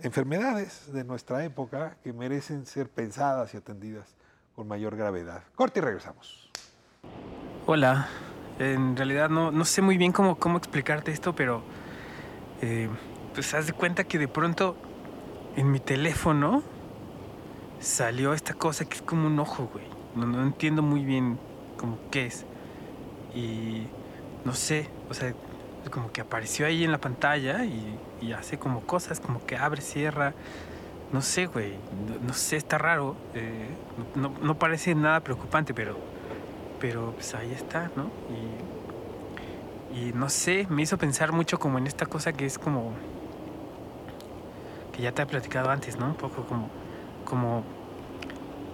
enfermedades 0.00 0.92
de 0.92 1.04
nuestra 1.04 1.44
época 1.44 1.96
que 2.02 2.12
merecen 2.12 2.66
ser 2.66 2.88
pensadas 2.88 3.54
y 3.54 3.56
atendidas 3.56 4.16
con 4.54 4.66
mayor 4.68 4.96
gravedad. 4.96 5.42
Corte 5.54 5.80
y 5.80 5.82
regresamos. 5.82 6.50
Hola, 7.66 8.08
en 8.58 8.96
realidad 8.96 9.28
no, 9.28 9.50
no 9.50 9.64
sé 9.64 9.82
muy 9.82 9.98
bien 9.98 10.12
cómo, 10.12 10.38
cómo 10.38 10.58
explicarte 10.58 11.12
esto, 11.12 11.34
pero 11.34 11.62
eh, 12.60 12.88
pues 13.34 13.54
haz 13.54 13.66
de 13.66 13.72
cuenta 13.72 14.04
que 14.04 14.18
de 14.18 14.28
pronto 14.28 14.76
en 15.56 15.70
mi 15.70 15.80
teléfono 15.80 16.62
salió 17.80 18.32
esta 18.32 18.54
cosa 18.54 18.84
que 18.84 18.96
es 18.96 19.02
como 19.02 19.26
un 19.26 19.38
ojo, 19.38 19.70
güey. 19.72 19.97
No, 20.26 20.42
entiendo 20.42 20.82
muy 20.82 21.04
bien 21.04 21.38
como 21.76 21.98
qué 22.10 22.26
es. 22.26 22.44
Y 23.34 23.86
no 24.44 24.54
sé, 24.54 24.88
o 25.10 25.14
sea, 25.14 25.34
como 25.90 26.12
que 26.12 26.20
apareció 26.20 26.66
ahí 26.66 26.84
en 26.84 26.92
la 26.92 26.98
pantalla 26.98 27.64
y, 27.64 27.98
hace 28.32 28.58
como 28.58 28.82
cosas, 28.82 29.20
como 29.20 29.44
que 29.46 29.56
abre, 29.56 29.80
cierra. 29.80 30.34
No 31.12 31.22
sé, 31.22 31.46
güey, 31.46 31.72
no, 32.06 32.26
no 32.26 32.34
sé, 32.34 32.56
está 32.56 32.78
raro. 32.78 33.16
eh, 33.34 33.68
no, 34.14 34.32
no 34.42 34.58
parece 34.58 34.94
nada 34.94 35.20
preocupante, 35.20 35.72
pero 35.72 35.96
pero 36.80 37.12
pues 37.12 37.34
ahí 37.34 37.52
está, 37.52 37.90
¿no? 37.96 38.10
Y, 39.92 40.08
y 40.08 40.12
no 40.12 40.28
sé, 40.28 40.66
me 40.70 40.82
hizo 40.82 40.98
pensar 40.98 41.32
mucho 41.32 41.58
como 41.58 41.78
en 41.78 41.86
esta 41.86 42.06
cosa 42.06 42.32
que 42.32 42.46
es 42.46 42.58
como 42.58 42.92
que 44.92 45.02
ya 45.02 45.12
te 45.12 45.22
he 45.22 45.26
platicado 45.26 45.70
antes, 45.70 45.98
¿no? 45.98 46.06
Un 46.06 46.14
poco 46.14 46.44
como 46.44 46.68
como 47.24 47.62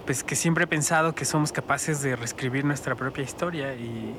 pues 0.05 0.23
que 0.23 0.35
siempre 0.35 0.65
he 0.65 0.67
pensado 0.67 1.15
que 1.15 1.25
somos 1.25 1.51
capaces 1.51 2.01
de 2.01 2.15
reescribir 2.15 2.63
nuestra 2.63 2.95
propia 2.95 3.23
historia 3.23 3.73
y, 3.73 4.15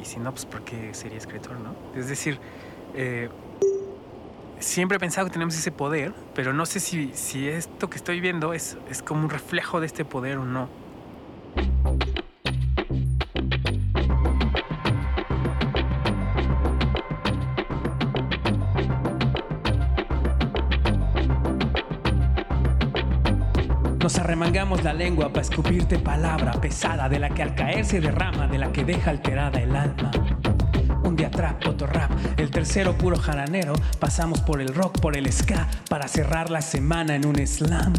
y 0.00 0.04
si 0.04 0.18
no, 0.18 0.30
pues 0.30 0.46
¿por 0.46 0.62
qué 0.62 0.94
sería 0.94 1.18
escritor, 1.18 1.58
no? 1.58 1.74
Es 1.98 2.08
decir, 2.08 2.38
eh, 2.94 3.28
siempre 4.60 4.96
he 4.96 5.00
pensado 5.00 5.26
que 5.26 5.32
tenemos 5.32 5.56
ese 5.56 5.72
poder, 5.72 6.14
pero 6.34 6.52
no 6.52 6.66
sé 6.66 6.80
si, 6.80 7.10
si 7.14 7.48
esto 7.48 7.90
que 7.90 7.96
estoy 7.96 8.20
viendo 8.20 8.52
es, 8.52 8.76
es 8.88 9.02
como 9.02 9.22
un 9.22 9.30
reflejo 9.30 9.80
de 9.80 9.86
este 9.86 10.04
poder 10.04 10.38
o 10.38 10.44
no. 10.44 10.68
Nos 24.06 24.20
arremangamos 24.20 24.84
la 24.84 24.92
lengua 24.92 25.30
para 25.30 25.40
escupirte 25.40 25.98
palabra 25.98 26.52
pesada 26.60 27.08
de 27.08 27.18
la 27.18 27.30
que 27.30 27.42
al 27.42 27.56
caer 27.56 27.84
se 27.84 28.00
derrama, 28.00 28.46
de 28.46 28.56
la 28.56 28.70
que 28.70 28.84
deja 28.84 29.10
alterada 29.10 29.60
el 29.60 29.74
alma. 29.74 30.12
Un 31.02 31.16
día 31.16 31.28
trap, 31.28 31.66
otro 31.66 31.88
rap, 31.88 32.12
el 32.36 32.52
tercero 32.52 32.96
puro 32.96 33.18
jaranero. 33.18 33.72
Pasamos 33.98 34.42
por 34.42 34.60
el 34.60 34.72
rock, 34.72 35.00
por 35.00 35.16
el 35.16 35.32
ska, 35.32 35.66
para 35.90 36.06
cerrar 36.06 36.50
la 36.50 36.62
semana 36.62 37.16
en 37.16 37.26
un 37.26 37.44
slam. 37.44 37.94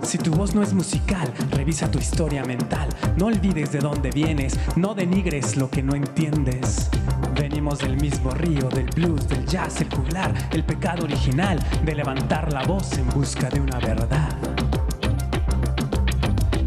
Si 0.00 0.16
tu 0.16 0.32
voz 0.32 0.54
no 0.54 0.62
es 0.62 0.72
musical, 0.72 1.30
revisa 1.50 1.90
tu 1.90 1.98
historia 1.98 2.46
mental. 2.46 2.88
No 3.18 3.26
olvides 3.26 3.72
de 3.72 3.80
dónde 3.80 4.10
vienes, 4.10 4.58
no 4.74 4.94
denigres 4.94 5.58
lo 5.58 5.68
que 5.68 5.82
no 5.82 5.94
entiendes. 5.94 6.88
Venimos 7.34 7.80
del 7.80 7.96
mismo 7.96 8.30
río, 8.30 8.68
del 8.68 8.86
blues, 8.86 9.28
del 9.28 9.44
jazz, 9.46 9.80
el 9.80 9.92
juglar, 9.92 10.32
el 10.52 10.64
pecado 10.64 11.04
original 11.04 11.58
de 11.84 11.94
levantar 11.94 12.52
la 12.52 12.62
voz 12.62 12.96
en 12.96 13.08
busca 13.10 13.50
de 13.50 13.60
una 13.60 13.78
verdad. 13.78 14.36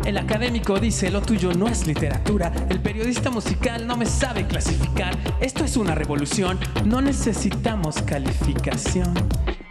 El 0.06 0.18
académico 0.18 0.80
dice 0.80 1.12
lo 1.12 1.22
tuyo 1.22 1.54
no 1.54 1.68
es 1.68 1.86
literatura, 1.86 2.52
el 2.70 2.80
periodista 2.80 3.30
musical 3.30 3.86
no 3.86 3.98
me 3.98 4.06
sabe 4.06 4.48
clasificar, 4.48 5.18
esto 5.42 5.66
es 5.66 5.76
una 5.76 5.96
revolución, 5.96 6.58
no 6.86 7.02
necesitamos 7.02 8.02
calificación. 8.04 9.14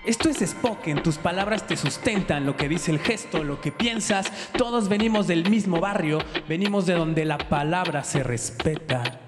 Esto 0.04 0.28
es 0.28 0.38
Spoken, 0.38 1.02
tus 1.02 1.16
palabras 1.16 1.66
te 1.66 1.76
sustentan, 1.76 2.46
lo 2.46 2.56
que 2.56 2.68
dice 2.68 2.90
el 2.90 3.00
gesto, 3.00 3.44
lo 3.44 3.60
que 3.60 3.72
piensas, 3.72 4.30
todos 4.56 4.88
venimos 4.88 5.26
del 5.26 5.50
mismo 5.50 5.80
barrio, 5.80 6.18
venimos 6.48 6.86
de 6.86 6.94
donde 6.94 7.24
la 7.24 7.38
palabra 7.38 8.04
se 8.04 8.22
respeta. 8.22 9.25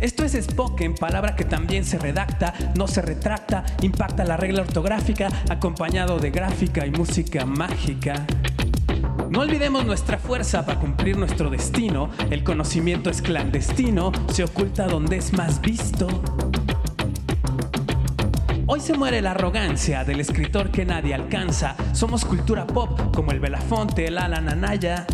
Esto 0.00 0.24
es 0.24 0.32
Spoken, 0.32 0.94
palabra 0.94 1.36
que 1.36 1.44
también 1.44 1.84
se 1.84 1.98
redacta, 1.98 2.54
no 2.74 2.88
se 2.88 3.02
retracta, 3.02 3.64
impacta 3.82 4.24
la 4.24 4.38
regla 4.38 4.62
ortográfica, 4.62 5.28
acompañado 5.50 6.18
de 6.18 6.30
gráfica 6.30 6.86
y 6.86 6.90
música 6.90 7.44
mágica. 7.44 8.24
No 9.28 9.40
olvidemos 9.40 9.84
nuestra 9.84 10.16
fuerza 10.16 10.64
para 10.64 10.80
cumplir 10.80 11.18
nuestro 11.18 11.50
destino. 11.50 12.08
El 12.30 12.42
conocimiento 12.44 13.10
es 13.10 13.20
clandestino, 13.20 14.10
se 14.32 14.44
oculta 14.44 14.86
donde 14.86 15.18
es 15.18 15.34
más 15.34 15.60
visto. 15.60 16.08
Hoy 18.66 18.80
se 18.80 18.94
muere 18.94 19.20
la 19.20 19.32
arrogancia 19.32 20.04
del 20.04 20.20
escritor 20.20 20.70
que 20.70 20.86
nadie 20.86 21.12
alcanza. 21.12 21.76
Somos 21.92 22.24
cultura 22.24 22.66
pop 22.66 23.14
como 23.14 23.32
el 23.32 23.40
Belafonte, 23.40 24.06
el 24.06 24.16
Alan 24.16 24.48
Anaya. 24.48 25.06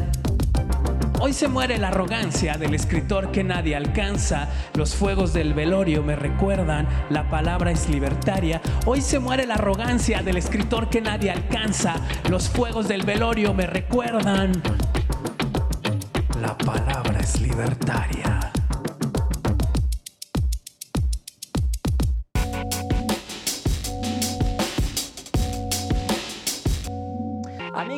Hoy 1.19 1.33
se 1.33 1.49
muere 1.49 1.79
la 1.79 1.89
arrogancia 1.89 2.55
del 2.59 2.75
escritor 2.75 3.33
que 3.33 3.43
nadie 3.43 3.75
alcanza. 3.75 4.49
Los 4.75 4.95
fuegos 4.95 5.33
del 5.33 5.55
velorio 5.55 6.03
me 6.03 6.14
recuerdan, 6.14 6.87
la 7.11 7.29
palabra 7.31 7.71
es 7.71 7.89
libertaria. 7.89 8.61
Hoy 8.85 9.01
se 9.01 9.19
muere 9.19 9.47
la 9.47 9.55
arrogancia 9.55 10.23
del 10.23 10.37
escritor 10.37 10.91
que 10.91 11.01
nadie 11.01 11.31
alcanza. 11.31 11.95
Los 12.29 12.49
fuegos 12.51 12.87
del 12.87 13.05
velorio 13.05 13.55
me 13.55 13.67
recuerdan, 13.67 14.53
la 16.41 16.57
palabra 16.59 17.19
es 17.21 17.41
libertaria. 17.41 18.53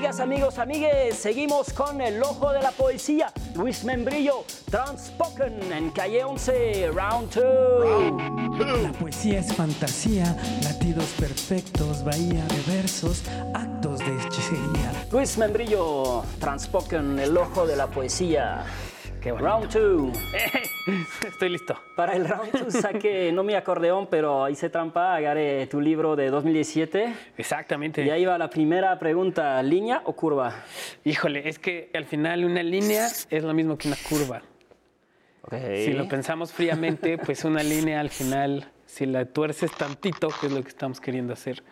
Días 0.08 0.20
amigos, 0.20 0.58
amigues. 0.58 1.18
Seguimos 1.18 1.70
con 1.74 2.00
el 2.00 2.22
ojo 2.22 2.50
de 2.50 2.62
la 2.62 2.70
poesía. 2.70 3.30
Luis 3.54 3.84
Membrillo, 3.84 4.42
Transpoken 4.70 5.70
en 5.70 5.90
Calle 5.90 6.24
11, 6.24 6.90
Round 6.92 7.34
2. 7.34 8.82
La 8.84 8.92
poesía 8.92 9.40
es 9.40 9.52
fantasía, 9.52 10.34
latidos 10.62 11.04
perfectos, 11.20 12.02
bahía 12.04 12.42
de 12.46 12.74
versos, 12.74 13.22
actos 13.52 13.98
de 13.98 14.16
hechicería. 14.16 15.06
Luis 15.12 15.36
Membrillo, 15.36 16.22
Transpoken, 16.40 17.18
el 17.18 17.36
ojo 17.36 17.66
de 17.66 17.76
la 17.76 17.86
poesía. 17.88 18.64
Round 19.22 19.70
2. 19.70 20.18
Estoy 21.26 21.48
listo. 21.50 21.80
Para 21.96 22.14
el 22.14 22.28
round 22.28 22.52
2 22.64 22.72
saqué 22.72 23.32
no 23.32 23.42
mi 23.42 23.54
acordeón, 23.54 24.06
pero 24.10 24.48
hice 24.48 24.70
trampa, 24.70 25.14
agarré 25.14 25.66
tu 25.66 25.80
libro 25.80 26.16
de 26.16 26.30
2017. 26.30 27.14
Exactamente. 27.36 28.04
Y 28.04 28.10
ahí 28.10 28.24
va 28.24 28.38
la 28.38 28.50
primera 28.50 28.98
pregunta, 28.98 29.62
¿línea 29.62 30.02
o 30.04 30.14
curva? 30.14 30.64
Híjole, 31.04 31.48
es 31.48 31.58
que 31.58 31.90
al 31.94 32.04
final 32.04 32.44
una 32.44 32.62
línea 32.62 33.06
es 33.06 33.42
lo 33.42 33.54
mismo 33.54 33.76
que 33.76 33.88
una 33.88 33.96
curva. 34.08 34.42
Okay. 35.42 35.86
Si 35.86 35.92
lo 35.92 36.06
pensamos 36.08 36.52
fríamente, 36.52 37.16
pues 37.16 37.44
una 37.44 37.62
línea 37.62 38.00
al 38.00 38.10
final, 38.10 38.70
si 38.84 39.06
la 39.06 39.24
tuerces 39.24 39.70
tantito, 39.72 40.28
que 40.40 40.48
es 40.48 40.52
lo 40.52 40.62
que 40.62 40.68
estamos 40.68 41.00
queriendo 41.00 41.32
hacer, 41.32 41.62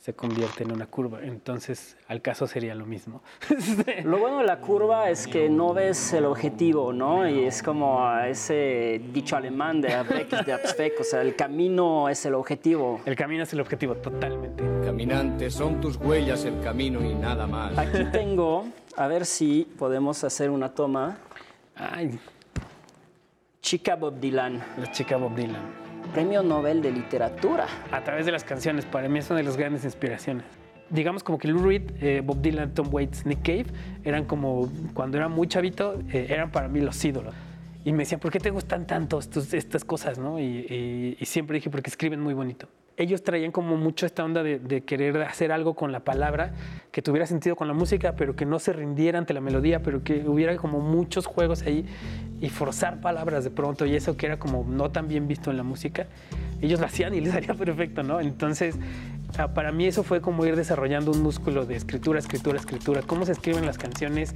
se 0.00 0.14
convierte 0.14 0.64
en 0.64 0.72
una 0.72 0.86
curva. 0.86 1.20
Entonces, 1.22 1.96
al 2.08 2.22
caso 2.22 2.46
sería 2.46 2.74
lo 2.74 2.86
mismo. 2.86 3.22
Lo 4.04 4.18
bueno 4.18 4.38
de 4.38 4.44
la 4.44 4.60
curva 4.60 5.10
es 5.10 5.26
que 5.26 5.50
no 5.50 5.74
ves 5.74 6.14
el 6.14 6.24
objetivo, 6.24 6.92
¿no? 6.92 7.28
Y 7.28 7.44
es 7.44 7.62
como 7.62 8.10
ese 8.20 9.02
dicho 9.12 9.36
alemán 9.36 9.82
de 9.82 9.88
Weg 9.88 10.44
de 10.44 10.52
Abspeck, 10.54 11.00
o 11.00 11.04
sea, 11.04 11.20
el 11.20 11.36
camino 11.36 12.08
es 12.08 12.24
el 12.24 12.34
objetivo. 12.34 13.00
El 13.04 13.14
camino 13.14 13.42
es 13.42 13.52
el 13.52 13.60
objetivo, 13.60 13.94
totalmente. 13.96 14.64
Caminante, 14.84 15.50
son 15.50 15.80
tus 15.80 15.96
huellas 15.96 16.46
el 16.46 16.60
camino 16.60 17.04
y 17.04 17.14
nada 17.14 17.46
más. 17.46 17.76
Aquí 17.76 18.04
tengo, 18.12 18.66
a 18.96 19.06
ver 19.06 19.26
si 19.26 19.68
podemos 19.78 20.24
hacer 20.24 20.48
una 20.48 20.74
toma. 20.74 21.18
Ay. 21.76 22.18
Chica 23.60 23.96
Bob 23.96 24.18
Dylan. 24.18 24.62
La 24.78 24.90
chica 24.90 25.18
Bob 25.18 25.34
Dylan. 25.34 25.89
Premio 26.12 26.42
Nobel 26.42 26.82
de 26.82 26.90
Literatura. 26.90 27.66
A 27.92 28.02
través 28.02 28.26
de 28.26 28.32
las 28.32 28.42
canciones, 28.42 28.84
para 28.84 29.08
mí 29.08 29.18
es 29.20 29.30
una 29.30 29.38
de 29.38 29.44
las 29.44 29.56
grandes 29.56 29.84
inspiraciones. 29.84 30.44
Digamos 30.90 31.22
como 31.22 31.38
que 31.38 31.46
Lou 31.46 31.64
Reed, 31.64 31.82
eh, 32.00 32.20
Bob 32.24 32.40
Dylan, 32.42 32.74
Tom 32.74 32.88
Waits, 32.90 33.24
Nick 33.26 33.42
Cave, 33.42 33.66
eran 34.02 34.24
como, 34.24 34.70
cuando 34.92 35.18
era 35.18 35.28
muy 35.28 35.46
chavito, 35.46 36.00
eh, 36.12 36.26
eran 36.28 36.50
para 36.50 36.66
mí 36.66 36.80
los 36.80 37.02
ídolos. 37.04 37.34
Y 37.84 37.92
me 37.92 37.98
decían, 37.98 38.20
¿por 38.20 38.32
qué 38.32 38.40
te 38.40 38.50
gustan 38.50 38.86
tanto 38.86 39.20
estas 39.20 39.84
cosas? 39.84 40.18
¿no? 40.18 40.40
Y, 40.40 40.42
y, 40.42 41.16
y, 41.18 41.24
siempre 41.26 41.54
dije, 41.54 41.70
porque 41.70 41.88
escriben 41.88 42.20
muy 42.20 42.34
bonito. 42.34 42.68
Ellos 43.00 43.22
traían 43.22 43.50
como 43.50 43.78
mucho 43.78 44.04
esta 44.04 44.22
onda 44.22 44.42
de, 44.42 44.58
de, 44.58 44.82
querer 44.82 45.22
hacer 45.22 45.52
algo 45.52 45.74
con 45.74 45.90
la 45.90 46.00
palabra, 46.00 46.52
que 46.92 47.00
tuviera 47.00 47.26
sentido 47.26 47.56
con 47.56 47.66
la 47.66 47.72
música, 47.72 48.14
pero 48.14 48.36
que 48.36 48.44
no 48.44 48.58
se 48.58 48.74
rindiera 48.74 49.18
ante 49.18 49.32
la 49.32 49.40
melodía, 49.40 49.82
pero 49.82 50.04
que 50.04 50.28
hubiera 50.28 50.54
como 50.56 50.80
muchos 50.80 51.24
juegos 51.24 51.62
ahí 51.62 51.86
y 52.42 52.50
forzar 52.50 53.00
palabras 53.00 53.42
de 53.42 53.50
pronto, 53.50 53.86
y 53.86 53.96
eso 53.96 54.18
que 54.18 54.26
era 54.26 54.38
como 54.38 54.64
no 54.68 54.90
tan 54.90 55.08
bien 55.08 55.28
visto 55.28 55.50
en 55.50 55.56
la 55.56 55.62
música, 55.62 56.08
ellos 56.60 56.78
lo 56.78 56.84
hacían 56.84 57.14
y 57.14 57.20
les 57.22 57.32
salía 57.34 57.54
perfecto, 57.54 58.02
¿no? 58.02 58.20
Entonces, 58.20 58.76
para 59.54 59.72
mí 59.72 59.86
eso 59.86 60.02
fue 60.02 60.20
como 60.20 60.44
ir 60.44 60.56
desarrollando 60.56 61.10
un 61.10 61.22
músculo 61.22 61.64
de 61.64 61.76
escritura, 61.76 62.18
escritura, 62.18 62.58
escritura, 62.58 63.00
cómo 63.00 63.24
se 63.24 63.32
escriben 63.32 63.64
las 63.64 63.78
canciones 63.78 64.34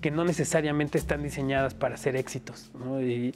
que 0.00 0.10
no 0.10 0.24
necesariamente 0.24 0.98
están 0.98 1.22
diseñadas 1.22 1.74
para 1.74 1.96
ser 1.96 2.16
éxitos, 2.16 2.70
¿no? 2.74 3.00
Y, 3.00 3.34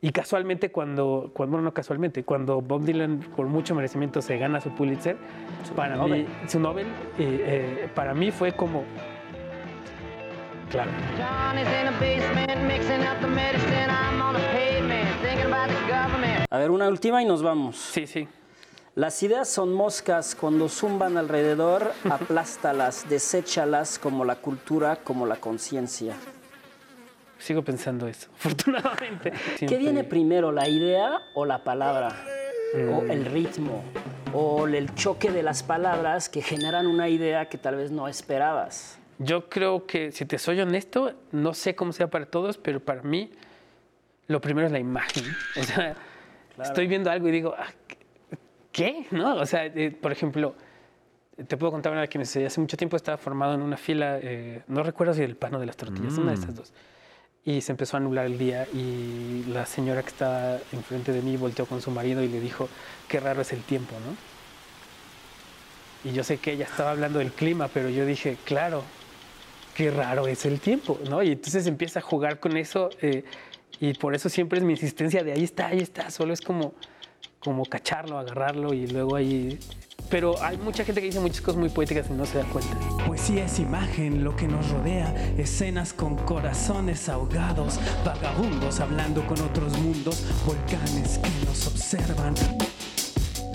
y 0.00 0.10
casualmente 0.10 0.70
cuando, 0.70 1.30
cuando, 1.32 1.52
bueno, 1.52 1.64
no 1.64 1.74
casualmente, 1.74 2.22
cuando 2.22 2.60
Bob 2.60 2.84
Dylan 2.84 3.20
por 3.34 3.46
mucho 3.46 3.74
merecimiento 3.74 4.20
se 4.20 4.36
gana 4.38 4.60
su 4.60 4.70
Pulitzer, 4.70 5.16
su 5.66 5.74
para 5.74 5.96
Nobel. 5.96 6.24
mí, 6.24 6.28
su 6.48 6.60
Nobel, 6.60 6.86
eh, 6.86 6.92
eh, 7.18 7.88
para 7.94 8.12
mí 8.12 8.30
fue 8.30 8.52
como, 8.52 8.84
claro. 10.70 10.90
A 16.50 16.58
ver, 16.58 16.70
una 16.70 16.88
última 16.88 17.22
y 17.22 17.26
nos 17.26 17.42
vamos. 17.42 17.76
Sí, 17.76 18.06
sí. 18.06 18.28
Las 18.94 19.22
ideas 19.22 19.48
son 19.48 19.72
moscas, 19.74 20.34
cuando 20.34 20.68
zumban 20.68 21.18
alrededor, 21.18 21.92
aplástalas, 22.10 23.08
deséchalas 23.08 23.98
como 23.98 24.24
la 24.24 24.36
cultura, 24.36 24.96
como 24.96 25.26
la 25.26 25.36
conciencia. 25.36 26.14
Sigo 27.38 27.62
pensando 27.62 28.08
eso, 28.08 28.28
afortunadamente. 28.38 29.32
¿Qué 29.58 29.76
viene 29.76 30.04
primero, 30.04 30.52
la 30.52 30.68
idea 30.68 31.20
o 31.34 31.44
la 31.44 31.62
palabra? 31.64 32.16
Mm. 32.74 32.88
O 32.92 33.02
el 33.02 33.24
ritmo, 33.26 33.84
o 34.32 34.66
el 34.66 34.94
choque 34.94 35.30
de 35.30 35.42
las 35.42 35.62
palabras 35.62 36.28
que 36.28 36.42
generan 36.42 36.86
una 36.86 37.08
idea 37.08 37.48
que 37.48 37.58
tal 37.58 37.76
vez 37.76 37.90
no 37.90 38.08
esperabas. 38.08 38.98
Yo 39.18 39.48
creo 39.48 39.86
que, 39.86 40.12
si 40.12 40.26
te 40.26 40.38
soy 40.38 40.60
honesto, 40.60 41.14
no 41.32 41.54
sé 41.54 41.74
cómo 41.74 41.92
sea 41.92 42.08
para 42.08 42.26
todos, 42.26 42.58
pero 42.58 42.80
para 42.80 43.02
mí 43.02 43.30
lo 44.26 44.40
primero 44.40 44.66
es 44.66 44.72
la 44.72 44.78
imagen. 44.78 45.24
O 45.58 45.62
sea, 45.62 45.96
claro. 46.54 46.70
estoy 46.70 46.86
viendo 46.86 47.10
algo 47.10 47.28
y 47.28 47.30
digo, 47.30 47.54
ah, 47.56 47.68
¿qué? 48.72 49.06
¿No? 49.10 49.36
O 49.36 49.46
sea, 49.46 49.64
eh, 49.66 49.90
por 49.90 50.12
ejemplo, 50.12 50.54
te 51.46 51.56
puedo 51.56 51.72
contar 51.72 51.92
una 51.92 52.06
que 52.06 52.18
hace 52.18 52.60
mucho 52.60 52.76
tiempo 52.76 52.96
estaba 52.96 53.16
formado 53.16 53.54
en 53.54 53.62
una 53.62 53.76
fila, 53.76 54.18
eh, 54.20 54.62
no 54.68 54.82
recuerdo 54.82 55.14
si 55.14 55.20
del 55.20 55.36
pan 55.36 55.54
o 55.54 55.60
de 55.60 55.66
las 55.66 55.76
tortillas, 55.76 56.14
mm. 56.14 56.20
una 56.20 56.32
de 56.32 56.38
esas 56.38 56.54
dos. 56.54 56.72
Y 57.46 57.60
se 57.60 57.72
empezó 57.72 57.96
a 57.96 58.00
nublar 58.00 58.26
el 58.26 58.36
día 58.36 58.66
y 58.74 59.44
la 59.48 59.64
señora 59.64 60.02
que 60.02 60.08
estaba 60.08 60.58
enfrente 60.72 61.12
de 61.12 61.22
mí 61.22 61.36
volteó 61.36 61.64
con 61.64 61.80
su 61.80 61.92
marido 61.92 62.22
y 62.22 62.28
le 62.28 62.40
dijo, 62.40 62.68
qué 63.08 63.20
raro 63.20 63.40
es 63.40 63.52
el 63.52 63.62
tiempo, 63.62 63.94
¿no? 64.04 64.16
Y 66.10 66.12
yo 66.12 66.24
sé 66.24 66.38
que 66.38 66.52
ella 66.52 66.64
estaba 66.64 66.90
hablando 66.90 67.20
del 67.20 67.30
clima, 67.30 67.68
pero 67.72 67.88
yo 67.88 68.04
dije, 68.04 68.36
claro, 68.44 68.82
qué 69.76 69.92
raro 69.92 70.26
es 70.26 70.44
el 70.44 70.58
tiempo, 70.58 70.98
¿no? 71.08 71.22
Y 71.22 71.32
entonces 71.32 71.68
empieza 71.68 72.00
a 72.00 72.02
jugar 72.02 72.40
con 72.40 72.56
eso 72.56 72.90
eh, 73.00 73.22
y 73.78 73.94
por 73.94 74.16
eso 74.16 74.28
siempre 74.28 74.58
es 74.58 74.64
mi 74.64 74.72
insistencia 74.72 75.22
de 75.22 75.32
ahí 75.32 75.44
está, 75.44 75.68
ahí 75.68 75.78
está, 75.78 76.10
solo 76.10 76.34
es 76.34 76.40
como, 76.40 76.74
como 77.40 77.64
cacharlo, 77.64 78.18
agarrarlo 78.18 78.74
y 78.74 78.86
luego 78.86 79.16
ahí 79.16 79.58
pero 80.10 80.40
hay 80.40 80.56
mucha 80.56 80.84
gente 80.84 81.00
que 81.00 81.08
dice 81.08 81.20
muchas 81.20 81.40
cosas 81.40 81.58
muy 81.58 81.68
poéticas 81.68 82.08
y 82.08 82.12
no 82.12 82.24
se 82.26 82.38
da 82.38 82.44
cuenta. 82.44 82.76
Poesía 83.06 83.46
es 83.46 83.58
imagen, 83.58 84.22
lo 84.22 84.36
que 84.36 84.46
nos 84.46 84.70
rodea, 84.70 85.12
escenas 85.36 85.92
con 85.92 86.16
corazones 86.16 87.08
ahogados, 87.08 87.80
vagabundos 88.04 88.78
hablando 88.78 89.26
con 89.26 89.40
otros 89.40 89.76
mundos, 89.78 90.24
volcanes 90.46 91.18
que 91.18 91.30
nos 91.44 91.66
observan. 91.66 92.34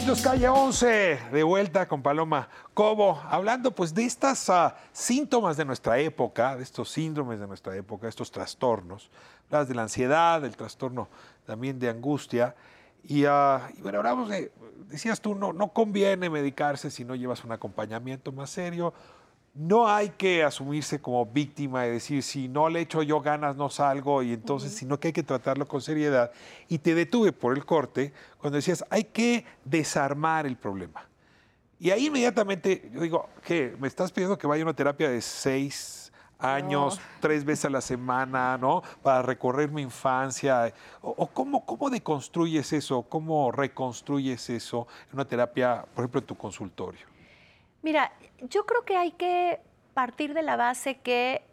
Nos 0.05 0.21
calle 0.21 0.49
11, 0.49 1.19
de 1.31 1.43
vuelta 1.43 1.87
con 1.87 2.01
Paloma 2.01 2.49
Cobo, 2.73 3.21
hablando 3.29 3.71
pues 3.71 3.93
de 3.93 4.03
estas 4.03 4.49
uh, 4.49 4.71
síntomas 4.91 5.55
de 5.57 5.63
nuestra 5.63 5.99
época, 5.99 6.57
de 6.57 6.63
estos 6.63 6.89
síndromes 6.89 7.39
de 7.39 7.47
nuestra 7.47 7.75
época, 7.77 8.09
estos 8.09 8.31
trastornos, 8.31 9.09
las 9.49 9.69
de 9.69 9.75
la 9.75 9.83
ansiedad, 9.83 10.41
del 10.41 10.57
trastorno 10.57 11.07
también 11.45 11.79
de 11.79 11.89
angustia. 11.89 12.55
Y, 13.03 13.25
uh, 13.25 13.59
y 13.77 13.81
bueno, 13.81 13.99
hablamos 13.99 14.29
de, 14.29 14.51
decías 14.87 15.21
tú, 15.21 15.35
no, 15.35 15.53
no 15.53 15.69
conviene 15.73 16.29
medicarse 16.29 16.91
si 16.91 17.03
no 17.03 17.15
llevas 17.15 17.43
un 17.43 17.51
acompañamiento 17.51 18.31
más 18.31 18.49
serio. 18.49 18.93
No 19.53 19.89
hay 19.89 20.09
que 20.09 20.43
asumirse 20.43 21.01
como 21.01 21.25
víctima 21.25 21.85
y 21.85 21.89
decir, 21.89 22.23
si 22.23 22.47
no 22.47 22.69
le 22.69 22.79
echo 22.79 23.03
yo 23.03 23.19
ganas, 23.19 23.57
no 23.57 23.69
salgo, 23.69 24.23
y 24.23 24.31
entonces, 24.31 24.71
uh 24.71 24.75
-huh. 24.75 24.79
sino 24.79 24.99
que 24.99 25.09
hay 25.09 25.13
que 25.13 25.23
tratarlo 25.23 25.67
con 25.67 25.81
seriedad. 25.81 26.31
Y 26.69 26.77
te 26.77 26.95
detuve 26.95 27.33
por 27.33 27.57
el 27.57 27.65
corte 27.65 28.13
cuando 28.37 28.55
decías, 28.55 28.85
hay 28.89 29.03
que 29.03 29.45
desarmar 29.65 30.45
el 30.45 30.55
problema. 30.55 31.05
Y 31.79 31.89
ahí 31.89 32.05
inmediatamente 32.05 32.89
yo 32.93 33.01
digo, 33.01 33.27
¿qué? 33.43 33.75
¿Me 33.77 33.89
estás 33.89 34.11
pidiendo 34.11 34.37
que 34.37 34.47
vaya 34.47 34.63
a 34.63 34.67
una 34.67 34.75
terapia 34.75 35.09
de 35.09 35.19
seis 35.19 36.00
años, 36.41 36.97
no. 36.97 37.19
tres 37.19 37.45
veces 37.45 37.65
a 37.65 37.69
la 37.69 37.81
semana, 37.81 38.57
¿no? 38.57 38.83
Para 39.01 39.21
recorrer 39.21 39.69
mi 39.69 39.81
infancia. 39.81 40.73
¿O, 41.01 41.09
o 41.17 41.27
cómo, 41.27 41.65
cómo 41.65 41.89
deconstruyes 41.89 42.73
eso? 42.73 43.03
¿Cómo 43.03 43.51
reconstruyes 43.51 44.49
eso 44.49 44.87
en 45.09 45.15
una 45.15 45.25
terapia, 45.25 45.85
por 45.93 46.03
ejemplo, 46.03 46.19
en 46.21 46.25
tu 46.27 46.35
consultorio? 46.35 47.05
Mira, 47.81 48.11
yo 48.41 48.65
creo 48.65 48.85
que 48.85 48.97
hay 48.97 49.11
que 49.11 49.59
partir 49.93 50.33
de 50.33 50.43
la 50.43 50.55
base 50.55 50.99
que, 50.99 51.43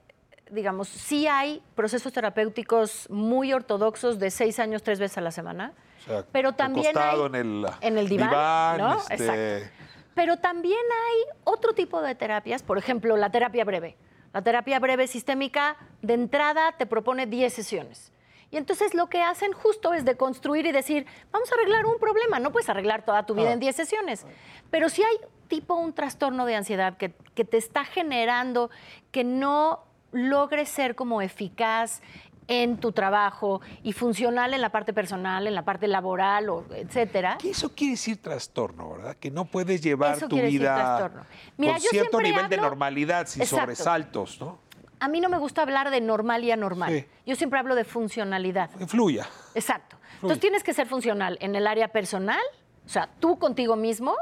digamos, 0.50 0.88
sí 0.88 1.26
hay 1.26 1.62
procesos 1.74 2.12
terapéuticos 2.12 3.08
muy 3.10 3.52
ortodoxos 3.52 4.18
de 4.18 4.30
seis 4.30 4.58
años, 4.58 4.82
tres 4.82 4.98
veces 4.98 5.18
a 5.18 5.20
la 5.22 5.30
semana. 5.30 5.72
O 6.00 6.04
sea, 6.04 6.24
pero 6.30 6.52
también 6.52 6.96
hay, 6.96 7.20
en 7.20 7.34
el, 7.34 7.66
en 7.80 7.98
el 7.98 8.08
diván, 8.08 8.30
diván 8.30 8.78
¿no? 8.78 8.98
este... 9.10 9.58
Exacto. 9.58 9.84
Pero 10.14 10.36
también 10.36 10.78
hay 10.78 11.38
otro 11.44 11.74
tipo 11.74 12.02
de 12.02 12.16
terapias, 12.16 12.64
por 12.64 12.76
ejemplo, 12.76 13.16
la 13.16 13.30
terapia 13.30 13.64
breve. 13.64 13.96
La 14.32 14.42
terapia 14.42 14.78
breve 14.78 15.06
sistémica 15.06 15.76
de 16.02 16.14
entrada 16.14 16.72
te 16.72 16.86
propone 16.86 17.26
10 17.26 17.52
sesiones. 17.52 18.12
Y 18.50 18.56
entonces 18.56 18.94
lo 18.94 19.08
que 19.08 19.22
hacen 19.22 19.52
justo 19.52 19.92
es 19.92 20.04
deconstruir 20.04 20.66
y 20.66 20.72
decir, 20.72 21.06
vamos 21.30 21.50
a 21.52 21.54
arreglar 21.54 21.84
un 21.86 21.98
problema. 21.98 22.38
No 22.38 22.50
puedes 22.50 22.68
arreglar 22.68 23.04
toda 23.04 23.26
tu 23.26 23.34
vida 23.34 23.50
ah. 23.50 23.52
en 23.52 23.60
10 23.60 23.76
sesiones. 23.76 24.26
Pero 24.70 24.88
si 24.88 25.02
hay 25.02 25.16
tipo 25.48 25.74
un 25.74 25.92
trastorno 25.92 26.46
de 26.46 26.54
ansiedad 26.54 26.96
que, 26.96 27.12
que 27.34 27.44
te 27.44 27.56
está 27.56 27.84
generando 27.84 28.70
que 29.10 29.24
no 29.24 29.84
logres 30.12 30.68
ser 30.70 30.94
como 30.94 31.20
eficaz 31.20 32.00
en 32.48 32.78
tu 32.78 32.92
trabajo 32.92 33.60
y 33.82 33.92
funcional 33.92 34.54
en 34.54 34.62
la 34.62 34.70
parte 34.70 34.92
personal, 34.92 35.46
en 35.46 35.54
la 35.54 35.64
parte 35.64 35.86
laboral, 35.86 36.48
o 36.48 36.64
etcétera. 36.74 37.36
Que 37.38 37.50
eso 37.50 37.74
quiere 37.74 37.92
decir 37.92 38.20
trastorno, 38.20 38.90
¿verdad? 38.94 39.16
Que 39.16 39.30
no 39.30 39.44
puedes 39.44 39.82
llevar 39.82 40.16
Eso 40.16 40.28
tu 40.28 40.40
vida. 40.40 41.12
Mira, 41.58 41.74
con 41.74 41.82
cierto 41.82 42.20
nivel 42.20 42.48
de 42.48 42.56
normalidad, 42.56 43.26
sin 43.26 43.42
Exacto. 43.42 43.64
sobresaltos, 43.64 44.40
¿no? 44.40 44.58
A 45.00 45.08
mí 45.08 45.20
no 45.20 45.28
me 45.28 45.38
gusta 45.38 45.62
hablar 45.62 45.90
de 45.90 46.00
normal 46.00 46.42
y 46.42 46.50
anormal. 46.50 46.92
Sí. 46.92 47.06
Yo 47.24 47.36
siempre 47.36 47.60
hablo 47.60 47.76
de 47.76 47.84
funcionalidad. 47.84 48.70
Fluya. 48.88 49.28
Exacto. 49.54 49.96
Entonces 50.14 50.40
tienes 50.40 50.64
que 50.64 50.74
ser 50.74 50.88
funcional 50.88 51.38
en 51.40 51.54
el 51.54 51.66
área 51.68 51.88
personal, 51.88 52.40
o 52.84 52.88
sea, 52.88 53.08
tú 53.20 53.38
contigo 53.38 53.76
mismo, 53.76 54.16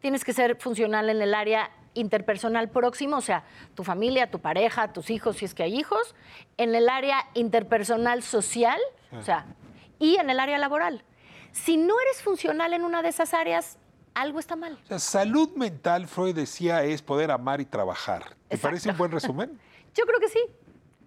tienes 0.00 0.24
que 0.24 0.32
ser 0.32 0.56
funcional 0.56 1.10
en 1.10 1.22
el 1.22 1.34
área 1.34 1.70
interpersonal 1.98 2.68
próximo, 2.70 3.16
o 3.16 3.20
sea, 3.20 3.44
tu 3.74 3.84
familia, 3.84 4.30
tu 4.30 4.38
pareja, 4.40 4.92
tus 4.92 5.10
hijos, 5.10 5.36
si 5.36 5.44
es 5.44 5.54
que 5.54 5.62
hay 5.62 5.76
hijos, 5.78 6.14
en 6.56 6.74
el 6.74 6.88
área 6.88 7.26
interpersonal 7.34 8.22
social, 8.22 8.80
o 9.12 9.22
sea, 9.22 9.46
y 9.98 10.16
en 10.16 10.30
el 10.30 10.40
área 10.40 10.58
laboral. 10.58 11.04
Si 11.52 11.76
no 11.76 11.98
eres 12.00 12.22
funcional 12.22 12.72
en 12.72 12.84
una 12.84 13.02
de 13.02 13.08
esas 13.08 13.34
áreas, 13.34 13.78
algo 14.14 14.38
está 14.38 14.56
mal. 14.56 14.78
O 14.84 14.86
sea, 14.86 14.98
salud 14.98 15.50
mental, 15.56 16.06
Freud 16.06 16.34
decía, 16.34 16.82
es 16.84 17.02
poder 17.02 17.30
amar 17.30 17.60
y 17.60 17.64
trabajar. 17.64 18.24
¿Te 18.48 18.56
Exacto. 18.56 18.62
parece 18.62 18.90
un 18.90 18.96
buen 18.98 19.10
resumen? 19.10 19.60
Yo 19.94 20.04
creo 20.04 20.20
que 20.20 20.28
sí. 20.28 20.40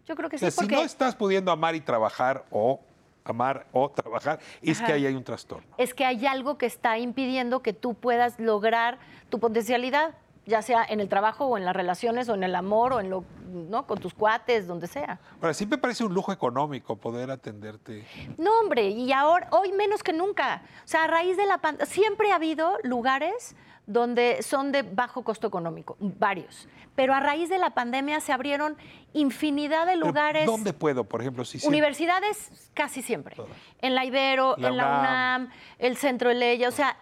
Yo 0.06 0.16
creo 0.16 0.30
que 0.30 0.36
O 0.36 0.40
sea, 0.40 0.50
sí, 0.52 0.56
si 0.56 0.62
porque 0.62 0.76
no 0.76 0.82
estás 0.82 1.16
pudiendo 1.16 1.52
amar 1.52 1.76
y 1.76 1.82
trabajar 1.82 2.46
o 2.50 2.82
amar 3.24 3.68
o 3.72 3.90
trabajar, 3.92 4.40
es 4.62 4.78
Ajá. 4.80 4.88
que 4.88 4.94
ahí 4.94 5.06
hay 5.06 5.14
un 5.16 5.24
trastorno. 5.24 5.68
es 5.78 5.94
que 5.94 6.06
hay 6.06 6.26
algo 6.26 6.58
que 6.58 6.66
está 6.66 6.98
impidiendo 6.98 7.62
que 7.62 7.72
tú 7.72 7.94
puedas 7.94 8.40
lograr 8.40 8.98
tu 9.30 9.40
potencialidad, 9.40 10.16
ya 10.46 10.62
sea 10.62 10.84
en 10.84 11.00
el 11.00 11.10
trabajo 11.10 11.46
o 11.46 11.58
en 11.58 11.66
las 11.66 11.76
relaciones 11.76 12.30
o 12.30 12.34
en 12.34 12.44
el 12.44 12.56
amor 12.56 12.94
o 12.94 13.00
en 13.00 13.10
lo, 13.10 13.24
¿no? 13.52 13.86
con 13.86 14.00
tus 14.00 14.14
cuates, 14.14 14.68
donde 14.68 14.88
sea. 14.88 15.20
Ahora, 15.40 15.54
siempre 15.54 15.78
parece 15.78 16.04
un 16.04 16.14
lujo 16.14 16.32
económico 16.32 16.96
poder 16.96 17.30
atenderte. 17.32 18.06
No, 18.38 18.52
hombre, 18.60 18.90
y 18.90 19.12
ahora, 19.12 19.48
hoy 19.52 19.72
menos 19.72 20.04
que 20.04 20.14
nunca. 20.14 20.64
O 20.84 20.88
sea, 20.88 21.06
a 21.06 21.08
raíz 21.08 21.38
de 21.38 21.46
la 21.46 21.60
pandemia, 21.60 21.86
siempre 21.86 22.32
ha 22.32 22.36
habido 22.36 22.78
lugares 22.84 23.56
donde 23.88 24.42
son 24.44 24.72
de 24.72 24.84
bajo 24.84 25.24
costo 25.24 25.48
económico, 25.48 25.98
varios. 26.00 26.68
Pero 26.96 27.14
a 27.14 27.20
raíz 27.20 27.50
de 27.50 27.58
la 27.58 27.72
pandemia 27.72 28.20
se 28.20 28.32
abrieron 28.34 28.76
infinidad 29.14 29.86
de 29.88 29.96
lugares. 29.96 30.46
¿Dónde 30.46 30.74
puedo, 30.74 31.04
por 31.06 31.22
ejemplo? 31.22 31.44
Si 31.46 31.60
se- 31.60 31.68
Universidades 31.68 32.70
casi 32.74 33.02
siempre. 33.02 33.36
En 33.80 33.96
la 33.96 34.06
Ibero, 34.06 34.56
La 34.58 34.68
en 34.70 34.78
la 34.78 34.86
UNAM. 34.86 35.00
UNAM, 35.42 35.50
el 35.80 35.98
Centro 35.98 36.30
de 36.30 36.36
Ley, 36.36 36.64
o 36.66 36.72
sea, 36.72 36.98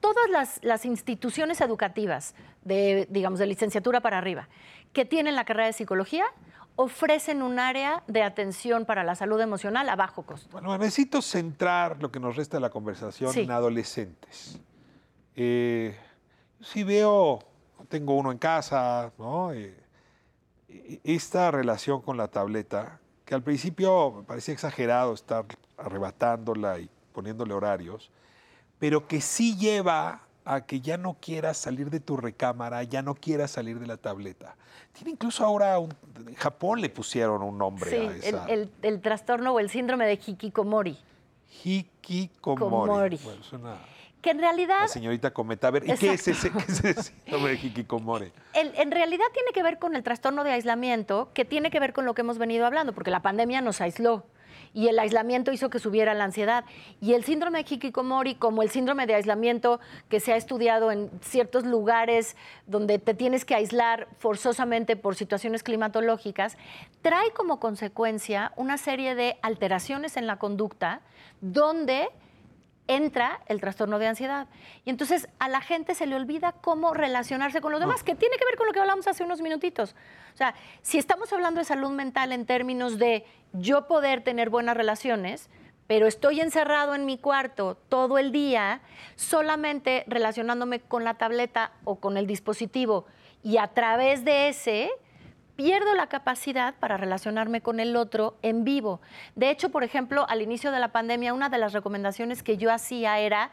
todas 0.00 0.28
las, 0.30 0.60
las 0.62 0.84
instituciones 0.84 1.60
educativas 1.60 2.34
de, 2.62 3.06
digamos, 3.10 3.38
de 3.38 3.46
licenciatura 3.46 4.00
para 4.00 4.18
arriba, 4.18 4.48
que 4.92 5.04
tienen 5.04 5.36
la 5.36 5.44
carrera 5.44 5.66
de 5.66 5.72
psicología, 5.74 6.24
ofrecen 6.76 7.42
un 7.42 7.58
área 7.60 8.02
de 8.08 8.22
atención 8.22 8.84
para 8.86 9.04
la 9.04 9.14
salud 9.14 9.40
emocional 9.40 9.88
a 9.88 9.94
bajo 9.96 10.22
costo. 10.24 10.48
Bueno, 10.52 10.76
necesito 10.78 11.22
centrar 11.22 12.02
lo 12.02 12.10
que 12.10 12.18
nos 12.18 12.34
resta 12.36 12.56
de 12.56 12.62
la 12.62 12.70
conversación 12.70 13.32
Sí. 13.32 13.42
en 13.42 13.50
adolescentes. 13.52 14.58
Eh, 15.36 15.96
sí 16.64 16.82
veo, 16.84 17.40
tengo 17.88 18.14
uno 18.16 18.32
en 18.32 18.38
casa, 18.38 19.12
¿no? 19.18 19.50
Esta 21.04 21.50
relación 21.50 22.00
con 22.00 22.16
la 22.16 22.28
tableta, 22.28 22.98
que 23.24 23.34
al 23.34 23.42
principio 23.42 24.12
me 24.12 24.22
parecía 24.22 24.54
exagerado 24.54 25.14
estar 25.14 25.44
arrebatándola 25.76 26.78
y 26.80 26.90
poniéndole 27.12 27.54
horarios, 27.54 28.10
pero 28.78 29.06
que 29.06 29.20
sí 29.20 29.56
lleva 29.56 30.22
a 30.44 30.60
que 30.62 30.80
ya 30.80 30.98
no 30.98 31.16
quieras 31.20 31.56
salir 31.56 31.88
de 31.90 32.00
tu 32.00 32.16
recámara, 32.16 32.82
ya 32.82 33.00
no 33.02 33.14
quieras 33.14 33.52
salir 33.52 33.78
de 33.78 33.86
la 33.86 33.96
tableta. 33.96 34.56
Tiene 34.92 35.12
incluso 35.12 35.44
ahora, 35.44 35.78
un- 35.78 35.94
en 36.26 36.34
Japón 36.34 36.80
le 36.80 36.90
pusieron 36.90 37.42
un 37.42 37.56
nombre 37.56 37.90
Sí, 37.90 37.96
a 37.96 38.00
el, 38.10 38.16
esa. 38.18 38.46
el- 38.46 38.70
el 38.82 39.00
trastorno 39.00 39.52
o 39.52 39.60
el 39.60 39.70
síndrome 39.70 40.06
de 40.06 40.14
hikikomori, 40.14 40.98
Hikikomori. 41.64 42.58
Komori. 42.60 43.20
Bueno, 43.24 43.42
suena 43.42 43.78
que 44.24 44.30
en 44.30 44.38
realidad 44.38 44.78
la 44.80 44.88
señorita 44.88 45.32
Cometa. 45.32 45.68
A 45.68 45.70
ver, 45.70 45.84
¿y 45.86 45.92
qué 45.98 46.14
es 46.14 46.26
ese, 46.26 46.50
qué 46.50 46.58
es 46.66 46.82
ese 46.82 47.12
de 47.26 47.54
Hikikomori? 47.62 48.32
El- 48.54 48.72
en 48.76 48.90
realidad 48.90 49.26
tiene 49.34 49.52
que 49.52 49.62
ver 49.62 49.78
con 49.78 49.94
el 49.94 50.02
trastorno 50.02 50.44
de 50.44 50.52
aislamiento, 50.52 51.28
que 51.34 51.44
tiene 51.44 51.70
que 51.70 51.78
ver 51.78 51.92
con 51.92 52.06
lo 52.06 52.14
que 52.14 52.22
hemos 52.22 52.38
venido 52.38 52.64
hablando, 52.64 52.94
porque 52.94 53.10
la 53.10 53.20
pandemia 53.20 53.60
nos 53.60 53.82
aisló 53.82 54.24
y 54.72 54.88
el 54.88 54.98
aislamiento 54.98 55.52
hizo 55.52 55.68
que 55.68 55.78
subiera 55.78 56.14
la 56.14 56.24
ansiedad. 56.24 56.64
Y 57.02 57.12
el 57.12 57.22
síndrome 57.22 57.62
de 57.62 57.74
Hikikomori, 57.74 58.36
como 58.36 58.62
el 58.62 58.70
síndrome 58.70 59.06
de 59.06 59.14
aislamiento 59.14 59.78
que 60.08 60.20
se 60.20 60.32
ha 60.32 60.36
estudiado 60.36 60.90
en 60.90 61.10
ciertos 61.20 61.64
lugares 61.66 62.34
donde 62.66 62.98
te 62.98 63.12
tienes 63.12 63.44
que 63.44 63.54
aislar 63.54 64.08
forzosamente 64.18 64.96
por 64.96 65.16
situaciones 65.16 65.62
climatológicas, 65.62 66.56
trae 67.02 67.30
como 67.32 67.60
consecuencia 67.60 68.52
una 68.56 68.78
serie 68.78 69.14
de 69.14 69.36
alteraciones 69.42 70.16
en 70.16 70.26
la 70.26 70.38
conducta 70.38 71.02
donde 71.42 72.08
entra 72.86 73.40
el 73.46 73.60
trastorno 73.60 73.98
de 73.98 74.06
ansiedad. 74.06 74.46
Y 74.84 74.90
entonces 74.90 75.28
a 75.38 75.48
la 75.48 75.60
gente 75.60 75.94
se 75.94 76.06
le 76.06 76.14
olvida 76.14 76.52
cómo 76.52 76.94
relacionarse 76.94 77.60
con 77.60 77.72
los 77.72 77.80
demás, 77.80 78.02
que 78.02 78.14
tiene 78.14 78.36
que 78.36 78.44
ver 78.44 78.56
con 78.56 78.66
lo 78.66 78.72
que 78.72 78.80
hablamos 78.80 79.06
hace 79.06 79.24
unos 79.24 79.40
minutitos. 79.40 79.94
O 80.34 80.36
sea, 80.36 80.54
si 80.82 80.98
estamos 80.98 81.32
hablando 81.32 81.60
de 81.60 81.64
salud 81.64 81.90
mental 81.90 82.32
en 82.32 82.46
términos 82.46 82.98
de 82.98 83.24
yo 83.52 83.86
poder 83.86 84.22
tener 84.22 84.50
buenas 84.50 84.76
relaciones, 84.76 85.48
pero 85.86 86.06
estoy 86.06 86.40
encerrado 86.40 86.94
en 86.94 87.04
mi 87.04 87.18
cuarto 87.18 87.76
todo 87.88 88.18
el 88.18 88.32
día, 88.32 88.80
solamente 89.16 90.04
relacionándome 90.06 90.80
con 90.80 91.04
la 91.04 91.14
tableta 91.14 91.72
o 91.84 91.96
con 91.96 92.16
el 92.16 92.26
dispositivo, 92.26 93.06
y 93.42 93.58
a 93.58 93.68
través 93.68 94.24
de 94.24 94.48
ese 94.48 94.90
pierdo 95.56 95.94
la 95.94 96.08
capacidad 96.08 96.74
para 96.74 96.96
relacionarme 96.96 97.60
con 97.60 97.80
el 97.80 97.96
otro 97.96 98.36
en 98.42 98.64
vivo. 98.64 99.00
De 99.34 99.50
hecho, 99.50 99.70
por 99.70 99.84
ejemplo, 99.84 100.26
al 100.28 100.42
inicio 100.42 100.72
de 100.72 100.80
la 100.80 100.88
pandemia, 100.88 101.34
una 101.34 101.48
de 101.48 101.58
las 101.58 101.72
recomendaciones 101.72 102.42
que 102.42 102.56
yo 102.56 102.72
hacía 102.72 103.18
era, 103.18 103.50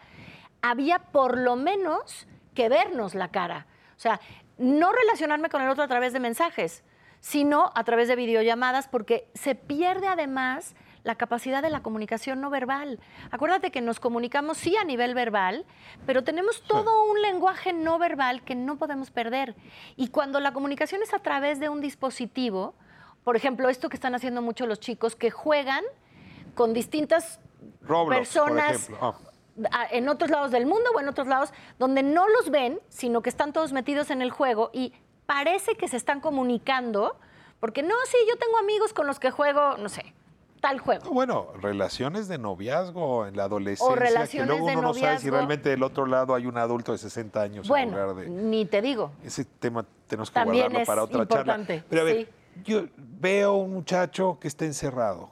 había 0.61 0.99
por 0.99 1.37
lo 1.37 1.55
menos 1.55 2.27
que 2.53 2.69
vernos 2.69 3.15
la 3.15 3.29
cara. 3.29 3.67
O 3.95 3.99
sea, 3.99 4.19
no 4.57 4.91
relacionarme 4.91 5.49
con 5.49 5.61
el 5.61 5.69
otro 5.69 5.83
a 5.83 5.87
través 5.87 6.13
de 6.13 6.19
mensajes, 6.19 6.83
sino 7.19 7.71
a 7.75 7.83
través 7.83 8.07
de 8.07 8.15
videollamadas, 8.15 8.87
porque 8.87 9.27
se 9.33 9.55
pierde 9.55 10.07
además 10.07 10.75
la 11.03 11.15
capacidad 11.15 11.61
de 11.61 11.69
la 11.69 11.81
comunicación 11.81 12.41
no 12.41 12.49
verbal. 12.49 12.99
Acuérdate 13.31 13.71
que 13.71 13.81
nos 13.81 13.99
comunicamos 13.99 14.57
sí 14.57 14.75
a 14.77 14.83
nivel 14.83 15.15
verbal, 15.15 15.65
pero 16.05 16.23
tenemos 16.23 16.61
todo 16.63 17.05
un 17.05 17.21
lenguaje 17.21 17.73
no 17.73 17.97
verbal 17.97 18.43
que 18.43 18.55
no 18.55 18.77
podemos 18.77 19.11
perder. 19.11 19.55
Y 19.95 20.09
cuando 20.09 20.39
la 20.39 20.53
comunicación 20.53 21.01
es 21.01 21.13
a 21.13 21.19
través 21.19 21.59
de 21.59 21.69
un 21.69 21.81
dispositivo, 21.81 22.75
por 23.23 23.35
ejemplo, 23.35 23.69
esto 23.69 23.89
que 23.89 23.95
están 23.95 24.15
haciendo 24.15 24.41
mucho 24.41 24.65
los 24.65 24.79
chicos, 24.79 25.15
que 25.15 25.31
juegan 25.31 25.83
con 26.55 26.73
distintas 26.73 27.39
Roblox, 27.81 28.17
personas. 28.17 28.89
Ah. 28.99 29.13
en 29.91 30.07
otros 30.07 30.31
lados 30.31 30.51
del 30.51 30.65
mundo 30.65 30.89
o 30.95 30.99
en 30.99 31.07
otros 31.07 31.27
lados 31.27 31.53
donde 31.77 32.03
no 32.03 32.27
los 32.29 32.49
ven, 32.49 32.79
sino 32.89 33.21
que 33.21 33.29
están 33.29 33.53
todos 33.53 33.73
metidos 33.73 34.09
en 34.09 34.21
el 34.21 34.31
juego 34.31 34.69
y 34.73 34.93
parece 35.25 35.75
que 35.75 35.87
se 35.87 35.97
están 35.97 36.19
comunicando, 36.19 37.17
porque 37.59 37.83
no, 37.83 37.95
sí, 38.05 38.17
yo 38.29 38.37
tengo 38.37 38.57
amigos 38.57 38.93
con 38.93 39.07
los 39.07 39.19
que 39.19 39.29
juego, 39.29 39.77
no 39.77 39.89
sé, 39.89 40.13
tal 40.61 40.79
juego. 40.79 41.11
Bueno, 41.11 41.47
relaciones 41.59 42.27
de 42.27 42.37
noviazgo 42.37 43.25
en 43.27 43.35
la 43.35 43.43
adolescencia, 43.45 43.95
relaciones 43.95 44.29
que 44.29 44.45
luego 44.45 44.67
de 44.67 44.77
uno 44.77 44.87
no 44.89 44.93
sabe 44.93 45.19
si 45.19 45.29
realmente 45.29 45.69
del 45.69 45.83
otro 45.83 46.05
lado 46.05 46.35
hay 46.35 46.45
un 46.45 46.57
adulto 46.57 46.91
de 46.91 46.99
60 46.99 47.41
años 47.41 47.65
en 47.65 47.69
Bueno, 47.69 47.91
lugar 47.91 48.15
de... 48.15 48.29
ni 48.29 48.65
te 48.65 48.81
digo. 48.81 49.11
Ese 49.23 49.43
tema 49.43 49.85
tenemos 50.07 50.29
que 50.29 50.35
También 50.35 50.65
guardarlo 50.71 50.79
es 50.81 50.87
para 50.87 51.03
otra 51.03 51.27
charla. 51.27 51.53
importante, 51.57 51.83
Pero 51.89 52.01
a 52.01 52.05
ver, 52.05 52.15
sí. 52.25 52.63
yo 52.63 52.85
veo 52.97 53.55
un 53.55 53.73
muchacho 53.73 54.37
que 54.39 54.47
está 54.47 54.65
encerrado, 54.65 55.31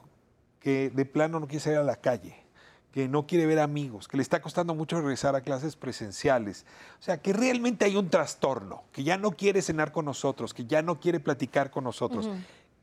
que 0.58 0.90
de 0.90 1.04
plano 1.06 1.40
no 1.40 1.46
quiere 1.46 1.60
salir 1.60 1.78
a 1.78 1.84
la 1.84 1.96
calle, 1.96 2.36
que 2.92 3.06
no 3.06 3.24
quiere 3.24 3.46
ver 3.46 3.60
amigos, 3.60 4.08
que 4.08 4.16
le 4.16 4.22
está 4.24 4.42
costando 4.42 4.74
mucho 4.74 4.96
regresar 5.00 5.36
a 5.36 5.42
clases 5.42 5.76
presenciales. 5.76 6.66
O 6.98 7.02
sea, 7.02 7.18
que 7.22 7.32
realmente 7.32 7.84
hay 7.84 7.94
un 7.94 8.10
trastorno, 8.10 8.82
que 8.90 9.04
ya 9.04 9.16
no 9.16 9.30
quiere 9.30 9.62
cenar 9.62 9.92
con 9.92 10.04
nosotros, 10.06 10.52
que 10.52 10.64
ya 10.64 10.82
no 10.82 10.98
quiere 10.98 11.20
platicar 11.20 11.70
con 11.70 11.84
nosotros. 11.84 12.28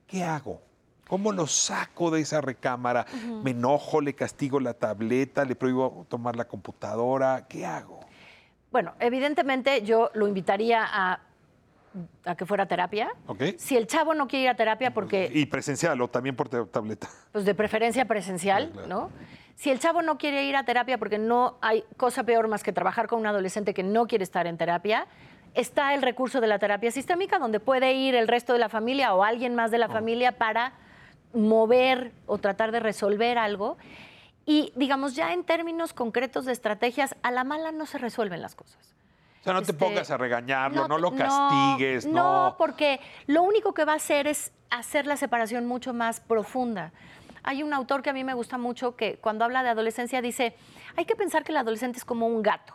¿Qué 0.08 0.24
hago? 0.24 0.62
¿Cómo 1.08 1.32
lo 1.32 1.48
saco 1.48 2.12
de 2.12 2.22
esa 2.22 2.42
recámara? 2.42 3.06
¿Me 3.44 3.52
enojo, 3.52 4.02
le 4.02 4.14
castigo 4.14 4.60
la 4.60 4.74
tableta, 4.74 5.46
le 5.46 5.56
prohíbo 5.56 6.06
tomar 6.10 6.36
la 6.36 6.46
computadora? 6.46 7.46
¿Qué 7.48 7.66
hago? 7.66 8.02
Bueno, 8.72 8.94
evidentemente 9.00 9.82
yo 9.84 10.12
lo 10.14 10.28
invitaría 10.28 10.84
a, 10.86 11.20
a 12.26 12.36
que 12.36 12.46
fuera 12.46 12.64
a 12.64 12.68
terapia. 12.68 13.10
¿Ok? 13.28 13.42
Si 13.58 13.78
el 13.78 13.88
chavo 13.88 14.14
no 14.14 14.28
quiere 14.28 14.44
ir 14.44 14.50
a 14.50 14.56
terapia 14.56 14.94
porque 14.94 15.32
Y 15.34 15.46
presencial 15.46 16.00
o 16.02 16.10
también 16.10 16.36
por 16.36 16.50
tableta. 16.68 17.08
pues 17.32 17.46
de 17.46 17.56
preferencia 17.56 18.06
presencial, 18.06 18.74
¿no? 18.88 19.10
Si 19.56 19.72
el 19.72 19.80
chavo 19.80 20.02
no 20.04 20.18
quiere 20.20 20.44
ir 20.44 20.56
a 20.56 20.66
terapia 20.66 20.98
porque 21.00 21.18
no 21.18 21.58
hay 21.62 21.84
cosa 21.96 22.24
peor 22.24 22.48
más 22.48 22.62
que 22.62 22.74
trabajar 22.74 23.08
con 23.08 23.20
un 23.20 23.26
adolescente 23.26 23.74
que 23.74 23.82
no 23.82 24.06
quiere 24.06 24.24
estar 24.24 24.46
en 24.46 24.58
terapia, 24.58 25.08
está 25.56 25.96
el 25.96 26.04
recurso 26.04 26.42
de 26.42 26.48
la 26.48 26.60
terapia 26.60 26.92
sistémica 26.92 27.40
donde 27.40 27.60
puede 27.60 27.94
ir 27.94 28.14
el 28.14 28.28
resto 28.28 28.54
de 28.54 28.60
la 28.60 28.70
familia 28.70 29.16
o 29.16 29.24
alguien 29.24 29.56
más 29.56 29.72
de 29.72 29.80
la 29.80 29.88
familia 29.90 30.38
para 30.38 30.74
mover 31.38 32.12
o 32.26 32.38
tratar 32.38 32.72
de 32.72 32.80
resolver 32.80 33.38
algo. 33.38 33.78
Y 34.46 34.72
digamos, 34.76 35.16
ya 35.16 35.34
en 35.34 35.44
términos 35.44 35.94
concretos 35.94 36.46
de 36.46 36.54
estrategias, 36.54 37.16
a 37.22 37.32
la 37.32 37.44
mala 37.44 37.72
no 37.72 37.86
se 37.86 37.98
resuelven 37.98 38.42
las 38.42 38.56
cosas. 38.56 38.96
O 39.42 39.44
sea, 39.44 39.54
no 39.54 39.62
te 39.62 39.72
Este, 39.72 39.86
pongas 39.86 40.10
a 40.12 40.18
regañarlo, 40.18 40.88
no, 40.88 40.98
lo 40.98 41.16
castigues, 41.16 42.06
no. 42.06 42.14
No, 42.50 42.56
porque 42.58 43.00
lo 43.28 43.44
único 43.44 43.74
que 43.74 43.86
va 43.86 43.94
a 43.94 43.98
hacer 43.98 44.28
es 44.28 44.52
hacer 44.70 45.06
la 45.06 45.16
separación 45.18 45.66
mucho 45.66 45.94
más 45.94 46.20
profunda. 46.20 46.92
Hay 47.44 47.64
un 47.64 47.74
autor 47.74 48.02
que 48.02 48.10
a 48.10 48.14
mí 48.14 48.24
me 48.24 48.34
gusta 48.34 48.58
mucho 48.58 48.96
que 48.96 49.18
cuando 49.18 49.46
habla 49.46 49.64
de 49.64 49.70
adolescencia 49.70 50.22
dice, 50.22 50.56
hay 50.98 51.06
que 51.06 51.16
pensar 51.16 51.44
que 51.44 51.52
el 51.52 51.58
adolescente 51.58 51.98
es 51.98 52.04
como 52.06 52.28
un 52.28 52.42
gato. 52.42 52.74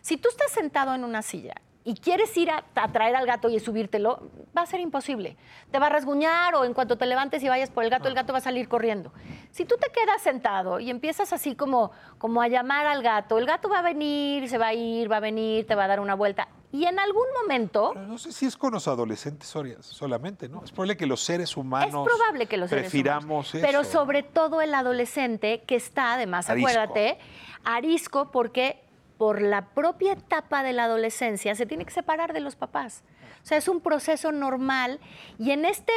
Si 0.00 0.16
tú 0.16 0.28
estás 0.28 0.50
sentado 0.50 0.94
en 0.94 1.04
una 1.04 1.20
silla 1.22 1.54
y 1.84 1.94
quieres 1.94 2.34
ir 2.36 2.50
a, 2.50 2.64
a 2.74 2.92
traer 2.92 3.14
al 3.14 3.26
gato 3.26 3.50
y 3.50 3.60
subírtelo, 3.60 4.22
va 4.56 4.62
a 4.62 4.66
ser 4.66 4.80
imposible. 4.80 5.36
Te 5.70 5.78
va 5.78 5.86
a 5.86 5.90
rasguñar 5.90 6.54
o 6.54 6.64
en 6.64 6.72
cuanto 6.72 6.96
te 6.96 7.06
levantes 7.06 7.42
y 7.42 7.48
vayas 7.48 7.70
por 7.70 7.84
el 7.84 7.90
gato, 7.90 8.08
el 8.08 8.14
gato 8.14 8.32
va 8.32 8.38
a 8.38 8.42
salir 8.42 8.68
corriendo. 8.68 9.12
Si 9.50 9.64
tú 9.64 9.76
te 9.78 9.90
quedas 9.90 10.22
sentado 10.22 10.80
y 10.80 10.90
empiezas 10.90 11.32
así 11.32 11.54
como, 11.54 11.92
como 12.18 12.40
a 12.40 12.48
llamar 12.48 12.86
al 12.86 13.02
gato, 13.02 13.38
el 13.38 13.46
gato 13.46 13.68
va 13.68 13.80
a 13.80 13.82
venir, 13.82 14.48
se 14.48 14.56
va 14.56 14.68
a 14.68 14.74
ir, 14.74 15.10
va 15.12 15.18
a 15.18 15.20
venir, 15.20 15.66
te 15.66 15.74
va 15.74 15.84
a 15.84 15.88
dar 15.88 16.00
una 16.00 16.14
vuelta. 16.14 16.48
Y 16.72 16.86
en 16.86 16.98
algún 16.98 17.26
momento... 17.40 17.90
Pero 17.94 18.06
no 18.06 18.18
sé 18.18 18.32
si 18.32 18.46
es 18.46 18.56
con 18.56 18.72
los 18.72 18.88
adolescentes 18.88 19.48
solamente, 19.80 20.48
¿no? 20.48 20.64
Es 20.64 20.72
probable 20.72 20.96
que 20.96 21.06
los 21.06 21.20
seres 21.20 21.56
humanos 21.56 22.08
Es 22.08 22.16
probable 22.16 22.46
que 22.46 22.56
los 22.56 22.68
seres 22.68 22.86
prefiramos 22.86 23.24
humanos, 23.24 23.54
eso. 23.54 23.64
Pero 23.64 23.84
sobre 23.84 24.24
todo 24.24 24.60
el 24.60 24.74
adolescente 24.74 25.62
que 25.68 25.76
está, 25.76 26.14
además, 26.14 26.50
Arisco. 26.50 26.68
acuérdate, 26.68 27.18
arisco 27.62 28.32
porque 28.32 28.83
por 29.24 29.40
la 29.40 29.70
propia 29.70 30.12
etapa 30.12 30.62
de 30.62 30.74
la 30.74 30.84
adolescencia 30.84 31.54
se 31.54 31.64
tiene 31.64 31.86
que 31.86 31.92
separar 31.92 32.34
de 32.34 32.40
los 32.40 32.56
papás. 32.56 33.02
O 33.42 33.46
sea, 33.46 33.56
es 33.56 33.68
un 33.68 33.80
proceso 33.80 34.32
normal 34.32 35.00
y 35.38 35.52
en 35.52 35.64
este 35.64 35.94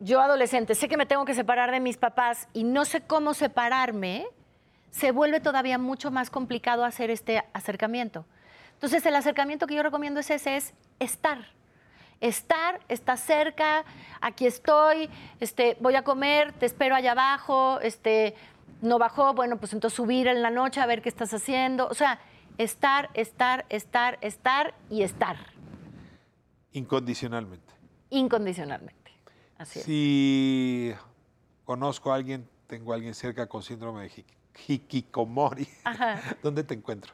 yo 0.00 0.18
adolescente 0.18 0.74
sé 0.74 0.88
que 0.88 0.96
me 0.96 1.04
tengo 1.04 1.26
que 1.26 1.34
separar 1.34 1.70
de 1.70 1.78
mis 1.78 1.98
papás 1.98 2.48
y 2.54 2.64
no 2.64 2.86
sé 2.86 3.02
cómo 3.02 3.34
separarme, 3.34 4.26
se 4.90 5.10
vuelve 5.10 5.40
todavía 5.40 5.76
mucho 5.76 6.10
más 6.10 6.30
complicado 6.30 6.86
hacer 6.86 7.10
este 7.10 7.44
acercamiento. 7.52 8.24
Entonces, 8.72 9.04
el 9.04 9.14
acercamiento 9.14 9.66
que 9.66 9.74
yo 9.74 9.82
recomiendo 9.82 10.18
es 10.20 10.30
ese, 10.30 10.56
es 10.56 10.72
estar. 11.00 11.44
Estar, 12.22 12.80
está 12.88 13.18
cerca, 13.18 13.84
aquí 14.22 14.46
estoy, 14.46 15.10
este, 15.38 15.76
voy 15.80 15.96
a 15.96 16.02
comer, 16.02 16.54
te 16.54 16.64
espero 16.64 16.94
allá 16.94 17.12
abajo, 17.12 17.78
este, 17.82 18.36
no 18.82 18.98
bajó, 18.98 19.32
bueno, 19.32 19.56
pues 19.56 19.72
entonces 19.72 19.96
subir 19.96 20.26
en 20.26 20.42
la 20.42 20.50
noche 20.50 20.80
a 20.80 20.86
ver 20.86 21.00
qué 21.02 21.08
estás 21.08 21.32
haciendo. 21.32 21.88
O 21.88 21.94
sea, 21.94 22.20
estar, 22.58 23.08
estar, 23.14 23.64
estar, 23.70 24.18
estar 24.20 24.74
y 24.90 25.02
estar 25.02 25.36
Incondicionalmente. 26.72 27.72
incondicionalmente. 28.10 29.12
Así 29.58 29.78
es. 29.78 29.84
Si 29.84 30.92
conozco 31.64 32.12
a 32.12 32.16
alguien, 32.16 32.48
tengo 32.66 32.92
a 32.92 32.96
alguien 32.96 33.14
cerca 33.14 33.46
con 33.46 33.62
síndrome 33.62 34.02
de 34.02 34.10
hik- 34.10 34.24
hikikomori, 34.68 35.68
Ajá. 35.84 36.20
¿dónde 36.42 36.64
te 36.64 36.74
encuentro? 36.74 37.12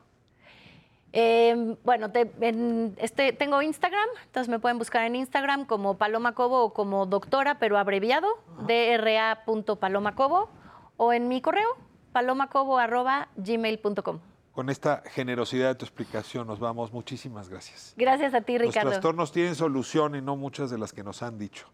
Eh, 1.12 1.76
bueno, 1.84 2.10
te- 2.10 2.30
en 2.40 2.94
este, 2.98 3.32
tengo 3.32 3.62
Instagram, 3.62 4.08
entonces 4.26 4.48
me 4.50 4.58
pueden 4.58 4.78
buscar 4.78 5.04
en 5.06 5.16
Instagram 5.16 5.64
como 5.64 5.96
Paloma 5.96 6.34
Cobo 6.34 6.62
o 6.64 6.72
como 6.74 7.06
doctora, 7.06 7.58
pero 7.58 7.78
abreviado, 7.78 8.28
dra.palomacobo, 8.66 10.50
o 10.99 11.14
en 11.14 11.28
mi 11.28 11.40
correo, 11.40 11.68
palomacobo.gmail.com. 12.12 14.20
Con 14.53 14.70
esta 14.70 15.03
generosidad 15.07 15.68
de 15.68 15.74
tu 15.76 15.84
explicación 15.84 16.46
nos 16.46 16.59
vamos. 16.59 16.92
Muchísimas 16.92 17.49
gracias. 17.49 17.94
Gracias 17.96 18.34
a 18.34 18.40
ti, 18.42 18.59
Los 18.59 18.68
Ricardo. 18.68 18.90
trastornos 18.90 19.32
tienen 19.32 19.55
solución 19.55 20.16
y 20.16 20.20
no 20.20 20.36
muchas 20.36 20.68
de 20.68 20.76
las 20.78 20.92
que 20.92 21.05
nos 21.05 21.22
han 21.22 21.38
dicho. 21.38 21.66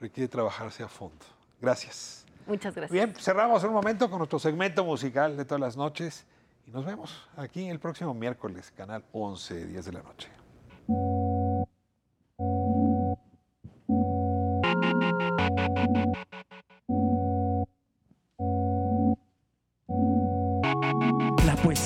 Requiere 0.00 0.28
trabajarse 0.28 0.84
a 0.84 0.88
fondo. 0.88 1.26
Gracias. 1.60 2.24
Muchas 2.46 2.74
gracias. 2.74 2.92
Bien, 2.92 3.12
cerramos 3.16 3.64
un 3.64 3.72
momento 3.72 4.08
con 4.08 4.18
nuestro 4.18 4.38
segmento 4.38 4.84
musical 4.84 5.36
de 5.36 5.44
todas 5.44 5.60
las 5.60 5.76
noches 5.76 6.24
y 6.66 6.70
nos 6.70 6.84
vemos 6.84 7.28
aquí 7.36 7.68
el 7.68 7.80
próximo 7.80 8.14
miércoles, 8.14 8.72
canal 8.76 9.04
11, 9.12 9.66
10 9.66 9.84
de 9.84 9.92
la 9.92 10.02
noche. 10.02 10.28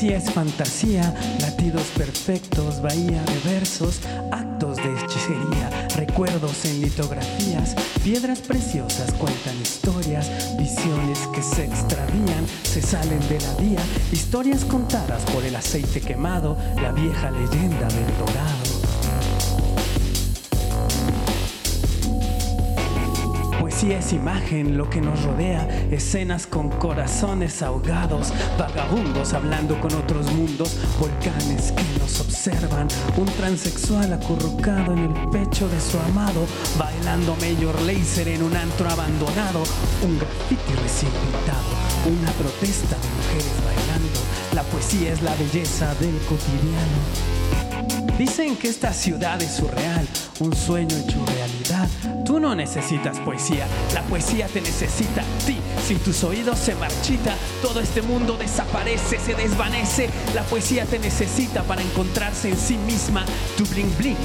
Poesía 0.02 0.18
es 0.18 0.32
fantasía, 0.32 1.14
latidos 1.38 1.84
perfectos, 1.96 2.82
bahía 2.82 3.22
de 3.22 3.50
versos, 3.52 4.00
actos 4.32 4.78
de 4.78 4.92
hechicería, 4.98 5.86
recuerdos 5.94 6.64
en 6.64 6.80
litografías, 6.80 7.76
piedras 8.02 8.40
preciosas 8.40 9.12
cuentan 9.12 9.54
historias, 9.62 10.56
visiones 10.58 11.20
que 11.32 11.40
se 11.40 11.66
extravían, 11.66 12.44
se 12.64 12.82
salen 12.82 13.20
de 13.28 13.40
la 13.42 13.54
vía, 13.54 13.82
historias 14.10 14.64
contadas 14.64 15.22
por 15.30 15.44
el 15.44 15.54
aceite 15.54 16.00
quemado, 16.00 16.56
la 16.82 16.90
vieja 16.90 17.30
leyenda 17.30 17.86
del 17.86 18.18
dorado. 18.18 18.61
Poesía 23.82 23.98
es 23.98 24.12
imagen, 24.12 24.78
lo 24.78 24.88
que 24.88 25.00
nos 25.00 25.24
rodea, 25.24 25.66
escenas 25.90 26.46
con 26.46 26.68
corazones 26.68 27.62
ahogados, 27.62 28.32
vagabundos 28.56 29.32
hablando 29.32 29.80
con 29.80 29.92
otros 29.92 30.30
mundos, 30.34 30.78
volcanes 31.00 31.72
que 31.72 31.98
nos 31.98 32.20
observan, 32.20 32.86
un 33.16 33.26
transexual 33.26 34.12
acurrucado 34.12 34.92
en 34.92 34.98
el 35.00 35.30
pecho 35.30 35.68
de 35.68 35.80
su 35.80 35.98
amado, 35.98 36.46
bailando 36.78 37.34
Major 37.40 37.82
Lazer 37.82 38.28
en 38.28 38.44
un 38.44 38.56
antro 38.56 38.88
abandonado, 38.88 39.64
un 40.04 40.16
graffiti 40.16 40.74
recién 40.80 41.10
pintado, 41.10 41.74
una 42.06 42.30
protesta 42.34 42.94
de 42.94 43.08
mujeres 43.16 43.64
bailando, 43.64 44.20
la 44.54 44.62
poesía 44.62 45.12
es 45.12 45.22
la 45.22 45.34
belleza 45.34 45.92
del 45.96 46.16
cotidiano. 46.28 47.41
Dicen 48.18 48.56
que 48.56 48.68
esta 48.68 48.92
ciudad 48.92 49.40
es 49.42 49.52
surreal, 49.52 50.06
un 50.40 50.54
sueño 50.54 50.96
hecho 50.96 51.24
realidad. 51.34 51.88
Tú 52.24 52.38
no 52.38 52.54
necesitas 52.54 53.18
poesía, 53.20 53.66
la 53.94 54.02
poesía 54.02 54.46
te 54.48 54.60
necesita 54.60 55.22
a 55.22 55.46
ti. 55.46 55.58
Sin 55.86 55.98
tus 55.98 56.22
oídos 56.22 56.58
se 56.58 56.74
marchita, 56.74 57.34
todo 57.62 57.80
este 57.80 58.02
mundo 58.02 58.36
desaparece, 58.36 59.18
se 59.18 59.34
desvanece. 59.34 60.10
La 60.34 60.42
poesía 60.42 60.84
te 60.84 60.98
necesita 60.98 61.62
para 61.64 61.82
encontrarse 61.82 62.50
en 62.50 62.58
sí 62.58 62.76
misma. 62.76 63.24
Tu 63.56 63.64
blink 63.66 63.96
blink, 63.98 64.18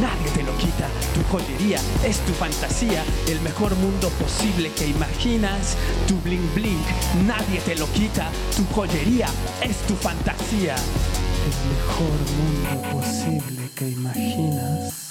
nadie 0.00 0.30
te 0.34 0.42
lo 0.42 0.56
quita. 0.58 0.88
Tu 1.14 1.22
joyería 1.30 1.80
es 2.06 2.18
tu 2.20 2.32
fantasía, 2.34 3.02
el 3.28 3.40
mejor 3.40 3.74
mundo 3.76 4.10
posible 4.20 4.70
que 4.72 4.86
imaginas. 4.86 5.76
Tu 6.06 6.20
blink 6.20 6.54
blink, 6.54 6.86
nadie 7.26 7.60
te 7.60 7.74
lo 7.74 7.90
quita. 7.92 8.30
Tu 8.56 8.64
joyería 8.74 9.26
es 9.62 9.76
tu 9.86 9.96
fantasía. 9.96 10.76
El 11.44 11.50
mejor 11.68 12.18
mundo 12.38 12.90
posible 12.90 13.68
que 13.74 13.90
imaginas. 13.90 15.03